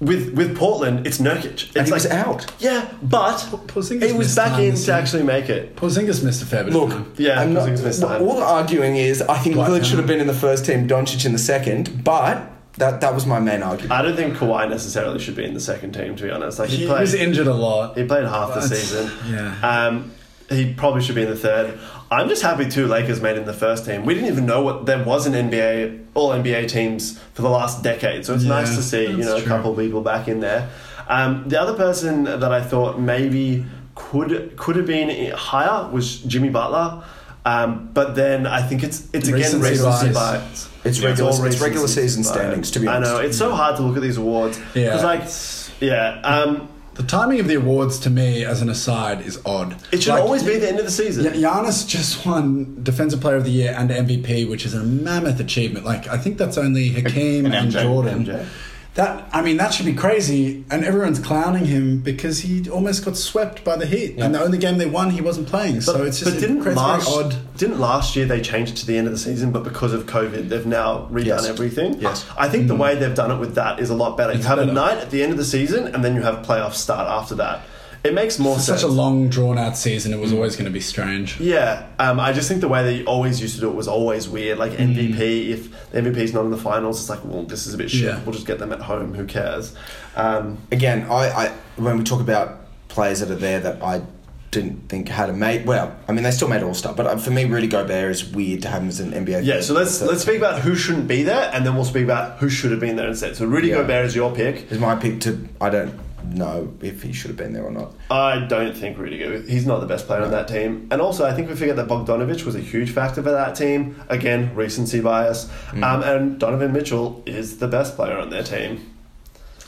With 0.00 0.34
with 0.34 0.56
Portland, 0.56 1.06
it's 1.06 1.18
Nurkic. 1.18 1.44
It's 1.68 1.76
and 1.76 1.86
he 1.86 1.92
was 1.92 2.04
like- 2.08 2.14
out. 2.26 2.52
Yeah, 2.58 2.88
but 3.02 3.36
Porzingis 3.68 4.06
he 4.06 4.12
was 4.12 4.26
missed 4.26 4.36
back 4.36 4.52
time 4.52 4.62
in 4.64 4.74
to 4.74 4.80
year. 4.80 4.94
actually 4.96 5.22
make 5.22 5.48
it. 5.48 5.76
Porzingis 5.76 6.24
missed 6.24 6.42
a 6.42 6.46
fair 6.46 6.64
bit. 6.64 6.72
Look, 6.72 6.90
of 6.90 6.96
time. 6.96 7.12
Yeah, 7.18 7.40
I'm 7.40 7.54
not, 7.54 7.68
Porzingis 7.68 7.84
missed 7.84 8.02
time. 8.02 8.20
all 8.22 8.34
the 8.34 8.42
arguing 8.44 8.96
is 8.96 9.22
I 9.22 9.38
think 9.38 9.54
Dwight 9.54 9.70
Lillard 9.70 9.84
should 9.84 9.98
have 9.98 10.08
been 10.08 10.18
in 10.20 10.26
the 10.26 10.34
first 10.34 10.66
team, 10.66 10.88
Doncic 10.88 11.24
in 11.24 11.30
the 11.32 11.38
second, 11.38 12.02
but 12.02 12.50
that 12.78 13.00
that 13.00 13.14
was 13.14 13.26
my 13.26 13.38
main 13.38 13.62
argument. 13.62 13.92
I 13.92 14.02
don't 14.02 14.16
think 14.16 14.34
Kawhi 14.36 14.68
necessarily 14.68 15.20
should 15.20 15.36
be 15.36 15.44
in 15.44 15.54
the 15.54 15.60
second 15.60 15.92
team. 15.92 16.16
To 16.16 16.22
be 16.24 16.30
honest, 16.32 16.58
like 16.58 16.70
he, 16.70 16.78
He 16.78 16.86
played, 16.86 17.00
was 17.02 17.14
injured 17.14 17.46
a 17.46 17.54
lot. 17.54 17.96
he 17.96 18.04
played 18.04 18.24
half 18.24 18.54
the 18.54 18.62
season. 18.62 19.08
yeah. 19.30 19.54
Um, 19.86 20.10
he 20.50 20.74
probably 20.74 21.02
should 21.02 21.14
be 21.14 21.22
in 21.22 21.30
the 21.30 21.36
third. 21.36 21.78
I'm 22.12 22.28
just 22.28 22.42
happy 22.42 22.68
two 22.68 22.86
Lakers 22.86 23.20
made 23.22 23.36
in 23.38 23.44
the 23.46 23.52
first 23.54 23.84
team. 23.86 24.04
We 24.04 24.14
didn't 24.14 24.28
even 24.28 24.44
know 24.46 24.62
what 24.62 24.86
there 24.86 25.02
was 25.02 25.26
an 25.26 25.32
NBA, 25.32 26.04
all 26.14 26.30
NBA 26.30 26.68
teams 26.68 27.18
for 27.34 27.42
the 27.42 27.48
last 27.48 27.82
decade. 27.82 28.26
So 28.26 28.34
it's 28.34 28.44
Yeah, 28.44 28.50
nice 28.50 28.76
to 28.76 28.82
see 28.82 29.06
you 29.06 29.16
know 29.18 29.36
a 29.36 29.42
couple 29.42 29.72
of 29.72 29.78
people 29.78 30.02
back 30.02 30.28
in 30.28 30.40
there. 30.40 30.68
Um, 31.08 31.48
the 31.48 31.60
other 31.60 31.74
person 31.74 32.24
that 32.24 32.52
I 32.52 32.62
thought 32.62 33.00
maybe 33.00 33.64
could 33.94 34.56
could 34.56 34.76
have 34.76 34.86
been 34.86 35.32
higher 35.32 35.88
was 35.90 36.18
Jimmy 36.20 36.50
Butler. 36.50 37.02
Um, 37.44 37.90
but 37.92 38.14
then 38.14 38.46
I 38.46 38.62
think 38.62 38.84
it's 38.84 39.08
it's 39.12 39.28
again 39.28 39.60
Recency 39.60 40.12
bias. 40.12 40.68
It's 40.84 40.98
Yeah, 41.00 41.08
regular- 41.08 41.30
all 41.32 41.44
it's 41.44 41.60
regular 41.60 41.86
recency 41.86 42.02
season 42.02 42.24
standings, 42.24 42.70
to 42.72 42.80
be 42.80 42.86
honest, 42.88 43.10
I 43.10 43.14
know 43.14 43.20
it's 43.20 43.38
so 43.38 43.52
hard 43.54 43.76
to 43.76 43.82
look 43.82 43.96
at 43.96 44.02
these 44.02 44.16
awards 44.16 44.60
Yeah. 44.74 44.96
because 44.96 45.02
like 45.04 45.80
yeah. 45.80 46.20
Um, 46.22 46.68
The 47.02 47.08
timing 47.08 47.40
of 47.40 47.48
the 47.48 47.54
awards, 47.56 47.98
to 48.00 48.10
me, 48.10 48.44
as 48.44 48.62
an 48.62 48.68
aside, 48.68 49.20
is 49.26 49.40
odd. 49.44 49.76
it 49.90 50.02
should 50.04 50.10
Like, 50.12 50.22
always 50.22 50.42
be 50.44 50.56
the 50.58 50.68
end 50.68 50.78
of 50.78 50.84
the 50.84 50.90
season. 50.90 51.24
Yeah, 51.24 51.32
Giannis 51.32 51.86
just 51.86 52.24
won 52.24 52.78
Defensive 52.82 53.20
Player 53.20 53.36
of 53.36 53.44
the 53.44 53.50
Year 53.50 53.74
and 53.76 53.90
MVP, 53.90 54.48
which 54.48 54.64
is 54.64 54.72
a 54.72 54.82
mammoth 54.84 55.40
achievement. 55.40 55.84
Like 55.84 56.06
I 56.06 56.16
think 56.16 56.38
that's 56.38 56.56
only 56.56 56.88
Hakeem 56.90 57.46
And 57.46 57.54
and, 57.54 57.72
MJ. 57.72 57.82
Jordan. 57.82 58.24
MJ. 58.24 58.46
That 58.94 59.26
I 59.32 59.40
mean, 59.40 59.56
that 59.56 59.72
should 59.72 59.86
be 59.86 59.94
crazy, 59.94 60.66
and 60.70 60.84
everyone's 60.84 61.18
clowning 61.18 61.64
him 61.64 62.00
because 62.00 62.40
he 62.40 62.68
almost 62.68 63.06
got 63.06 63.16
swept 63.16 63.64
by 63.64 63.76
the 63.76 63.86
Heat, 63.86 64.18
and 64.18 64.34
the 64.34 64.42
only 64.42 64.58
game 64.58 64.76
they 64.76 64.86
won, 64.86 65.10
he 65.10 65.22
wasn't 65.22 65.48
playing. 65.48 65.80
so 65.80 66.04
it's 66.04 66.20
just 66.20 66.32
but 66.32 66.40
didn't 66.40 66.62
last 66.74 67.08
odd. 67.08 67.34
didn't 67.56 67.80
last 67.80 68.16
year 68.16 68.26
they 68.26 68.42
changed 68.42 68.74
it 68.74 68.76
to 68.76 68.86
the 68.86 68.98
end 68.98 69.06
of 69.06 69.12
the 69.14 69.18
season, 69.18 69.50
but 69.50 69.64
because 69.64 69.94
of 69.94 70.04
COVID, 70.04 70.50
they've 70.50 70.66
now 70.66 71.08
redone 71.10 71.24
Yes. 71.24 71.46
everything. 71.46 71.98
Yes. 72.00 72.26
I 72.36 72.50
think 72.50 72.68
the 72.68 72.74
mm. 72.74 72.80
way 72.80 72.94
they've 72.96 73.14
done 73.14 73.30
it 73.30 73.38
with 73.38 73.54
that 73.54 73.80
is 73.80 73.88
a 73.88 73.94
lot 73.94 74.18
better. 74.18 74.32
It's 74.32 74.42
you 74.42 74.48
have 74.48 74.58
a 74.58 74.66
night 74.66 74.98
at 74.98 75.10
the 75.10 75.22
end 75.22 75.32
of 75.32 75.38
the 75.38 75.44
season, 75.44 75.86
and 75.86 76.04
then 76.04 76.14
you 76.14 76.20
have 76.20 76.44
playoffs 76.44 76.74
start 76.74 77.08
after 77.08 77.34
that. 77.36 77.62
It 78.04 78.14
makes 78.14 78.38
more 78.40 78.56
It's 78.56 78.64
sense. 78.66 78.80
such 78.80 78.88
a 78.88 78.92
long, 78.92 79.28
drawn 79.28 79.58
out 79.58 79.76
season. 79.76 80.12
It 80.12 80.18
was 80.18 80.32
always 80.32 80.56
going 80.56 80.64
to 80.64 80.72
be 80.72 80.80
strange. 80.80 81.38
Yeah, 81.38 81.86
um, 82.00 82.18
I 82.18 82.32
just 82.32 82.48
think 82.48 82.60
the 82.60 82.68
way 82.68 82.82
they 82.82 83.04
always 83.04 83.40
used 83.40 83.54
to 83.54 83.60
do 83.60 83.68
it 83.70 83.74
was 83.76 83.86
always 83.86 84.28
weird. 84.28 84.58
Like 84.58 84.72
MVP, 84.72 85.50
if 85.50 85.90
the 85.92 86.00
MVP's 86.02 86.32
not 86.34 86.44
in 86.44 86.50
the 86.50 86.56
finals, 86.56 87.00
it's 87.00 87.08
like, 87.08 87.24
well, 87.24 87.44
this 87.44 87.66
is 87.68 87.74
a 87.74 87.78
bit 87.78 87.90
shit. 87.90 88.02
Yeah. 88.02 88.20
We'll 88.24 88.34
just 88.34 88.46
get 88.46 88.58
them 88.58 88.72
at 88.72 88.80
home. 88.80 89.14
Who 89.14 89.24
cares? 89.24 89.74
Um, 90.16 90.58
Again, 90.72 91.06
I, 91.10 91.28
I 91.46 91.52
when 91.76 91.96
we 91.96 92.02
talk 92.04 92.20
about 92.20 92.58
players 92.88 93.20
that 93.20 93.30
are 93.30 93.36
there 93.36 93.60
that 93.60 93.80
I 93.82 94.02
didn't 94.50 94.88
think 94.88 95.08
had 95.08 95.30
a 95.30 95.32
mate. 95.32 95.64
Well, 95.64 95.96
I 96.08 96.12
mean, 96.12 96.24
they 96.24 96.30
still 96.32 96.48
made 96.48 96.62
All 96.64 96.74
Star, 96.74 96.92
but 96.94 97.06
uh, 97.06 97.16
for 97.16 97.30
me, 97.30 97.44
Rudy 97.44 97.68
Gobert 97.68 98.10
is 98.10 98.24
weird 98.26 98.62
to 98.62 98.68
have 98.68 98.82
him 98.82 98.88
as 98.88 98.98
an 99.00 99.12
NBA. 99.12 99.44
Yeah, 99.44 99.60
so 99.60 99.74
let's 99.74 100.00
third. 100.00 100.08
let's 100.08 100.22
speak 100.22 100.38
about 100.38 100.60
who 100.60 100.74
shouldn't 100.74 101.06
be 101.08 101.22
there, 101.22 101.50
and 101.54 101.64
then 101.64 101.74
we'll 101.76 101.84
speak 101.84 102.04
about 102.04 102.38
who 102.38 102.48
should 102.50 102.72
have 102.72 102.80
been 102.80 102.96
there 102.96 103.08
instead. 103.08 103.36
So 103.36 103.46
Rudy 103.46 103.68
Yeah. 103.68 103.76
Gobert 103.76 104.06
is 104.06 104.16
your 104.16 104.34
pick. 104.34 104.70
Is 104.72 104.78
my 104.80 104.96
pick 104.96 105.20
to? 105.20 105.48
I 105.60 105.70
don't 105.70 105.94
know 106.24 106.72
if 106.80 107.02
he 107.02 107.12
should 107.12 107.28
have 107.28 107.36
been 107.36 107.52
there 107.52 107.64
or 107.64 107.70
not. 107.70 107.92
I 108.10 108.40
don't 108.46 108.76
think 108.76 108.98
Rudy 108.98 109.18
Gobert. 109.18 109.48
He's 109.48 109.66
not 109.66 109.80
the 109.80 109.86
best 109.86 110.06
player 110.06 110.22
on 110.22 110.30
that 110.30 110.48
team, 110.48 110.88
and 110.90 111.00
also 111.00 111.24
I 111.26 111.32
think 111.34 111.48
we 111.48 111.54
forget 111.56 111.76
that 111.76 111.88
Bogdanovich 111.88 112.44
was 112.44 112.54
a 112.54 112.60
huge 112.60 112.90
factor 112.90 113.22
for 113.22 113.30
that 113.30 113.54
team. 113.54 113.96
Again, 114.08 114.54
recency 114.54 115.00
bias, 115.00 115.50
Mm. 115.72 115.82
um, 115.84 116.02
and 116.02 116.38
Donovan 116.38 116.72
Mitchell 116.72 117.22
is 117.26 117.58
the 117.58 117.68
best 117.68 117.96
player 117.96 118.16
on 118.18 118.30
their 118.30 118.42
team. 118.42 118.80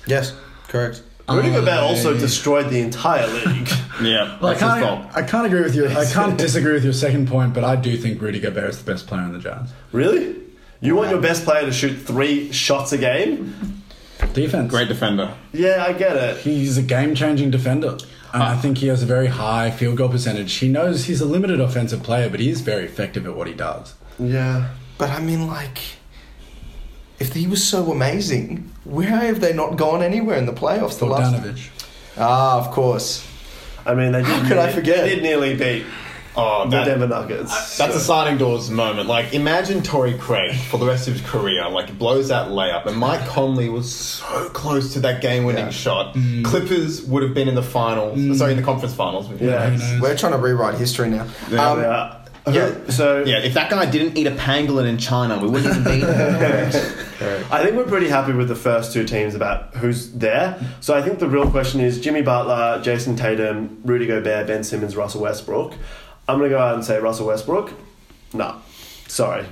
Yes, 0.07 0.35
correct. 0.69 1.03
Rudy 1.29 1.51
Gobert 1.51 1.79
also 1.79 2.15
I- 2.15 2.19
destroyed 2.19 2.69
the 2.71 2.81
entire 2.81 3.27
league. 3.27 3.69
Yeah, 4.03 4.39
Well, 4.41 4.51
I 4.51 4.55
that's 4.55 4.75
his 4.75 4.83
fault. 4.85 5.03
can't, 5.13 5.17
I 5.17 5.23
can't 5.23 5.47
agree 5.47 5.63
with 5.63 5.77
you. 5.77 5.87
I 5.89 6.05
can't 6.05 6.37
disagree 6.47 6.73
with 6.73 6.83
your 6.83 6.93
second 6.93 7.29
point, 7.29 7.55
but 7.55 7.63
I 7.63 7.77
do 7.77 7.97
think 7.97 8.21
Rudy 8.21 8.41
Gobert 8.41 8.71
is 8.71 8.83
the 8.83 8.91
best 8.93 9.07
player 9.07 9.23
in 9.23 9.33
the 9.33 9.39
Jazz. 9.39 9.73
really? 9.93 10.35
You 10.81 10.97
want 10.97 11.11
your 11.11 11.21
best 11.21 11.45
player 11.45 11.65
to 11.65 11.73
shoot 11.73 11.95
three 11.95 12.51
shots 12.53 12.93
a 12.93 12.99
game? 12.99 13.84
Defense. 14.33 14.71
Great 14.71 14.89
defender. 14.89 15.35
Yeah, 15.53 15.85
I 15.87 15.93
get 15.93 16.17
it. 16.17 16.39
He's 16.39 16.77
a 16.77 16.83
game 16.83 17.15
changing 17.15 17.51
defender. 17.51 17.99
And 18.33 18.43
I 18.43 18.57
think 18.57 18.79
he 18.79 18.89
has 18.89 19.01
a 19.03 19.07
very 19.07 19.29
high 19.29 19.71
field 19.71 19.97
goal 19.97 20.09
percentage. 20.09 20.53
He 20.55 20.69
knows 20.69 21.05
he's 21.05 21.21
a 21.21 21.25
limited 21.25 21.61
offensive 21.61 22.03
player, 22.03 22.29
but 22.29 22.41
he 22.41 22.51
is 22.51 22.63
very 22.63 22.85
effective 22.85 23.27
at 23.27 23.37
what 23.37 23.47
he 23.47 23.55
does. 23.55 23.95
Yeah. 24.19 24.71
But 24.99 25.11
I 25.11 25.21
mean, 25.21 25.47
like, 25.47 25.79
if 27.21 27.33
he 27.33 27.47
was 27.47 27.63
so 27.63 27.93
amazing, 27.93 28.73
where 28.83 29.07
have 29.07 29.41
they 29.41 29.53
not 29.53 29.77
gone 29.77 30.03
anywhere 30.03 30.37
in 30.37 30.47
the 30.47 30.53
playoffs? 30.53 30.99
The 30.99 31.07
last. 31.07 31.33
Bogdanovich. 31.33 31.69
Ah, 32.17 32.59
of 32.59 32.73
course. 32.73 33.25
I 33.87 33.95
mean, 33.95 34.11
they 34.13 34.23
did. 34.23 34.27
How 34.27 34.49
could 34.49 34.59
I 34.59 34.73
forget? 34.73 35.05
They 35.05 35.15
did 35.15 35.23
nearly 35.23 35.55
beat 35.55 35.87
Oh, 36.37 36.65
the 36.65 36.71
that, 36.79 36.85
Denver 36.87 37.07
Nuggets. 37.07 37.79
That's 37.79 37.95
a 37.95 38.01
sliding 38.01 38.39
doors 38.39 38.69
moment. 38.69 39.09
Like, 39.09 39.35
imagine 39.35 39.83
Torrey 39.83 40.15
Craig 40.19 40.57
for 40.57 40.79
the 40.79 40.87
rest 40.87 41.07
of 41.07 41.15
his 41.15 41.23
career. 41.23 41.69
Like, 41.69 41.87
he 41.91 41.93
blows 41.95 42.29
that 42.29 42.49
layup, 42.49 42.87
and 42.87 42.97
Mike 42.97 43.25
Conley 43.29 43.69
was 43.69 43.95
so 43.95 44.49
close 44.51 44.93
to 44.95 45.01
that 45.01 45.21
game-winning 45.23 45.67
Yeah. 45.67 45.71
shot. 45.71 46.17
Clippers 46.43 47.03
would 47.03 47.23
have 47.23 47.35
been 47.35 47.47
in 47.49 47.55
the 47.55 47.63
finals. 47.63 48.19
Sorry, 48.39 48.51
in 48.53 48.57
the 48.57 48.65
conference 48.65 48.95
finals. 48.95 49.29
Yeah. 49.41 49.71
Who? 49.71 50.03
We're 50.03 50.17
trying 50.17 50.33
to 50.33 50.39
rewrite 50.39 50.75
history 50.77 51.09
now. 51.11 51.27
Yeah, 51.51 51.71
Um, 51.71 51.81
yeah. 51.81 52.15
yeah. 52.53 52.71
So 52.89 53.23
Yeah, 53.25 53.39
if 53.39 53.55
that 53.55 53.71
guy 53.71 53.87
didn't 53.87 54.19
eat 54.19 54.27
a 54.27 54.33
pangolin 54.33 54.87
in 54.89 54.99
China, 54.99 55.39
we 55.39 55.47
wouldn't 55.49 55.71
even 55.77 55.85
be 55.85 56.01
there. 56.05 56.71
I 57.53 57.63
think 57.63 57.77
we're 57.77 57.85
pretty 57.85 58.09
happy 58.09 58.33
with 58.33 58.49
the 58.49 58.57
first 58.57 58.93
two 58.93 59.05
teams 59.05 59.35
about 59.37 59.75
who's 59.77 60.11
there. 60.13 60.59
So 60.81 60.95
I 60.95 61.01
think 61.03 61.21
the 61.21 61.29
real 61.29 61.49
question 61.49 61.81
is 61.81 62.01
Jimmy 62.01 62.23
Butler, 62.23 62.81
Jayson 62.83 63.17
Tatum, 63.17 63.79
Rudy 63.85 64.07
Gobert, 64.07 64.47
Ben 64.49 64.65
Simmons, 64.65 64.97
Russell 64.97 65.21
Westbrook. 65.23 65.75
I'm 66.29 66.39
going 66.39 66.51
to 66.51 66.57
go 66.57 66.61
out 66.61 66.75
and 66.75 66.85
say 66.85 66.99
Russell 66.99 67.27
Westbrook. 67.27 67.73
No. 68.33 68.61
Sorry. 69.07 69.47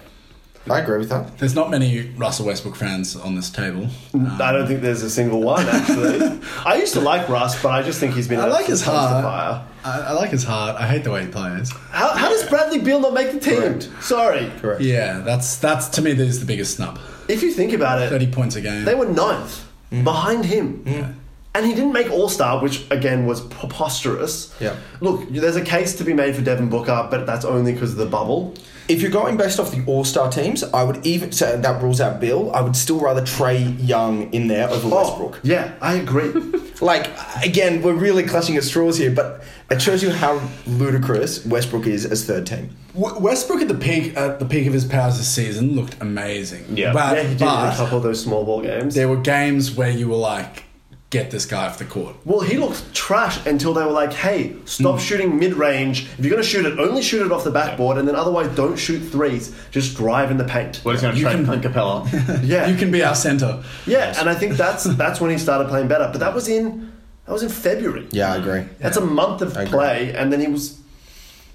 I 0.71 0.79
agree 0.79 0.99
with 0.99 1.09
that. 1.09 1.39
There's 1.39 1.57
not 1.57 1.71
many 1.71 2.11
Russell 2.17 2.47
Westbrook 2.47 2.77
fans 2.77 3.17
on 3.17 3.35
this 3.35 3.51
table. 3.51 3.89
I 4.15 4.53
don't 4.53 4.63
um, 4.63 4.69
think 4.69 4.81
there's 4.81 5.03
a 5.03 5.11
single 5.11 5.43
one, 5.43 5.67
actually. 5.67 6.41
I 6.65 6.77
used 6.77 6.95
to 6.95 7.01
like 7.01 7.29
Russ, 7.29 7.61
but 7.61 7.71
I 7.71 7.83
just 7.83 7.99
think 7.99 8.15
he's 8.15 8.29
been 8.29 8.39
I 8.39 8.47
like 8.47 8.67
his 8.67 8.81
heart. 8.81 9.25
I, 9.25 9.65
I 9.85 10.13
like 10.13 10.31
his 10.31 10.45
heart. 10.45 10.81
I 10.81 10.87
hate 10.87 11.03
the 11.03 11.11
way 11.11 11.25
he 11.25 11.33
plays. 11.33 11.73
How, 11.91 12.11
how 12.11 12.29
does 12.29 12.49
Bradley 12.49 12.79
Beal 12.79 13.01
not 13.01 13.13
make 13.13 13.33
the 13.33 13.41
team? 13.41 13.61
Correct. 13.61 13.91
Sorry. 14.01 14.53
Correct. 14.61 14.83
Yeah, 14.83 15.19
that's 15.19 15.57
that's 15.57 15.89
to 15.89 16.03
me. 16.03 16.13
That 16.13 16.29
is 16.29 16.39
the 16.39 16.47
biggest 16.47 16.77
snub. 16.77 17.01
If 17.29 17.43
you 17.43 17.51
think 17.51 17.73
about 17.73 18.01
it, 18.01 18.09
Thirty 18.09 18.29
points 18.29 18.55
a 18.55 18.61
game. 18.61 18.85
They 18.85 18.95
were 18.95 19.07
ninth 19.07 19.69
mm. 19.91 20.05
behind 20.05 20.45
him. 20.45 20.85
Mm. 20.85 21.15
And 21.55 21.67
he 21.67 21.75
didn't 21.75 21.93
make 21.93 22.11
All 22.11 22.29
Star, 22.31 22.63
which 22.63 22.91
again 22.91 23.27
was 23.27 23.43
preposterous. 23.43 24.55
Yeah. 24.59 24.77
Look, 25.01 25.29
there's 25.29 25.57
a 25.57 25.65
case 25.65 25.95
to 25.97 26.05
be 26.05 26.15
made 26.15 26.35
for 26.35 26.41
Devin 26.43 26.71
Booker, 26.71 27.09
but 27.11 27.27
that's 27.27 27.45
only 27.45 27.73
because 27.75 27.93
of 27.93 27.99
the 27.99 28.07
bubble. 28.07 28.55
If 28.89 29.01
you're 29.01 29.11
going 29.11 29.37
based 29.37 29.61
off 29.61 29.71
the 29.71 29.85
All 29.87 30.05
Star 30.05 30.31
teams, 30.31 30.65
I 30.65 30.83
would 30.83 31.05
even 31.07 31.31
so 31.31 31.57
that 31.57 31.83
rules 31.83 32.01
out 32.01 32.21
Bill. 32.21 32.51
I 32.53 32.63
would 32.63 32.75
still 32.75 32.99
rather 33.01 33.21
Trae 33.21 33.77
Young 33.87 34.33
in 34.33 34.49
there 34.49 34.69
over 34.69 34.89
oh, 34.89 34.97
Westbrook. 34.97 35.37
Oh, 35.37 35.41
yeah, 35.43 35.75
I 35.81 35.95
agree. 35.95 36.33
Like 36.83 37.13
again, 37.45 37.81
we're 37.81 37.95
really 37.95 38.25
clutching 38.25 38.57
at 38.57 38.65
straws 38.65 38.99
here, 38.99 39.13
but 39.13 39.45
it 39.71 39.81
shows 39.81 40.03
you 40.03 40.11
how 40.11 40.43
ludicrous 40.67 41.47
Westbrook 41.47 41.87
is 41.87 42.05
as 42.05 42.27
third 42.27 42.45
team. 42.45 42.77
W- 42.95 43.21
Westbrook 43.21 43.63
at 43.63 43.69
the 43.69 43.75
peak 43.77 44.17
at 44.17 44.41
the 44.41 44.45
peak 44.45 44.67
of 44.67 44.73
his 44.73 44.85
powers 44.85 45.17
this 45.17 45.29
season 45.29 45.77
looked 45.77 45.95
amazing. 46.03 46.77
Yeah. 46.77 46.93
but, 46.93 47.17
yeah, 47.17 47.23
he 47.23 47.35
did 47.35 47.43
in 47.43 47.47
a 47.47 47.75
couple 47.77 47.99
of 47.99 48.03
those 48.03 48.21
small 48.21 48.45
ball 48.45 48.63
games. 48.63 48.97
there 48.97 49.09
were 49.09 49.19
games 49.19 49.77
where 49.77 49.91
you 49.91 50.09
were 50.09 50.17
like, 50.17 50.65
get 51.13 51.31
this 51.31 51.45
guy 51.47 51.67
off 51.67 51.79
the 51.79 51.85
court. 51.85 52.17
Well, 52.25 52.41
he 52.41 52.57
looked 52.57 52.93
trash 52.95 53.47
until 53.47 53.73
they 53.75 53.85
were 53.85 53.93
like, 53.93 54.13
"Hey, 54.13 54.57
stop 54.65 54.95
hmm. 54.95 55.01
shooting 55.01 55.39
mid 55.39 55.53
range. 55.55 56.09
If 56.19 56.25
you're 56.25 56.31
going 56.31 56.43
to 56.43 56.49
shoot 56.49 56.67
it, 56.67 56.79
only 56.81 57.03
shoot 57.03 57.25
it 57.25 57.31
off 57.31 57.45
the 57.45 57.53
backboard, 57.53 57.99
and 57.99 58.09
then 58.09 58.17
otherwise 58.17 58.49
don't 58.57 58.77
shoot 58.77 58.99
threes. 58.99 59.55
Just 59.71 59.97
drive 59.97 60.33
in 60.33 60.39
the 60.39 60.45
paint." 60.45 60.81
We're 60.85 60.95
just 60.95 61.03
going 61.03 61.15
to 61.15 61.21
You 61.21 61.27
trade 61.27 61.37
can- 61.37 61.45
Clint 61.45 61.63
Capela. 61.63 62.43
Yeah, 62.43 62.67
You 62.67 62.77
can 62.77 62.91
be 62.91 63.05
our 63.05 63.15
center. 63.15 63.63
yeah, 63.87 64.19
and 64.19 64.29
I 64.29 64.35
think 64.35 64.55
that's 64.55 64.85
that's 64.85 65.21
when 65.21 65.31
he 65.31 65.39
started 65.39 65.69
playing 65.69 65.87
better. 65.87 66.09
But 66.11 66.19
that 66.21 66.35
was 66.35 66.49
in 66.49 66.93
that 67.27 67.33
was 67.33 67.43
in 67.43 67.51
February. 67.51 68.09
Yeah, 68.11 68.33
I 68.33 68.37
agree. 68.37 68.65
That's 68.81 68.97
a 68.97 69.05
month 69.05 69.43
of 69.43 69.53
play, 69.69 70.15
and 70.15 70.33
then 70.33 70.41
he 70.41 70.49
was 70.49 70.81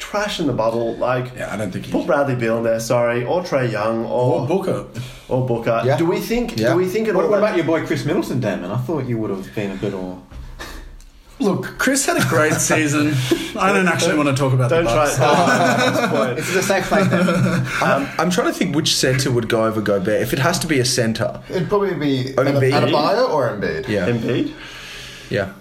trash 0.09 0.39
in 0.39 0.47
the 0.47 0.53
bubble. 0.53 0.95
Like, 0.95 1.33
Yeah, 1.35 1.53
I 1.53 1.57
don't 1.57 1.71
think 1.71 1.85
he. 1.85 1.91
put 1.91 2.05
Bradley 2.05 2.35
Beal 2.35 2.57
in 2.57 2.63
there, 2.63 2.79
sorry, 2.79 3.25
or 3.25 3.41
Trae 3.41 3.69
Young, 3.71 4.05
or 4.05 4.39
Or 4.41 4.47
Booker. 4.47 4.85
or 5.27 5.45
Booker. 5.45 5.81
Yeah. 5.85 5.97
Do 5.97 6.05
we 6.05 6.19
think? 6.19 6.57
Yeah. 6.57 6.71
Do 6.73 6.77
we 6.77 6.85
think 6.87 7.07
it 7.07 7.15
what, 7.15 7.25
all? 7.25 7.31
what 7.31 7.39
about 7.39 7.55
your 7.57 7.65
boy 7.65 7.85
Khris 7.85 8.05
Middleton, 8.05 8.39
Damon? 8.39 8.71
I 8.71 8.77
thought 8.77 9.05
you 9.05 9.17
would 9.17 9.29
have 9.31 9.53
been 9.53 9.71
a 9.71 9.75
bit 9.75 9.93
more. 9.93 10.21
Look, 11.39 11.77
Khris 11.77 12.05
had 12.05 12.17
a 12.17 12.25
great 12.29 12.53
season. 12.53 13.07
I 13.59 13.71
don't 13.73 13.87
actually 13.87 14.15
want 14.15 14.29
to 14.29 14.35
talk 14.35 14.53
about 14.53 14.69
that. 14.69 14.83
Don't 14.83 14.85
the 14.85 14.91
try. 14.91 15.17
Bucks. 15.17 15.19
at 15.19 15.91
this 15.91 16.09
point. 16.09 16.39
It's 16.39 16.55
a 16.55 16.63
safe 16.63 16.85
place. 16.85 17.07
I'm, 17.81 18.07
I'm 18.17 18.29
trying 18.31 18.47
to 18.47 18.53
think 18.53 18.75
which 18.75 18.95
centre 18.95 19.29
would 19.29 19.47
go 19.49 19.65
over 19.65 19.81
Gobert. 19.81 20.21
If 20.21 20.31
it 20.33 20.39
has 20.39 20.57
to 20.59 20.67
be 20.67 20.79
a 20.79 20.85
centre, 20.85 21.41
It'd 21.49 21.67
probably 21.69 21.93
be 21.95 22.33
Embiid. 22.33 22.71
Adebayo 22.71 23.29
or 23.29 23.49
Embiid. 23.49 23.87
yeah, 23.89 24.07
Embiid. 24.07 24.53
yeah. 25.29 25.53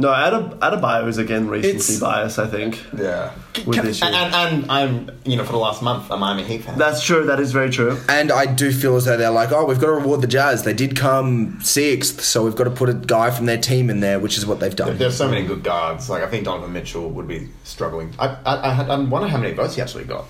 No, 0.00 0.10
Adeb- 0.10 0.58
Adebayo 0.60 1.08
is 1.08 1.18
again 1.18 1.48
recency 1.48 1.94
It's- 1.94 1.98
bias. 1.98 2.38
I 2.38 2.46
think 2.46 2.80
Yeah. 2.96 3.32
with 3.66 3.82
this 3.82 4.00
year. 4.00 4.08
And, 4.12 4.16
and, 4.32 4.62
and 4.62 4.70
I'm, 4.70 5.10
you 5.24 5.36
know, 5.36 5.42
for 5.44 5.50
the 5.50 5.58
last 5.58 5.82
month, 5.82 6.08
a 6.08 6.16
Miami 6.16 6.44
Heat 6.44 6.62
fan. 6.62 6.78
That's 6.78 7.02
true. 7.02 7.26
That 7.26 7.40
is 7.40 7.50
very 7.50 7.68
true. 7.68 7.98
And 8.08 8.30
I 8.30 8.46
do 8.46 8.70
feel 8.70 8.94
as 8.94 9.06
though 9.06 9.16
they're 9.16 9.32
like, 9.32 9.50
oh, 9.50 9.64
we've 9.64 9.80
got 9.80 9.86
to 9.86 9.92
reward 9.94 10.20
the 10.20 10.28
Jazz. 10.28 10.62
They 10.62 10.72
did 10.72 10.94
come 10.96 11.58
sixth, 11.62 12.20
so 12.22 12.44
we've 12.44 12.54
got 12.54 12.64
to 12.64 12.70
put 12.70 12.88
a 12.88 12.94
guy 12.94 13.30
from 13.30 13.46
their 13.46 13.58
team 13.58 13.90
in 13.90 13.98
there, 13.98 14.20
which 14.20 14.38
is 14.38 14.46
what 14.46 14.60
they've 14.60 14.76
done. 14.76 14.96
There's 14.96 15.16
so 15.16 15.28
many 15.28 15.44
good 15.44 15.64
guards. 15.64 16.08
Like 16.08 16.22
I 16.22 16.28
think 16.28 16.44
Donovan 16.44 16.72
Mitchell 16.72 17.10
would 17.10 17.26
be 17.26 17.48
struggling. 17.64 18.14
I 18.20 18.36
I, 18.46 18.70
I, 18.70 18.72
had- 18.72 18.88
I 18.90 18.96
wonder 19.00 19.26
how 19.26 19.38
many 19.38 19.52
votes 19.52 19.74
he 19.74 19.82
actually 19.82 20.04
got. 20.04 20.26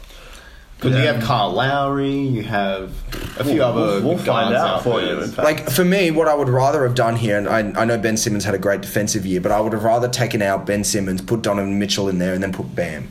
Because 0.81 0.97
you 0.97 1.07
have 1.09 1.23
Carl 1.25 1.53
Lowry, 1.55 2.13
you 2.19 2.45
have 2.45 2.93
a 3.39 3.43
few 3.45 3.55
We'll- 3.55 3.63
other. 3.65 4.01
we'll, 4.01 4.15
we'll 4.15 4.19
find 4.19 4.55
out 4.55 4.67
out 4.69 4.83
for 4.85 5.01
you. 5.01 5.21
In 5.21 5.29
fact, 5.31 5.39
Like 5.45 5.71
for 5.71 5.85
me, 5.85 6.13
what 6.13 6.29
I 6.29 6.35
would 6.35 6.49
rather 6.49 6.85
have 6.87 6.95
done 6.95 7.17
here, 7.17 7.37
and 7.37 7.49
I, 7.49 7.81
I 7.81 7.85
know 7.85 7.99
Ben 7.99 8.17
Simmons 8.17 8.45
had 8.45 8.55
a 8.55 8.59
great 8.59 8.81
defensive 8.81 9.27
year, 9.27 9.41
but 9.41 9.51
I 9.51 9.61
would 9.61 9.73
have 9.73 9.83
rather 9.83 10.09
taken 10.09 10.41
out 10.41 10.67
Ben 10.67 10.85
Simmons, 10.85 11.21
put 11.21 11.43
Donovan 11.43 11.81
Mitchell 11.81 12.09
in 12.09 12.19
there, 12.19 12.33
and 12.33 12.41
then 12.43 12.53
put 12.53 12.77
Bam, 12.77 13.11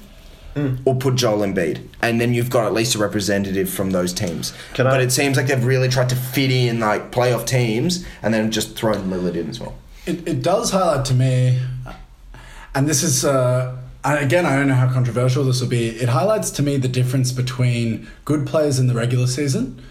or 0.85 0.95
put 0.95 1.15
Joel 1.15 1.39
Embiid, 1.45 1.81
and 2.01 2.21
then 2.21 2.33
you've 2.33 2.49
got 2.49 2.65
at 2.65 2.73
least 2.73 2.95
a 2.95 2.99
representative 2.99 3.69
from 3.69 3.91
those 3.91 4.13
teams. 4.13 4.53
Can 4.73 4.87
I- 4.87 4.91
but 4.91 5.01
it 5.01 5.11
seems 5.11 5.35
like 5.35 5.47
they've 5.47 5.65
really 5.65 5.89
tried 5.89 6.07
to 6.09 6.15
fit 6.15 6.49
in 6.51 6.79
like 6.79 7.11
playoff 7.11 7.45
teams, 7.45 8.05
and 8.23 8.33
then 8.33 8.49
just 8.49 8.77
thrown 8.77 9.09
Lillard 9.11 9.35
in 9.35 9.49
as 9.49 9.59
well. 9.59 9.75
It, 10.05 10.25
it 10.25 10.41
does 10.41 10.71
highlight 10.71 11.03
to 11.07 11.13
me, 11.13 11.59
and 12.73 12.87
this 12.87 13.03
is, 13.03 13.25
uh, 13.25 13.75
and 14.03 14.23
again, 14.23 14.45
I 14.45 14.55
don't 14.55 14.67
know 14.67 14.75
how 14.75 14.91
controversial 14.91 15.43
this 15.43 15.61
will 15.61 15.67
be. 15.67 15.89
It 15.89 16.09
highlights 16.09 16.51
to 16.51 16.63
me 16.63 16.77
the 16.77 16.87
difference 16.87 17.31
between 17.31 18.07
good 18.25 18.47
players 18.47 18.79
in 18.79 18.87
the 18.87 18.93
regular 18.93 19.27
season 19.27 19.81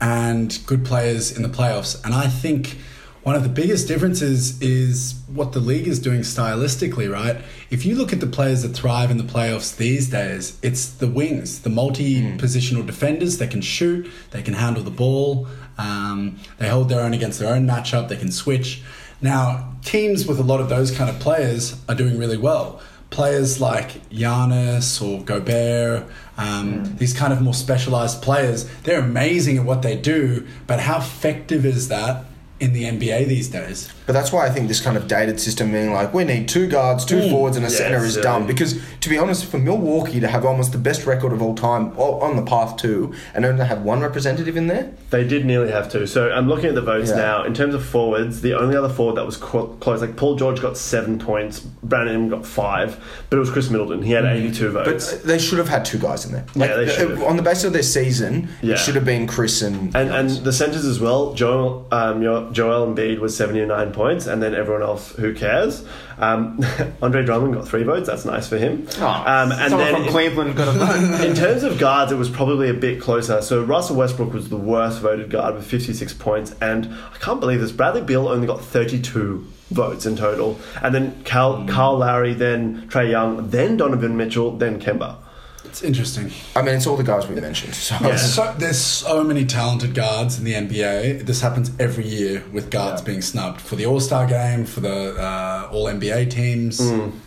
and 0.00 0.58
good 0.66 0.84
players 0.84 1.36
in 1.36 1.42
the 1.42 1.48
playoffs. 1.48 2.02
And 2.04 2.14
I 2.14 2.28
think 2.28 2.78
one 3.24 3.34
of 3.34 3.42
the 3.42 3.48
biggest 3.48 3.88
differences 3.88 4.60
is 4.60 5.14
what 5.28 5.52
the 5.52 5.58
league 5.58 5.88
is 5.88 5.98
doing 5.98 6.20
stylistically, 6.20 7.10
right? 7.10 7.40
If 7.70 7.86
you 7.86 7.94
look 7.94 8.12
at 8.12 8.20
the 8.20 8.26
players 8.26 8.62
that 8.62 8.74
thrive 8.74 9.10
in 9.10 9.16
the 9.16 9.24
playoffs 9.24 9.74
these 9.76 10.10
days, 10.10 10.58
it's 10.62 10.90
the 10.90 11.08
wings, 11.08 11.62
the 11.62 11.70
multi 11.70 12.20
positional 12.36 12.86
defenders 12.86 13.38
that 13.38 13.50
can 13.50 13.62
shoot, 13.62 14.10
they 14.30 14.42
can 14.42 14.52
handle 14.52 14.82
the 14.82 14.90
ball, 14.90 15.48
um, 15.78 16.38
they 16.58 16.68
hold 16.68 16.90
their 16.90 17.00
own 17.00 17.14
against 17.14 17.38
their 17.38 17.54
own 17.54 17.66
matchup, 17.66 18.08
they 18.08 18.18
can 18.18 18.30
switch. 18.30 18.82
Now, 19.22 19.72
teams 19.82 20.26
with 20.26 20.38
a 20.38 20.42
lot 20.42 20.60
of 20.60 20.68
those 20.68 20.90
kind 20.90 21.08
of 21.08 21.18
players 21.18 21.80
are 21.88 21.94
doing 21.94 22.18
really 22.18 22.36
well. 22.36 22.82
Players 23.14 23.60
like 23.60 24.08
Giannis 24.10 25.00
or 25.00 25.22
Gobert, 25.22 26.04
um, 26.36 26.96
these 26.96 27.12
kind 27.12 27.32
of 27.32 27.40
more 27.40 27.54
specialized 27.54 28.22
players, 28.22 28.68
they're 28.82 28.98
amazing 28.98 29.56
at 29.58 29.64
what 29.64 29.82
they 29.82 29.96
do, 29.96 30.44
but 30.66 30.80
how 30.80 30.98
effective 30.98 31.64
is 31.64 31.86
that 31.88 32.24
in 32.58 32.72
the 32.72 32.82
NBA 32.82 33.28
these 33.28 33.48
days? 33.48 33.88
But 34.06 34.12
that's 34.12 34.32
why 34.32 34.46
I 34.46 34.50
think 34.50 34.68
this 34.68 34.80
kind 34.80 34.96
of 34.96 35.08
dated 35.08 35.40
system 35.40 35.72
being 35.72 35.92
like, 35.92 36.12
we 36.12 36.24
need 36.24 36.48
two 36.48 36.66
guards, 36.66 37.04
two 37.04 37.20
mm. 37.20 37.30
forwards, 37.30 37.56
and 37.56 37.64
a 37.64 37.70
Yeah, 37.70 37.76
center 37.76 38.04
is 38.04 38.16
dumb. 38.16 38.46
Because, 38.46 38.78
to 39.00 39.08
be 39.08 39.16
honest, 39.16 39.46
for 39.46 39.58
Milwaukee 39.58 40.20
to 40.20 40.28
have 40.28 40.44
almost 40.44 40.72
the 40.72 40.78
best 40.78 41.06
record 41.06 41.32
of 41.32 41.40
all 41.40 41.54
time 41.54 41.96
on 41.98 42.36
the 42.36 42.42
path 42.42 42.76
to, 42.78 43.14
and 43.34 43.44
only 43.46 43.64
have 43.64 43.82
one 43.82 44.00
representative 44.00 44.56
in 44.56 44.66
there, 44.66 44.90
They 45.10 45.24
did 45.24 45.46
nearly 45.46 45.70
have 45.70 45.88
to. 45.92 46.06
So 46.06 46.30
I'm 46.30 46.48
looking 46.48 46.66
at 46.66 46.74
the 46.74 46.82
votes 46.82 47.10
Yeah. 47.10 47.16
now. 47.16 47.44
In 47.44 47.54
terms 47.54 47.74
of 47.74 47.84
forwards, 47.84 48.40
the 48.42 48.54
only 48.54 48.76
other 48.76 48.88
forward 48.88 49.16
that 49.16 49.24
was 49.24 49.36
close, 49.36 50.00
like 50.00 50.16
Paul 50.16 50.36
George 50.36 50.60
got 50.60 50.76
seven 50.76 51.18
points, 51.18 51.60
Brandon 51.60 52.28
got 52.28 52.44
five, 52.44 52.98
but 53.30 53.36
it 53.36 53.40
was 53.40 53.50
Khris 53.50 53.70
Middleton. 53.70 54.02
He 54.02 54.12
had 54.12 54.24
mm. 54.24 54.34
82 54.34 54.70
votes. 54.70 55.12
but 55.12 55.22
they 55.22 55.38
should 55.38 55.58
have 55.58 55.68
had 55.68 55.84
two 55.84 55.98
guys 55.98 56.26
in 56.26 56.32
there. 56.32 56.44
Like, 56.54 56.70
Yeah, 56.70 56.76
they 56.76 56.86
uh, 56.86 56.88
should 56.88 57.10
have. 57.10 57.22
On 57.22 57.36
the 57.36 57.42
basis 57.42 57.64
of 57.64 57.72
their 57.72 57.82
season, 57.82 58.48
Yeah. 58.60 58.74
it 58.74 58.78
should 58.78 58.96
have 58.96 59.04
been 59.04 59.26
Khris 59.26 59.62
and. 59.62 59.94
and, 59.94 60.10
and 60.10 60.30
the 60.44 60.52
centers 60.52 60.84
as 60.84 61.00
well. 61.00 61.32
Joel 61.32 61.86
um, 61.90 62.22
Joel 62.52 62.86
Embiid 62.86 63.18
was 63.20 63.36
79 63.36 63.92
points, 63.94 64.26
and 64.26 64.42
then 64.42 64.54
everyone 64.54 64.82
else, 64.82 65.12
who 65.12 65.34
cares? 65.34 65.86
Um, 66.18 66.60
Andre 67.02 67.24
Drummond 67.24 67.54
got 67.54 67.66
three 67.66 67.82
votes. 67.82 68.06
That's 68.06 68.24
nice 68.24 68.48
for 68.48 68.58
him. 68.58 68.86
Oh, 68.98 69.06
um, 69.06 69.52
and 69.52 69.70
someone 69.70 69.78
then 69.78 69.94
from 69.94 70.04
in- 70.04 70.10
Cleveland 70.10 70.56
got 70.56 70.68
a 70.68 70.72
vote. 70.72 71.24
In 71.26 71.34
terms 71.34 71.62
of 71.62 71.78
guards, 71.78 72.12
it 72.12 72.16
was 72.16 72.28
probably 72.28 72.68
a 72.68 72.74
bit 72.74 73.00
closer. 73.00 73.40
So 73.40 73.62
Russell 73.64 73.96
Westbrook 73.96 74.32
was 74.32 74.48
the 74.50 74.56
worst 74.56 75.00
voted 75.00 75.30
guard 75.30 75.54
with 75.54 75.64
56 75.66 76.12
points, 76.14 76.54
and 76.60 76.86
I 76.86 77.16
can't 77.18 77.40
believe 77.40 77.60
this. 77.60 77.72
Bradley 77.72 78.02
Beal 78.02 78.28
only 78.28 78.46
got 78.46 78.60
32 78.62 79.46
votes 79.70 80.04
in 80.06 80.14
total, 80.16 80.58
and 80.82 80.94
then 80.94 81.22
Cal, 81.24 81.66
Carl 81.66 81.98
Lowry, 81.98 82.34
then 82.34 82.88
Trae 82.88 83.10
Young, 83.10 83.48
then 83.48 83.76
Donovan 83.76 84.16
Mitchell, 84.16 84.56
then 84.56 84.78
Kemba. 84.80 85.16
It's 85.64 85.82
interesting. 85.82 86.30
I 86.54 86.62
mean, 86.62 86.76
it's 86.76 86.86
all 86.86 86.96
the 86.96 87.02
guys 87.02 87.26
we 87.26 87.34
mentioned. 87.40 87.74
So. 87.74 88.16
So 88.16 88.54
there's 88.58 88.80
so 88.80 89.24
many 89.24 89.44
talented 89.44 89.94
guards 89.94 90.38
in 90.38 90.44
the 90.44 90.54
NBA. 90.54 91.26
This 91.26 91.40
happens 91.40 91.70
every 91.78 92.06
year 92.06 92.44
with 92.52 92.70
guards 92.70 93.02
being 93.02 93.22
snubbed 93.22 93.60
for 93.60 93.76
the 93.76 93.86
All 93.86 94.00
Star 94.00 94.26
game, 94.26 94.64
for 94.64 94.80
the 94.80 95.16
uh, 95.20 95.68
All 95.72 95.86
NBA 95.86 96.30
teams. 96.30 96.78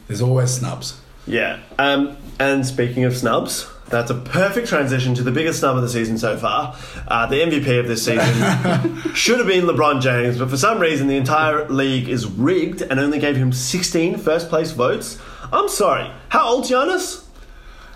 There's 0.07 0.21
always 0.21 0.51
snubs. 0.51 0.99
Yeah. 1.25 1.59
Um, 1.77 2.17
and 2.39 2.65
speaking 2.65 3.03
of 3.03 3.15
snubs, 3.15 3.67
that's 3.89 4.11
a 4.11 4.15
perfect 4.15 4.67
transition 4.67 5.13
to 5.15 5.23
the 5.23 5.31
biggest 5.31 5.59
snub 5.59 5.75
of 5.75 5.81
the 5.81 5.89
season 5.89 6.17
so 6.17 6.37
far. 6.37 6.75
Uh, 7.07 7.25
the 7.25 7.37
MVP 7.37 7.79
of 7.79 7.87
this 7.87 8.03
season 8.03 9.13
should 9.13 9.37
have 9.37 9.47
been 9.47 9.65
LeBron 9.65 10.01
James, 10.01 10.37
but 10.37 10.49
for 10.49 10.57
some 10.57 10.79
reason 10.79 11.07
the 11.07 11.17
entire 11.17 11.67
league 11.69 12.09
is 12.09 12.25
rigged 12.25 12.81
and 12.81 12.99
only 12.99 13.19
gave 13.19 13.35
him 13.35 13.51
16 13.51 14.17
first 14.17 14.49
place 14.49 14.71
votes. 14.71 15.19
I'm 15.51 15.69
sorry. 15.69 16.11
How 16.29 16.49
old's 16.49 16.69
Giannis? 16.69 17.23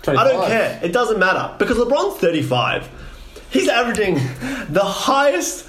I 0.06 0.24
don't 0.24 0.46
care. 0.46 0.80
It 0.82 0.92
doesn't 0.92 1.18
matter 1.18 1.54
because 1.58 1.76
LeBron's 1.78 2.18
35. 2.18 2.88
He's 3.50 3.68
averaging 3.68 4.14
the 4.68 4.82
highest 4.84 5.68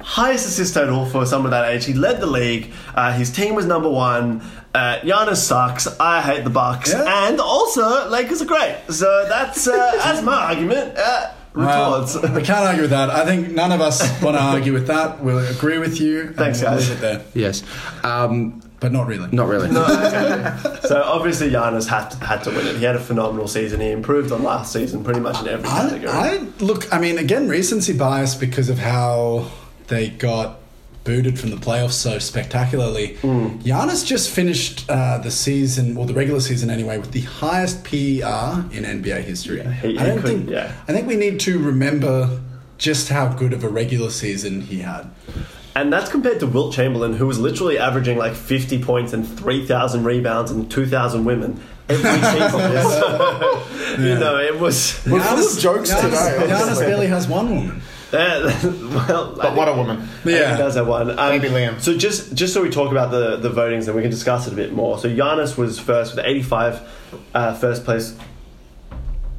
highest 0.00 0.46
assist 0.46 0.74
total 0.74 1.06
for 1.06 1.24
someone 1.24 1.50
that 1.52 1.70
age. 1.70 1.84
He 1.86 1.94
led 1.94 2.20
the 2.20 2.26
league. 2.26 2.72
Uh, 2.94 3.12
his 3.12 3.30
team 3.32 3.54
was 3.54 3.64
number 3.66 3.88
one. 3.88 4.42
Uh, 4.74 4.98
Giannis 5.02 5.36
sucks. 5.36 5.86
I 6.00 6.20
hate 6.20 6.42
the 6.44 6.50
Bucks, 6.50 6.92
Yeah. 6.92 7.28
and 7.28 7.40
also 7.40 8.08
Lakers 8.10 8.42
are 8.42 8.46
great. 8.46 8.76
So 8.90 9.26
that's 9.28 9.66
uh, 9.66 9.72
that's 10.04 10.20
my 10.22 10.34
argument. 10.34 10.98
Uh, 10.98 11.30
Well, 11.54 12.02
we 12.34 12.42
can't 12.42 12.66
argue 12.66 12.82
with 12.82 12.90
that. 12.90 13.10
I 13.10 13.24
think 13.24 13.52
none 13.52 13.70
of 13.70 13.80
us 13.80 14.00
want 14.20 14.36
to 14.36 14.42
argue 14.42 14.72
with 14.72 14.88
that. 14.88 15.22
We'll 15.22 15.38
agree 15.38 15.78
with 15.78 16.00
you. 16.00 16.22
and 16.22 16.36
Thanks, 16.36 16.60
we'll 16.60 16.70
guys. 16.72 16.88
Leave 16.90 16.98
it 16.98 17.00
there, 17.00 17.22
Yes. 17.32 17.62
Um, 18.02 18.60
but 18.84 18.92
not 18.92 19.06
really. 19.06 19.30
not 19.30 19.48
really. 19.48 19.70
so 20.82 21.02
obviously 21.06 21.48
Giannis 21.48 21.88
had 21.88 22.10
to, 22.10 22.16
had 22.22 22.44
to 22.44 22.50
win 22.50 22.66
it. 22.66 22.76
He 22.76 22.84
had 22.84 22.94
a 22.96 23.00
phenomenal 23.00 23.48
season. 23.48 23.80
He 23.80 23.90
improved 23.90 24.30
on 24.30 24.42
last 24.42 24.74
season 24.74 25.02
pretty 25.02 25.20
much 25.20 25.40
in 25.40 25.48
every 25.48 25.66
I, 25.66 25.88
category. 25.88 26.10
I 26.12 26.36
look. 26.60 26.92
I 26.92 26.98
mean, 27.00 27.16
again, 27.16 27.48
recency 27.48 27.96
bias 27.96 28.34
because 28.34 28.68
of 28.68 28.76
how 28.78 29.50
they 29.86 30.10
got 30.10 30.58
booted 31.04 31.38
from 31.38 31.48
the 31.48 31.56
playoffs 31.56 31.92
so 31.92 32.18
spectacularly. 32.18 33.14
Hmm. 33.22 33.46
Giannis 33.60 34.04
just 34.04 34.28
finished 34.28 34.84
uh, 34.90 35.16
the 35.16 35.30
season, 35.30 35.96
or 35.96 36.04
the 36.04 36.12
regular 36.12 36.40
season 36.40 36.68
anyway, 36.68 36.98
with 36.98 37.12
the 37.12 37.22
highest 37.22 37.84
PER 37.84 38.66
in 38.70 38.84
NBA 38.84 39.22
history. 39.22 39.62
he- 39.80 39.98
I 39.98 40.04
don't 40.08 40.20
could- 40.20 40.30
think. 40.30 40.50
yeah. 40.50 40.72
I 40.86 40.92
think 40.92 41.06
we 41.06 41.16
need 41.16 41.40
to 41.40 41.58
remember 41.58 42.38
just 42.76 43.08
how 43.08 43.28
good 43.28 43.54
of 43.54 43.64
a 43.64 43.68
regular 43.70 44.10
season 44.10 44.60
he 44.60 44.80
had. 44.80 45.10
And 45.76 45.92
that's 45.92 46.10
compared 46.10 46.38
to 46.40 46.46
Wilt 46.46 46.72
Chamberlain, 46.72 47.14
who 47.14 47.26
was 47.26 47.38
literally 47.40 47.78
averaging 47.78 48.16
like 48.16 48.34
50 48.34 48.82
points 48.82 49.12
and 49.12 49.26
3,000 49.26 50.04
rebounds 50.04 50.50
and 50.52 50.70
2,000 50.70 51.24
women 51.24 51.60
every 51.88 52.04
season. 52.10 52.50
So, 52.50 53.66
You 53.98 54.14
know, 54.18 54.38
it 54.38 54.58
was. 54.58 54.92
full 54.92 55.20
of 55.20 55.58
jokes 55.58 55.90
Giannis, 55.92 56.00
today, 56.00 56.52
Giannis 56.52 56.78
barely 56.80 57.06
has 57.08 57.26
one 57.28 57.48
woman. 57.54 57.82
Uh, 58.12 58.52
well, 59.08 59.34
But 59.36 59.56
what 59.56 59.68
a 59.68 59.72
woman. 59.72 60.08
Yeah, 60.24 60.38
think 60.38 60.50
he 60.52 60.56
does 60.62 60.74
have 60.76 60.86
one. 60.86 61.10
Um, 61.10 61.16
Maybe 61.16 61.48
Liam. 61.48 61.80
So 61.80 61.96
just 61.96 62.34
just 62.34 62.54
so 62.54 62.62
we 62.62 62.70
talk 62.70 62.92
about 62.92 63.10
the 63.10 63.36
the 63.36 63.50
votings 63.50 63.86
and 63.86 63.96
we 63.96 64.02
can 64.02 64.10
discuss 64.10 64.46
it 64.46 64.52
a 64.52 64.56
bit 64.56 64.72
more. 64.72 64.98
So 64.98 65.08
Giannis 65.08 65.56
was 65.56 65.80
first 65.80 66.14
with 66.14 66.24
85 66.24 66.82
uh, 67.34 67.54
first 67.54 67.84
place. 67.84 68.16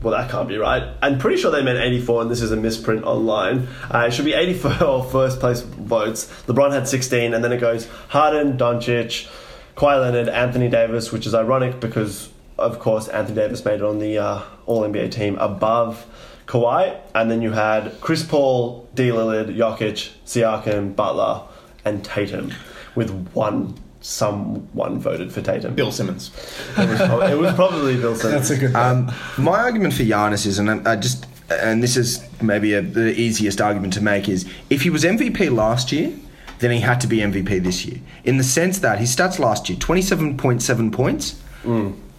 Well, 0.05 0.15
that 0.15 0.29
can't 0.29 0.47
be 0.47 0.59
right. 0.59 0.83
I'm 1.01 1.17
pretty 1.17 1.41
sure 1.41 1.49
they 1.49 1.63
meant 1.63 1.79
84, 1.79 2.21
and 2.21 2.29
this 2.29 2.43
is 2.43 2.51
a 2.51 2.55
misprint 2.55 3.05
online. 3.05 3.67
Uh, 3.91 4.05
it 4.07 4.13
should 4.13 4.25
be 4.25 4.33
84 4.33 5.03
first 5.11 5.39
place 5.39 5.61
votes. 5.61 6.27
LeBron 6.45 6.71
had 6.71 6.87
16, 6.87 7.33
and 7.33 7.43
then 7.43 7.51
it 7.51 7.57
goes 7.57 7.87
Harden, 8.09 8.55
Doncic, 8.55 9.27
Kawhi 9.75 9.99
Leonard, 9.99 10.29
Anthony 10.29 10.69
Davis, 10.69 11.11
which 11.11 11.25
is 11.25 11.33
ironic 11.33 11.79
because, 11.79 12.29
of 12.59 12.77
course, 12.77 13.07
Anthony 13.07 13.37
Davis 13.37 13.65
made 13.65 13.77
it 13.77 13.81
on 13.81 13.97
the 13.97 14.19
uh, 14.19 14.43
All 14.67 14.83
NBA 14.83 15.09
team 15.09 15.39
above 15.39 16.05
Kawhi, 16.45 16.99
and 17.15 17.31
then 17.31 17.41
you 17.41 17.53
had 17.53 17.99
Chris 17.99 18.23
Paul, 18.23 18.87
D. 18.93 19.09
Lillard, 19.09 19.57
Jokic, 19.57 20.11
Siakam, 20.23 20.95
Butler, 20.95 21.47
and 21.83 22.05
Tatum, 22.05 22.53
with 22.93 23.09
one 23.33 23.73
someone 24.05 24.99
voted 24.99 25.31
for 25.31 25.41
Tatum. 25.41 25.73
Bill 25.75 25.91
Simmons. 25.91 26.29
It 26.77 26.87
was, 26.89 26.97
prob- 26.99 27.29
it 27.29 27.37
was 27.37 27.53
probably 27.55 27.95
Bill 27.97 28.15
Simmons. 28.21 28.47
That's 28.47 28.49
a 28.51 28.57
good. 28.57 28.75
Um, 28.75 29.11
my 29.37 29.59
argument 29.59 29.93
for 29.93 30.03
Giannis 30.03 30.45
is, 30.45 30.59
and 30.59 30.69
I 30.87 30.91
I 30.91 30.95
just, 30.95 31.25
and 31.49 31.81
this 31.81 31.97
is 31.97 32.23
maybe 32.41 32.73
a, 32.73 32.81
the 32.81 33.19
easiest 33.19 33.59
argument 33.61 33.93
to 33.93 34.01
make, 34.01 34.29
is 34.29 34.45
if 34.69 34.81
he 34.83 34.89
was 34.89 35.03
MVP 35.03 35.51
last 35.51 35.91
year, 35.91 36.13
then 36.59 36.71
he 36.71 36.79
had 36.79 37.01
to 37.01 37.07
be 37.07 37.17
MVP 37.17 37.63
this 37.63 37.83
year. 37.85 37.99
In 38.23 38.37
the 38.37 38.43
sense 38.43 38.79
that 38.79 38.99
his 38.99 39.13
stats 39.15 39.39
last 39.39 39.69
year 39.69 39.77
27.7 39.79 40.91
points, 40.93 41.41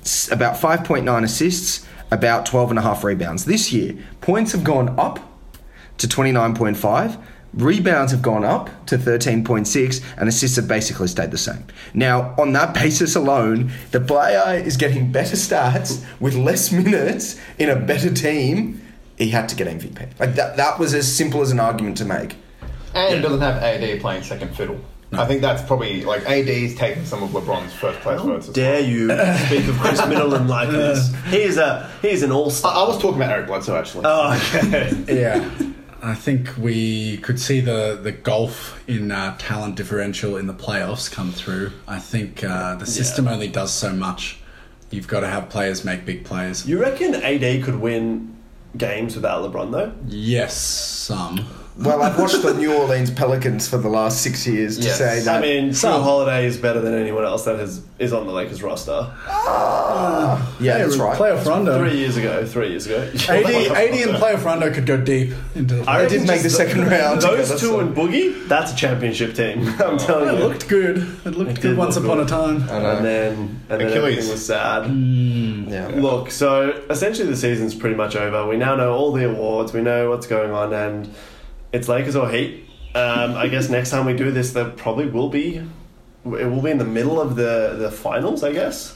s- 0.03 0.31
about 0.31 0.57
5.9 0.57 1.23
assists, 1.25 1.87
about 2.11 2.47
12.5 2.47 3.03
rebounds. 3.05 3.45
This 3.47 3.73
year, 3.73 3.95
points 4.21 4.53
have 4.53 4.63
gone 4.65 4.99
up 4.99 5.21
to 5.99 6.07
29.5. 6.07 7.17
Rebounds 7.57 8.13
have 8.13 8.21
gone 8.21 8.45
up 8.45 8.69
to 8.87 8.99
13.6 8.99 10.05
and 10.19 10.29
assists 10.29 10.57
have 10.57 10.69
basically 10.69 11.09
stayed 11.09 11.31
the 11.31 11.39
same. 11.39 11.65
Now, 11.95 12.35
on 12.39 12.53
that 12.53 12.75
basis 12.83 13.17
alone, 13.17 13.73
the 13.93 14.01
player 14.01 14.63
is 14.63 14.77
getting 14.77 15.11
better 15.11 15.37
stats 15.37 16.05
with 16.21 16.35
less 16.35 16.71
minutes 16.85 17.41
in 17.59 17.71
a 17.71 17.77
better 17.77 18.13
team. 18.13 18.83
He 19.17 19.31
had 19.31 19.49
to 19.49 19.57
get 19.57 19.67
MVP. 19.69 20.21
Like 20.21 20.35
that, 20.35 20.59
that 20.59 20.79
was 20.79 20.93
as 20.93 21.11
simple 21.11 21.41
as 21.41 21.51
an 21.51 21.59
argument 21.59 21.97
to 21.99 22.05
make. 22.05 22.37
And 22.95 23.23
doesn't 23.23 23.41
have 23.41 23.63
AD 23.63 24.01
playing 24.01 24.23
second 24.23 24.55
fiddle. 24.55 24.79
I 25.13 25.25
think 25.25 25.41
that's 25.41 25.63
probably 25.63 26.05
like 26.05 26.23
AD's 26.27 26.75
taking 26.75 27.05
some 27.05 27.23
of 27.23 27.31
LeBron's 27.31 27.73
first 27.73 28.01
place 28.01 28.21
votes. 28.21 28.49
as 28.49 28.55
Dare 28.55 28.81
you 28.81 29.09
speak 29.47 29.67
of 29.69 29.77
Khris 29.79 30.07
Middleton 30.07 30.49
like 30.49 30.69
this? 30.69 31.15
He's 31.31 31.57
a 31.57 31.91
he's 32.03 32.23
an 32.23 32.33
all 32.33 32.51
star. 32.51 32.75
I, 32.75 32.85
I 32.85 32.89
was 32.89 32.99
talking 33.01 33.17
about 33.17 33.31
Eric 33.31 33.47
Bledsoe 33.47 33.77
actually. 33.77 34.03
Oh, 34.05 34.35
okay. 34.35 35.05
Yeah. 35.09 35.49
I 36.09 36.15
think 36.15 36.57
we 36.57 37.19
could 37.19 37.41
see 37.41 37.61
the, 37.61 37.99
the 38.01 38.13
golf 38.13 38.83
in 38.89 39.11
uh, 39.11 39.37
talent 39.39 39.75
differential 39.77 40.37
in 40.37 40.47
the 40.47 40.55
playoffs 40.55 41.11
come 41.11 41.33
through. 41.33 41.73
I 41.89 41.99
think 41.99 42.45
uh, 42.45 42.77
the 42.77 42.87
system 42.87 43.27
only 43.27 43.49
does 43.49 43.73
so 43.73 43.93
much. 43.93 44.39
You've 44.91 45.09
got 45.09 45.21
to 45.21 45.29
have 45.29 45.49
players 45.49 45.85
make 45.85 46.05
big 46.05 46.25
plays. 46.25 46.67
You 46.67 46.81
reckon 46.81 47.15
AD 47.15 47.65
could 47.65 47.81
win 47.81 48.37
games 48.77 49.17
without 49.17 49.51
LeBron 49.51 49.73
though? 49.73 49.93
Yes, 50.07 50.57
some. 50.57 51.47
Well, 51.79 52.03
I've 52.03 52.19
watched 52.19 52.41
the 52.41 52.55
New 52.55 52.73
Orleans 52.75 53.11
Pelicans 53.11 53.69
for 53.69 53.77
the 53.77 53.89
last 53.91 54.23
six 54.23 54.47
years 54.47 54.79
to 54.79 54.85
Yes. 54.85 54.97
say 54.97 55.21
that. 55.21 55.37
I 55.37 55.41
mean, 55.43 55.71
Jrue 55.71 56.03
Holiday 56.03 56.47
is 56.47 56.57
better 56.57 56.81
than 56.81 56.95
anyone 56.95 57.25
else 57.25 57.45
that 57.45 57.59
has 57.59 57.83
is 57.99 58.15
on 58.15 58.27
the 58.27 58.33
Lakers 58.33 58.63
roster. 58.63 59.11
Ah. 59.29 60.55
yeah, 60.59 60.79
that's 60.79 60.97
right. 60.97 61.19
Playoff 61.19 61.45
Rondo. 61.45 61.79
Three 61.79 61.99
years 61.99 62.17
ago, 62.17 62.47
three 62.47 62.71
years 62.71 62.87
ago. 62.87 63.03
AD, 63.29 63.45
AD 63.47 63.93
and 64.09 64.17
playoff 64.17 64.45
Rondo 64.45 64.73
could 64.73 64.87
go 64.87 64.97
deep 64.97 65.33
into 65.55 65.75
the 65.77 65.91
I 65.91 66.03
did 66.03 66.13
reckon 66.13 66.27
make 66.27 66.39
the 66.39 66.43
just 66.45 66.57
second 66.57 66.87
round 66.87 67.21
Those 67.21 67.49
together, 67.51 67.59
two 67.61 67.67
so- 67.67 67.81
and 67.81 67.95
Boogie, 67.95 68.49
that's 68.49 68.73
a 68.73 68.77
championship 68.77 69.35
team. 69.35 69.67
I'm 69.79 69.99
telling 69.99 70.29
you. 70.29 70.35
It 70.35 70.39
you. 70.39 70.45
looked 70.49 70.69
good. 70.69 70.97
It 71.27 71.31
looked 71.37 71.51
It 71.51 71.61
good 71.61 71.69
did 71.71 71.77
once 71.79 71.97
look 71.97 72.05
upon 72.05 72.19
good. 72.19 72.27
a 72.27 72.31
time. 72.31 72.63
I 72.71 72.79
know. 72.83 72.97
and 72.97 73.05
then 73.05 73.33
and 73.35 73.61
then 73.69 73.81
Achilles. 73.83 73.97
everything 73.97 74.31
was 74.31 74.47
sad. 74.47 74.87
Hmm. 74.87 75.69
yeah. 75.69 75.89
Look, 75.89 76.31
so 76.31 76.71
essentially 76.89 77.29
the 77.29 77.37
season's 77.37 77.75
pretty 77.75 77.97
much 77.97 78.17
over. 78.17 78.47
We 78.47 78.57
now 78.57 78.77
know 78.77 78.95
all 78.95 79.13
the 79.13 79.29
awards. 79.29 79.73
We 79.75 79.83
know 79.83 80.09
what's 80.11 80.27
going 80.27 80.51
on, 80.53 80.73
and 80.73 81.09
it's 81.77 81.89
Lakers 81.89 82.17
or 82.17 82.29
Heat. 82.31 82.65
Um, 82.95 83.35
I 83.35 83.49
guess 83.49 83.69
next 83.69 83.91
time 83.91 84.07
we 84.07 84.15
do 84.15 84.31
this, 84.31 84.53
there 84.53 84.71
probably 84.71 85.07
will 85.07 85.29
be. 85.29 85.57
It 85.57 86.47
will 86.51 86.63
be 86.63 86.71
in 86.71 86.79
the 86.79 86.85
middle 86.85 87.21
of 87.21 87.37
the 87.37 87.77
the 87.79 87.91
finals. 87.91 88.43
I 88.43 88.53
guess. 88.53 88.95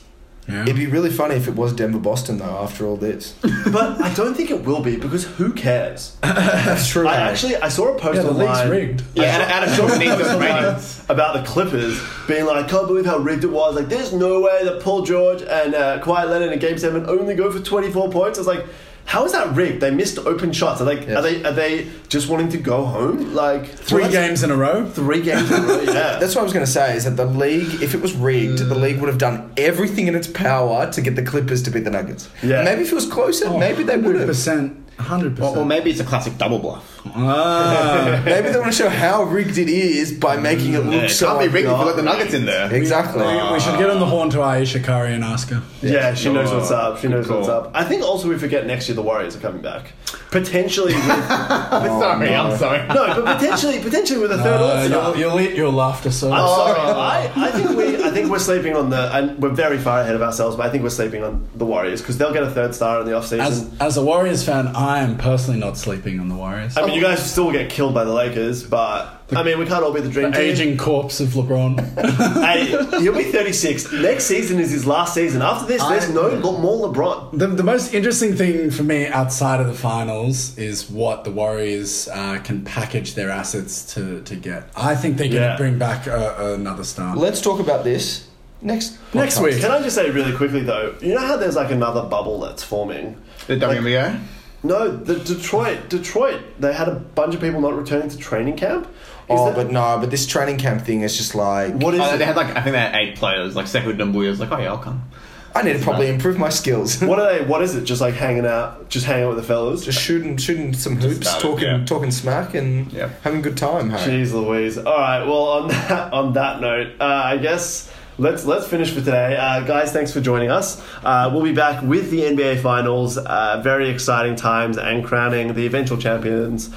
Yeah. 0.48 0.62
It'd 0.62 0.74
be 0.74 0.86
really 0.86 1.10
funny 1.10 1.36
if 1.36 1.46
it 1.46 1.54
was 1.54 1.72
Denver 1.74 1.98
Boston 2.00 2.38
though. 2.38 2.58
After 2.64 2.84
all 2.86 2.96
this, 2.96 3.34
But 3.70 4.00
I 4.00 4.12
don't 4.14 4.34
think 4.34 4.50
it 4.50 4.64
will 4.64 4.82
be 4.82 4.96
because 4.96 5.24
who 5.24 5.52
cares? 5.52 6.16
that's 6.22 6.88
true. 6.88 7.06
I 7.06 7.16
actually 7.30 7.56
I 7.56 7.68
saw 7.68 7.94
a 7.94 7.98
post 7.98 8.16
Yeah, 8.16 8.22
the 8.22 8.32
league's 8.32 8.58
online. 8.58 8.70
rigged. 8.70 9.02
Yeah, 9.14 9.24
Adam, 9.24 9.48
Adam 9.50 9.74
Silver 9.76 9.98
needs 9.98 10.16
those 10.16 10.40
ratings. 10.40 11.04
about 11.08 11.34
the 11.36 11.42
Clippers 11.48 12.00
being 12.26 12.46
like, 12.46 12.64
I 12.64 12.68
can't 12.68 12.86
believe 12.88 13.06
how 13.06 13.18
rigged 13.18 13.44
it 13.44 13.52
was. 13.52 13.76
Like, 13.76 13.88
there's 13.90 14.12
no 14.12 14.40
way 14.40 14.64
that 14.64 14.80
Paul 14.82 15.02
George 15.02 15.42
and 15.42 15.74
uh, 15.74 16.00
Kawhi 16.02 16.24
Leonard 16.28 16.52
in 16.52 16.58
Game 16.58 16.78
Seven 16.78 17.04
only 17.06 17.34
go 17.36 17.52
for 17.52 17.60
24 17.60 18.10
points. 18.10 18.38
I 18.38 18.40
was 18.40 18.48
like, 18.48 18.64
how 19.10 19.24
is 19.24 19.32
that 19.32 19.56
rigged? 19.56 19.80
They 19.80 19.90
missed 19.90 20.18
open 20.20 20.52
shots. 20.52 20.80
Are 20.80 20.84
like, 20.84 21.00
Yes. 21.00 21.16
are 21.18 21.22
they 21.22 21.44
are 21.44 21.50
they 21.52 21.88
just 22.08 22.28
wanting 22.28 22.48
to 22.50 22.58
go 22.58 22.84
home? 22.84 23.34
Like 23.34 23.66
Three 23.66 24.02
well, 24.02 24.12
games 24.12 24.44
in 24.44 24.52
a 24.52 24.56
row. 24.56 24.88
three 24.88 25.20
games. 25.20 25.50
In 25.50 25.64
a 25.64 25.66
row, 25.66 25.80
yeah, 25.80 25.92
That's 26.20 26.36
what 26.36 26.42
I 26.42 26.44
was 26.44 26.52
going 26.52 26.64
to 26.64 26.70
say. 26.70 26.96
Is 26.96 27.04
that 27.06 27.16
the 27.16 27.26
league, 27.26 27.82
if 27.82 27.92
it 27.92 28.00
was 28.00 28.12
rigged, 28.14 28.60
the 28.60 28.74
league 28.84 29.00
would 29.00 29.08
have 29.08 29.18
done 29.18 29.52
everything 29.56 30.06
in 30.06 30.14
its 30.14 30.28
power 30.28 30.88
to 30.92 31.00
get 31.00 31.16
the 31.16 31.24
Clippers 31.24 31.60
to 31.64 31.70
beat 31.72 31.82
the 31.88 31.90
Nuggets. 31.90 32.28
Yeah. 32.40 32.62
Maybe 32.62 32.82
if 32.82 32.92
it 32.92 32.94
was 32.94 33.06
closer, 33.06 33.46
oh, 33.48 33.58
maybe 33.58 33.82
they 33.82 33.96
would 33.96 34.14
have. 34.14 34.28
percent, 34.28 34.76
hundred 35.00 35.40
Or, 35.40 35.58
or 35.58 35.64
maybe 35.64 35.90
it's 35.90 35.98
a 36.00 36.04
classic 36.04 36.38
double 36.38 36.60
bluff. 36.60 36.99
Ah, 37.14 38.22
Maybe 38.24 38.48
they 38.50 38.58
want 38.58 38.72
to 38.72 38.76
show 38.76 38.88
how 38.88 39.22
rigged 39.24 39.58
it 39.58 39.68
is 39.68 40.12
by 40.12 40.36
making 40.36 40.74
it 40.74 40.78
look 40.84 40.94
Yeah, 40.94 41.02
it 41.04 41.08
so. 41.10 41.26
can't 41.26 41.40
be 41.40 41.48
rigged 41.48 41.68
if 41.68 41.78
you 41.78 41.84
let 41.84 41.96
the 41.96 42.02
Nuggets 42.02 42.34
in 42.34 42.44
there. 42.44 42.72
Exactly. 42.74 43.22
we, 43.26 43.52
we 43.52 43.60
should 43.60 43.78
get 43.78 43.90
on 43.90 44.00
the 44.00 44.06
horn 44.06 44.30
to 44.30 44.42
Ayesha 44.42 44.80
Curry 44.80 45.14
and 45.14 45.24
ask 45.24 45.48
her. 45.48 45.62
yeah. 45.82 46.14
She 46.14 46.32
knows 46.32 46.50
what's 46.52 46.70
up. 46.70 46.98
She 46.98 47.08
knows 47.08 47.26
Cool. 47.26 47.36
what's 47.38 47.48
up. 47.48 47.70
I 47.74 47.84
think 47.84 48.02
also 48.02 48.28
we 48.28 48.38
forget 48.38 48.66
next 48.66 48.88
year 48.88 48.96
the 48.96 49.02
Warriors 49.02 49.36
are 49.36 49.40
coming 49.40 49.62
back, 49.62 49.92
potentially. 50.30 50.94
With, 50.94 51.04
sorry, 51.28 52.34
I'm 52.34 52.56
sorry. 52.58 52.86
no, 52.88 53.22
but 53.22 53.38
potentially 53.38 53.80
potentially 53.80 54.20
with 54.20 54.32
a 54.32 54.38
third 54.38 54.60
All-Star. 54.60 55.16
you'll, 55.16 55.36
you'll 55.38 55.40
eat 55.40 55.54
your 55.56 55.70
laughter 55.70 56.10
so. 56.10 56.30
I'm 56.32 56.46
sorry. 56.46 56.78
I, 56.78 57.46
I 57.48 57.50
think 57.50 57.70
we 57.70 58.02
I 58.02 58.10
think 58.10 58.30
we're 58.30 58.38
sleeping 58.38 58.74
on 58.76 58.90
the 58.90 59.14
and 59.16 59.38
we're 59.42 59.50
very 59.50 59.78
far 59.78 60.00
ahead 60.00 60.14
of 60.14 60.22
ourselves, 60.22 60.56
but 60.56 60.66
I 60.66 60.70
think 60.70 60.82
we're 60.82 60.90
sleeping 60.90 61.22
on 61.22 61.48
the 61.54 61.64
Warriors 61.66 62.00
because 62.00 62.18
they'll 62.18 62.32
get 62.32 62.42
a 62.42 62.50
third 62.50 62.74
star 62.74 63.00
in 63.00 63.06
the 63.06 63.12
offseason. 63.12 63.40
As, 63.40 63.80
as 63.80 63.96
a 63.96 64.04
Warriors 64.04 64.44
fan, 64.44 64.68
I 64.68 65.00
am 65.00 65.16
personally 65.16 65.58
not 65.60 65.76
sleeping 65.76 66.20
on 66.20 66.28
the 66.28 66.34
Warriors. 66.34 66.76
I 66.76 66.86
mean, 66.90 66.98
you 66.98 67.02
guys 67.02 67.30
still 67.30 67.50
get 67.52 67.70
killed 67.70 67.94
by 67.94 68.04
the 68.04 68.12
Lakers, 68.12 68.62
but 68.62 69.16
I 69.34 69.42
mean, 69.42 69.58
we 69.58 69.66
can't 69.66 69.82
all 69.84 69.92
be 69.92 70.00
the 70.00 70.08
dream 70.08 70.30
the 70.32 70.36
team. 70.38 70.50
aging 70.50 70.76
corpse 70.76 71.20
of 71.20 71.28
LeBron. 71.30 71.78
Hey, 72.50 72.66
he'll 73.00 73.14
be 73.16 73.24
36. 73.24 73.92
Next 73.92 74.24
season 74.24 74.58
is 74.60 74.70
his 74.72 74.86
last 74.86 75.14
season. 75.14 75.40
After 75.42 75.66
this, 75.66 75.82
there's 75.84 76.10
no 76.10 76.28
lo- 76.28 76.58
more 76.58 76.88
LeBron. 76.92 77.38
the, 77.38 77.46
the 77.46 77.62
most 77.62 77.94
interesting 77.94 78.34
thing 78.34 78.70
for 78.70 78.82
me 78.82 79.06
outside 79.06 79.60
of 79.60 79.66
the 79.68 79.74
finals 79.74 80.56
is 80.58 80.90
what 80.90 81.24
the 81.24 81.30
Warriors 81.30 82.08
uh, 82.08 82.40
can 82.42 82.64
package 82.64 83.14
their 83.14 83.30
assets 83.30 83.94
to, 83.94 84.20
to 84.22 84.34
get. 84.36 84.68
I 84.76 84.94
think 84.96 85.16
they're 85.16 85.28
going 85.28 85.42
to 85.42 85.48
Yeah. 85.48 85.56
bring 85.56 85.78
back 85.78 86.08
uh, 86.08 86.34
another 86.58 86.84
star. 86.84 87.16
Let's 87.16 87.40
talk 87.40 87.60
about 87.60 87.84
this 87.84 88.26
next 88.62 88.98
Next 89.14 89.38
podcast. 89.38 89.42
week. 89.44 89.60
Can 89.60 89.70
I 89.70 89.80
just 89.82 89.94
say 89.96 90.10
really 90.10 90.36
quickly 90.36 90.60
though, 90.62 90.94
you 91.00 91.14
know 91.14 91.20
how 91.26 91.36
there's 91.36 91.56
like 91.56 91.70
another 91.70 92.02
bubble 92.02 92.40
that's 92.40 92.62
forming? 92.62 93.16
The 93.46 93.56
WNBA? 93.56 94.20
No, 94.62 94.94
the 94.94 95.16
Detroit, 95.16 95.88
Detroit, 95.88 96.40
they 96.58 96.72
had 96.74 96.88
a 96.88 96.94
bunch 96.94 97.34
of 97.34 97.40
people 97.40 97.60
not 97.60 97.74
returning 97.74 98.08
to 98.10 98.18
training 98.18 98.56
camp. 98.56 98.84
Is 98.86 98.90
Oh, 99.38 99.46
that- 99.46 99.54
but 99.56 99.70
no, 99.70 99.96
but 100.00 100.10
this 100.10 100.26
training 100.26 100.58
camp 100.58 100.82
thing 100.84 101.00
is 101.02 101.16
just 101.16 101.34
like 101.34 101.72
what 101.74 101.94
is 101.94 102.00
Oh, 102.00 102.14
it? 102.14 102.18
they 102.18 102.24
had 102.24 102.36
like 102.36 102.48
I 102.56 102.60
think 102.62 102.72
they 102.74 102.80
had 102.80 102.94
eight 102.94 103.16
players. 103.16 103.56
Like 103.56 103.66
Sekou 103.66 103.96
Doumbouya 103.96 104.28
was 104.28 104.40
like, 104.40 104.50
oh 104.52 104.58
yeah, 104.58 104.68
I'll 104.70 104.78
come. 104.78 105.04
I 105.52 105.62
need 105.62 105.72
to 105.72 105.82
probably 105.82 106.08
improve 106.08 106.38
my 106.38 106.48
skills. 106.48 107.00
What 107.02 107.18
are 107.18 107.32
they? 107.38 107.44
What 107.44 107.62
is 107.62 107.74
it? 107.74 107.82
Just 107.84 108.00
like 108.00 108.14
hanging 108.14 108.46
out, 108.46 108.88
just 108.88 109.06
hanging 109.06 109.24
out 109.24 109.28
with 109.34 109.38
the 109.38 109.42
fellas. 109.42 109.84
just 109.84 110.00
shooting, 110.00 110.36
shooting 110.36 110.72
some 110.74 110.96
hoops, 110.96 111.26
about 111.26 111.38
it, 111.38 111.42
talking, 111.42 111.64
yeah. 111.66 111.84
talking 111.84 112.10
smack, 112.10 112.54
and 112.54 112.92
Yeah. 112.92 113.08
having 113.22 113.40
a 113.40 113.42
good 113.42 113.56
time. 113.56 113.90
Harry. 113.90 114.12
Jeez 114.24 114.32
Louise. 114.32 114.78
All 114.78 114.84
right. 114.98 115.24
Well, 115.24 115.42
on 115.44 115.68
that 115.88 116.12
on 116.12 116.32
that 116.34 116.60
note, 116.60 116.92
uh, 117.00 117.04
I 117.04 117.38
guess 117.38 117.90
let's 118.20 118.44
let's 118.44 118.68
finish 118.68 118.90
for 118.90 119.00
today, 119.00 119.36
uh, 119.36 119.62
guys. 119.62 119.92
Thanks 119.92 120.12
for 120.12 120.20
joining 120.20 120.50
us. 120.50 120.80
Uh, 121.02 121.30
we'll 121.32 121.42
be 121.42 121.52
back 121.52 121.82
with 121.82 122.10
the 122.10 122.20
NBA 122.20 122.62
Finals. 122.62 123.16
Uh, 123.16 123.60
very 123.64 123.88
exciting 123.88 124.36
times 124.36 124.76
and 124.78 125.04
crowning 125.04 125.54
the 125.54 125.66
eventual 125.66 125.96
champions, 125.96 126.70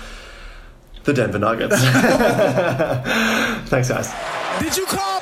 the 1.04 1.14
Denver 1.14 1.40
Nuggets. 1.40 1.76
Thanks, 3.70 3.90
guys. 3.90 4.14
Did 4.62 4.78
you 4.78 4.86
call? 4.86 5.13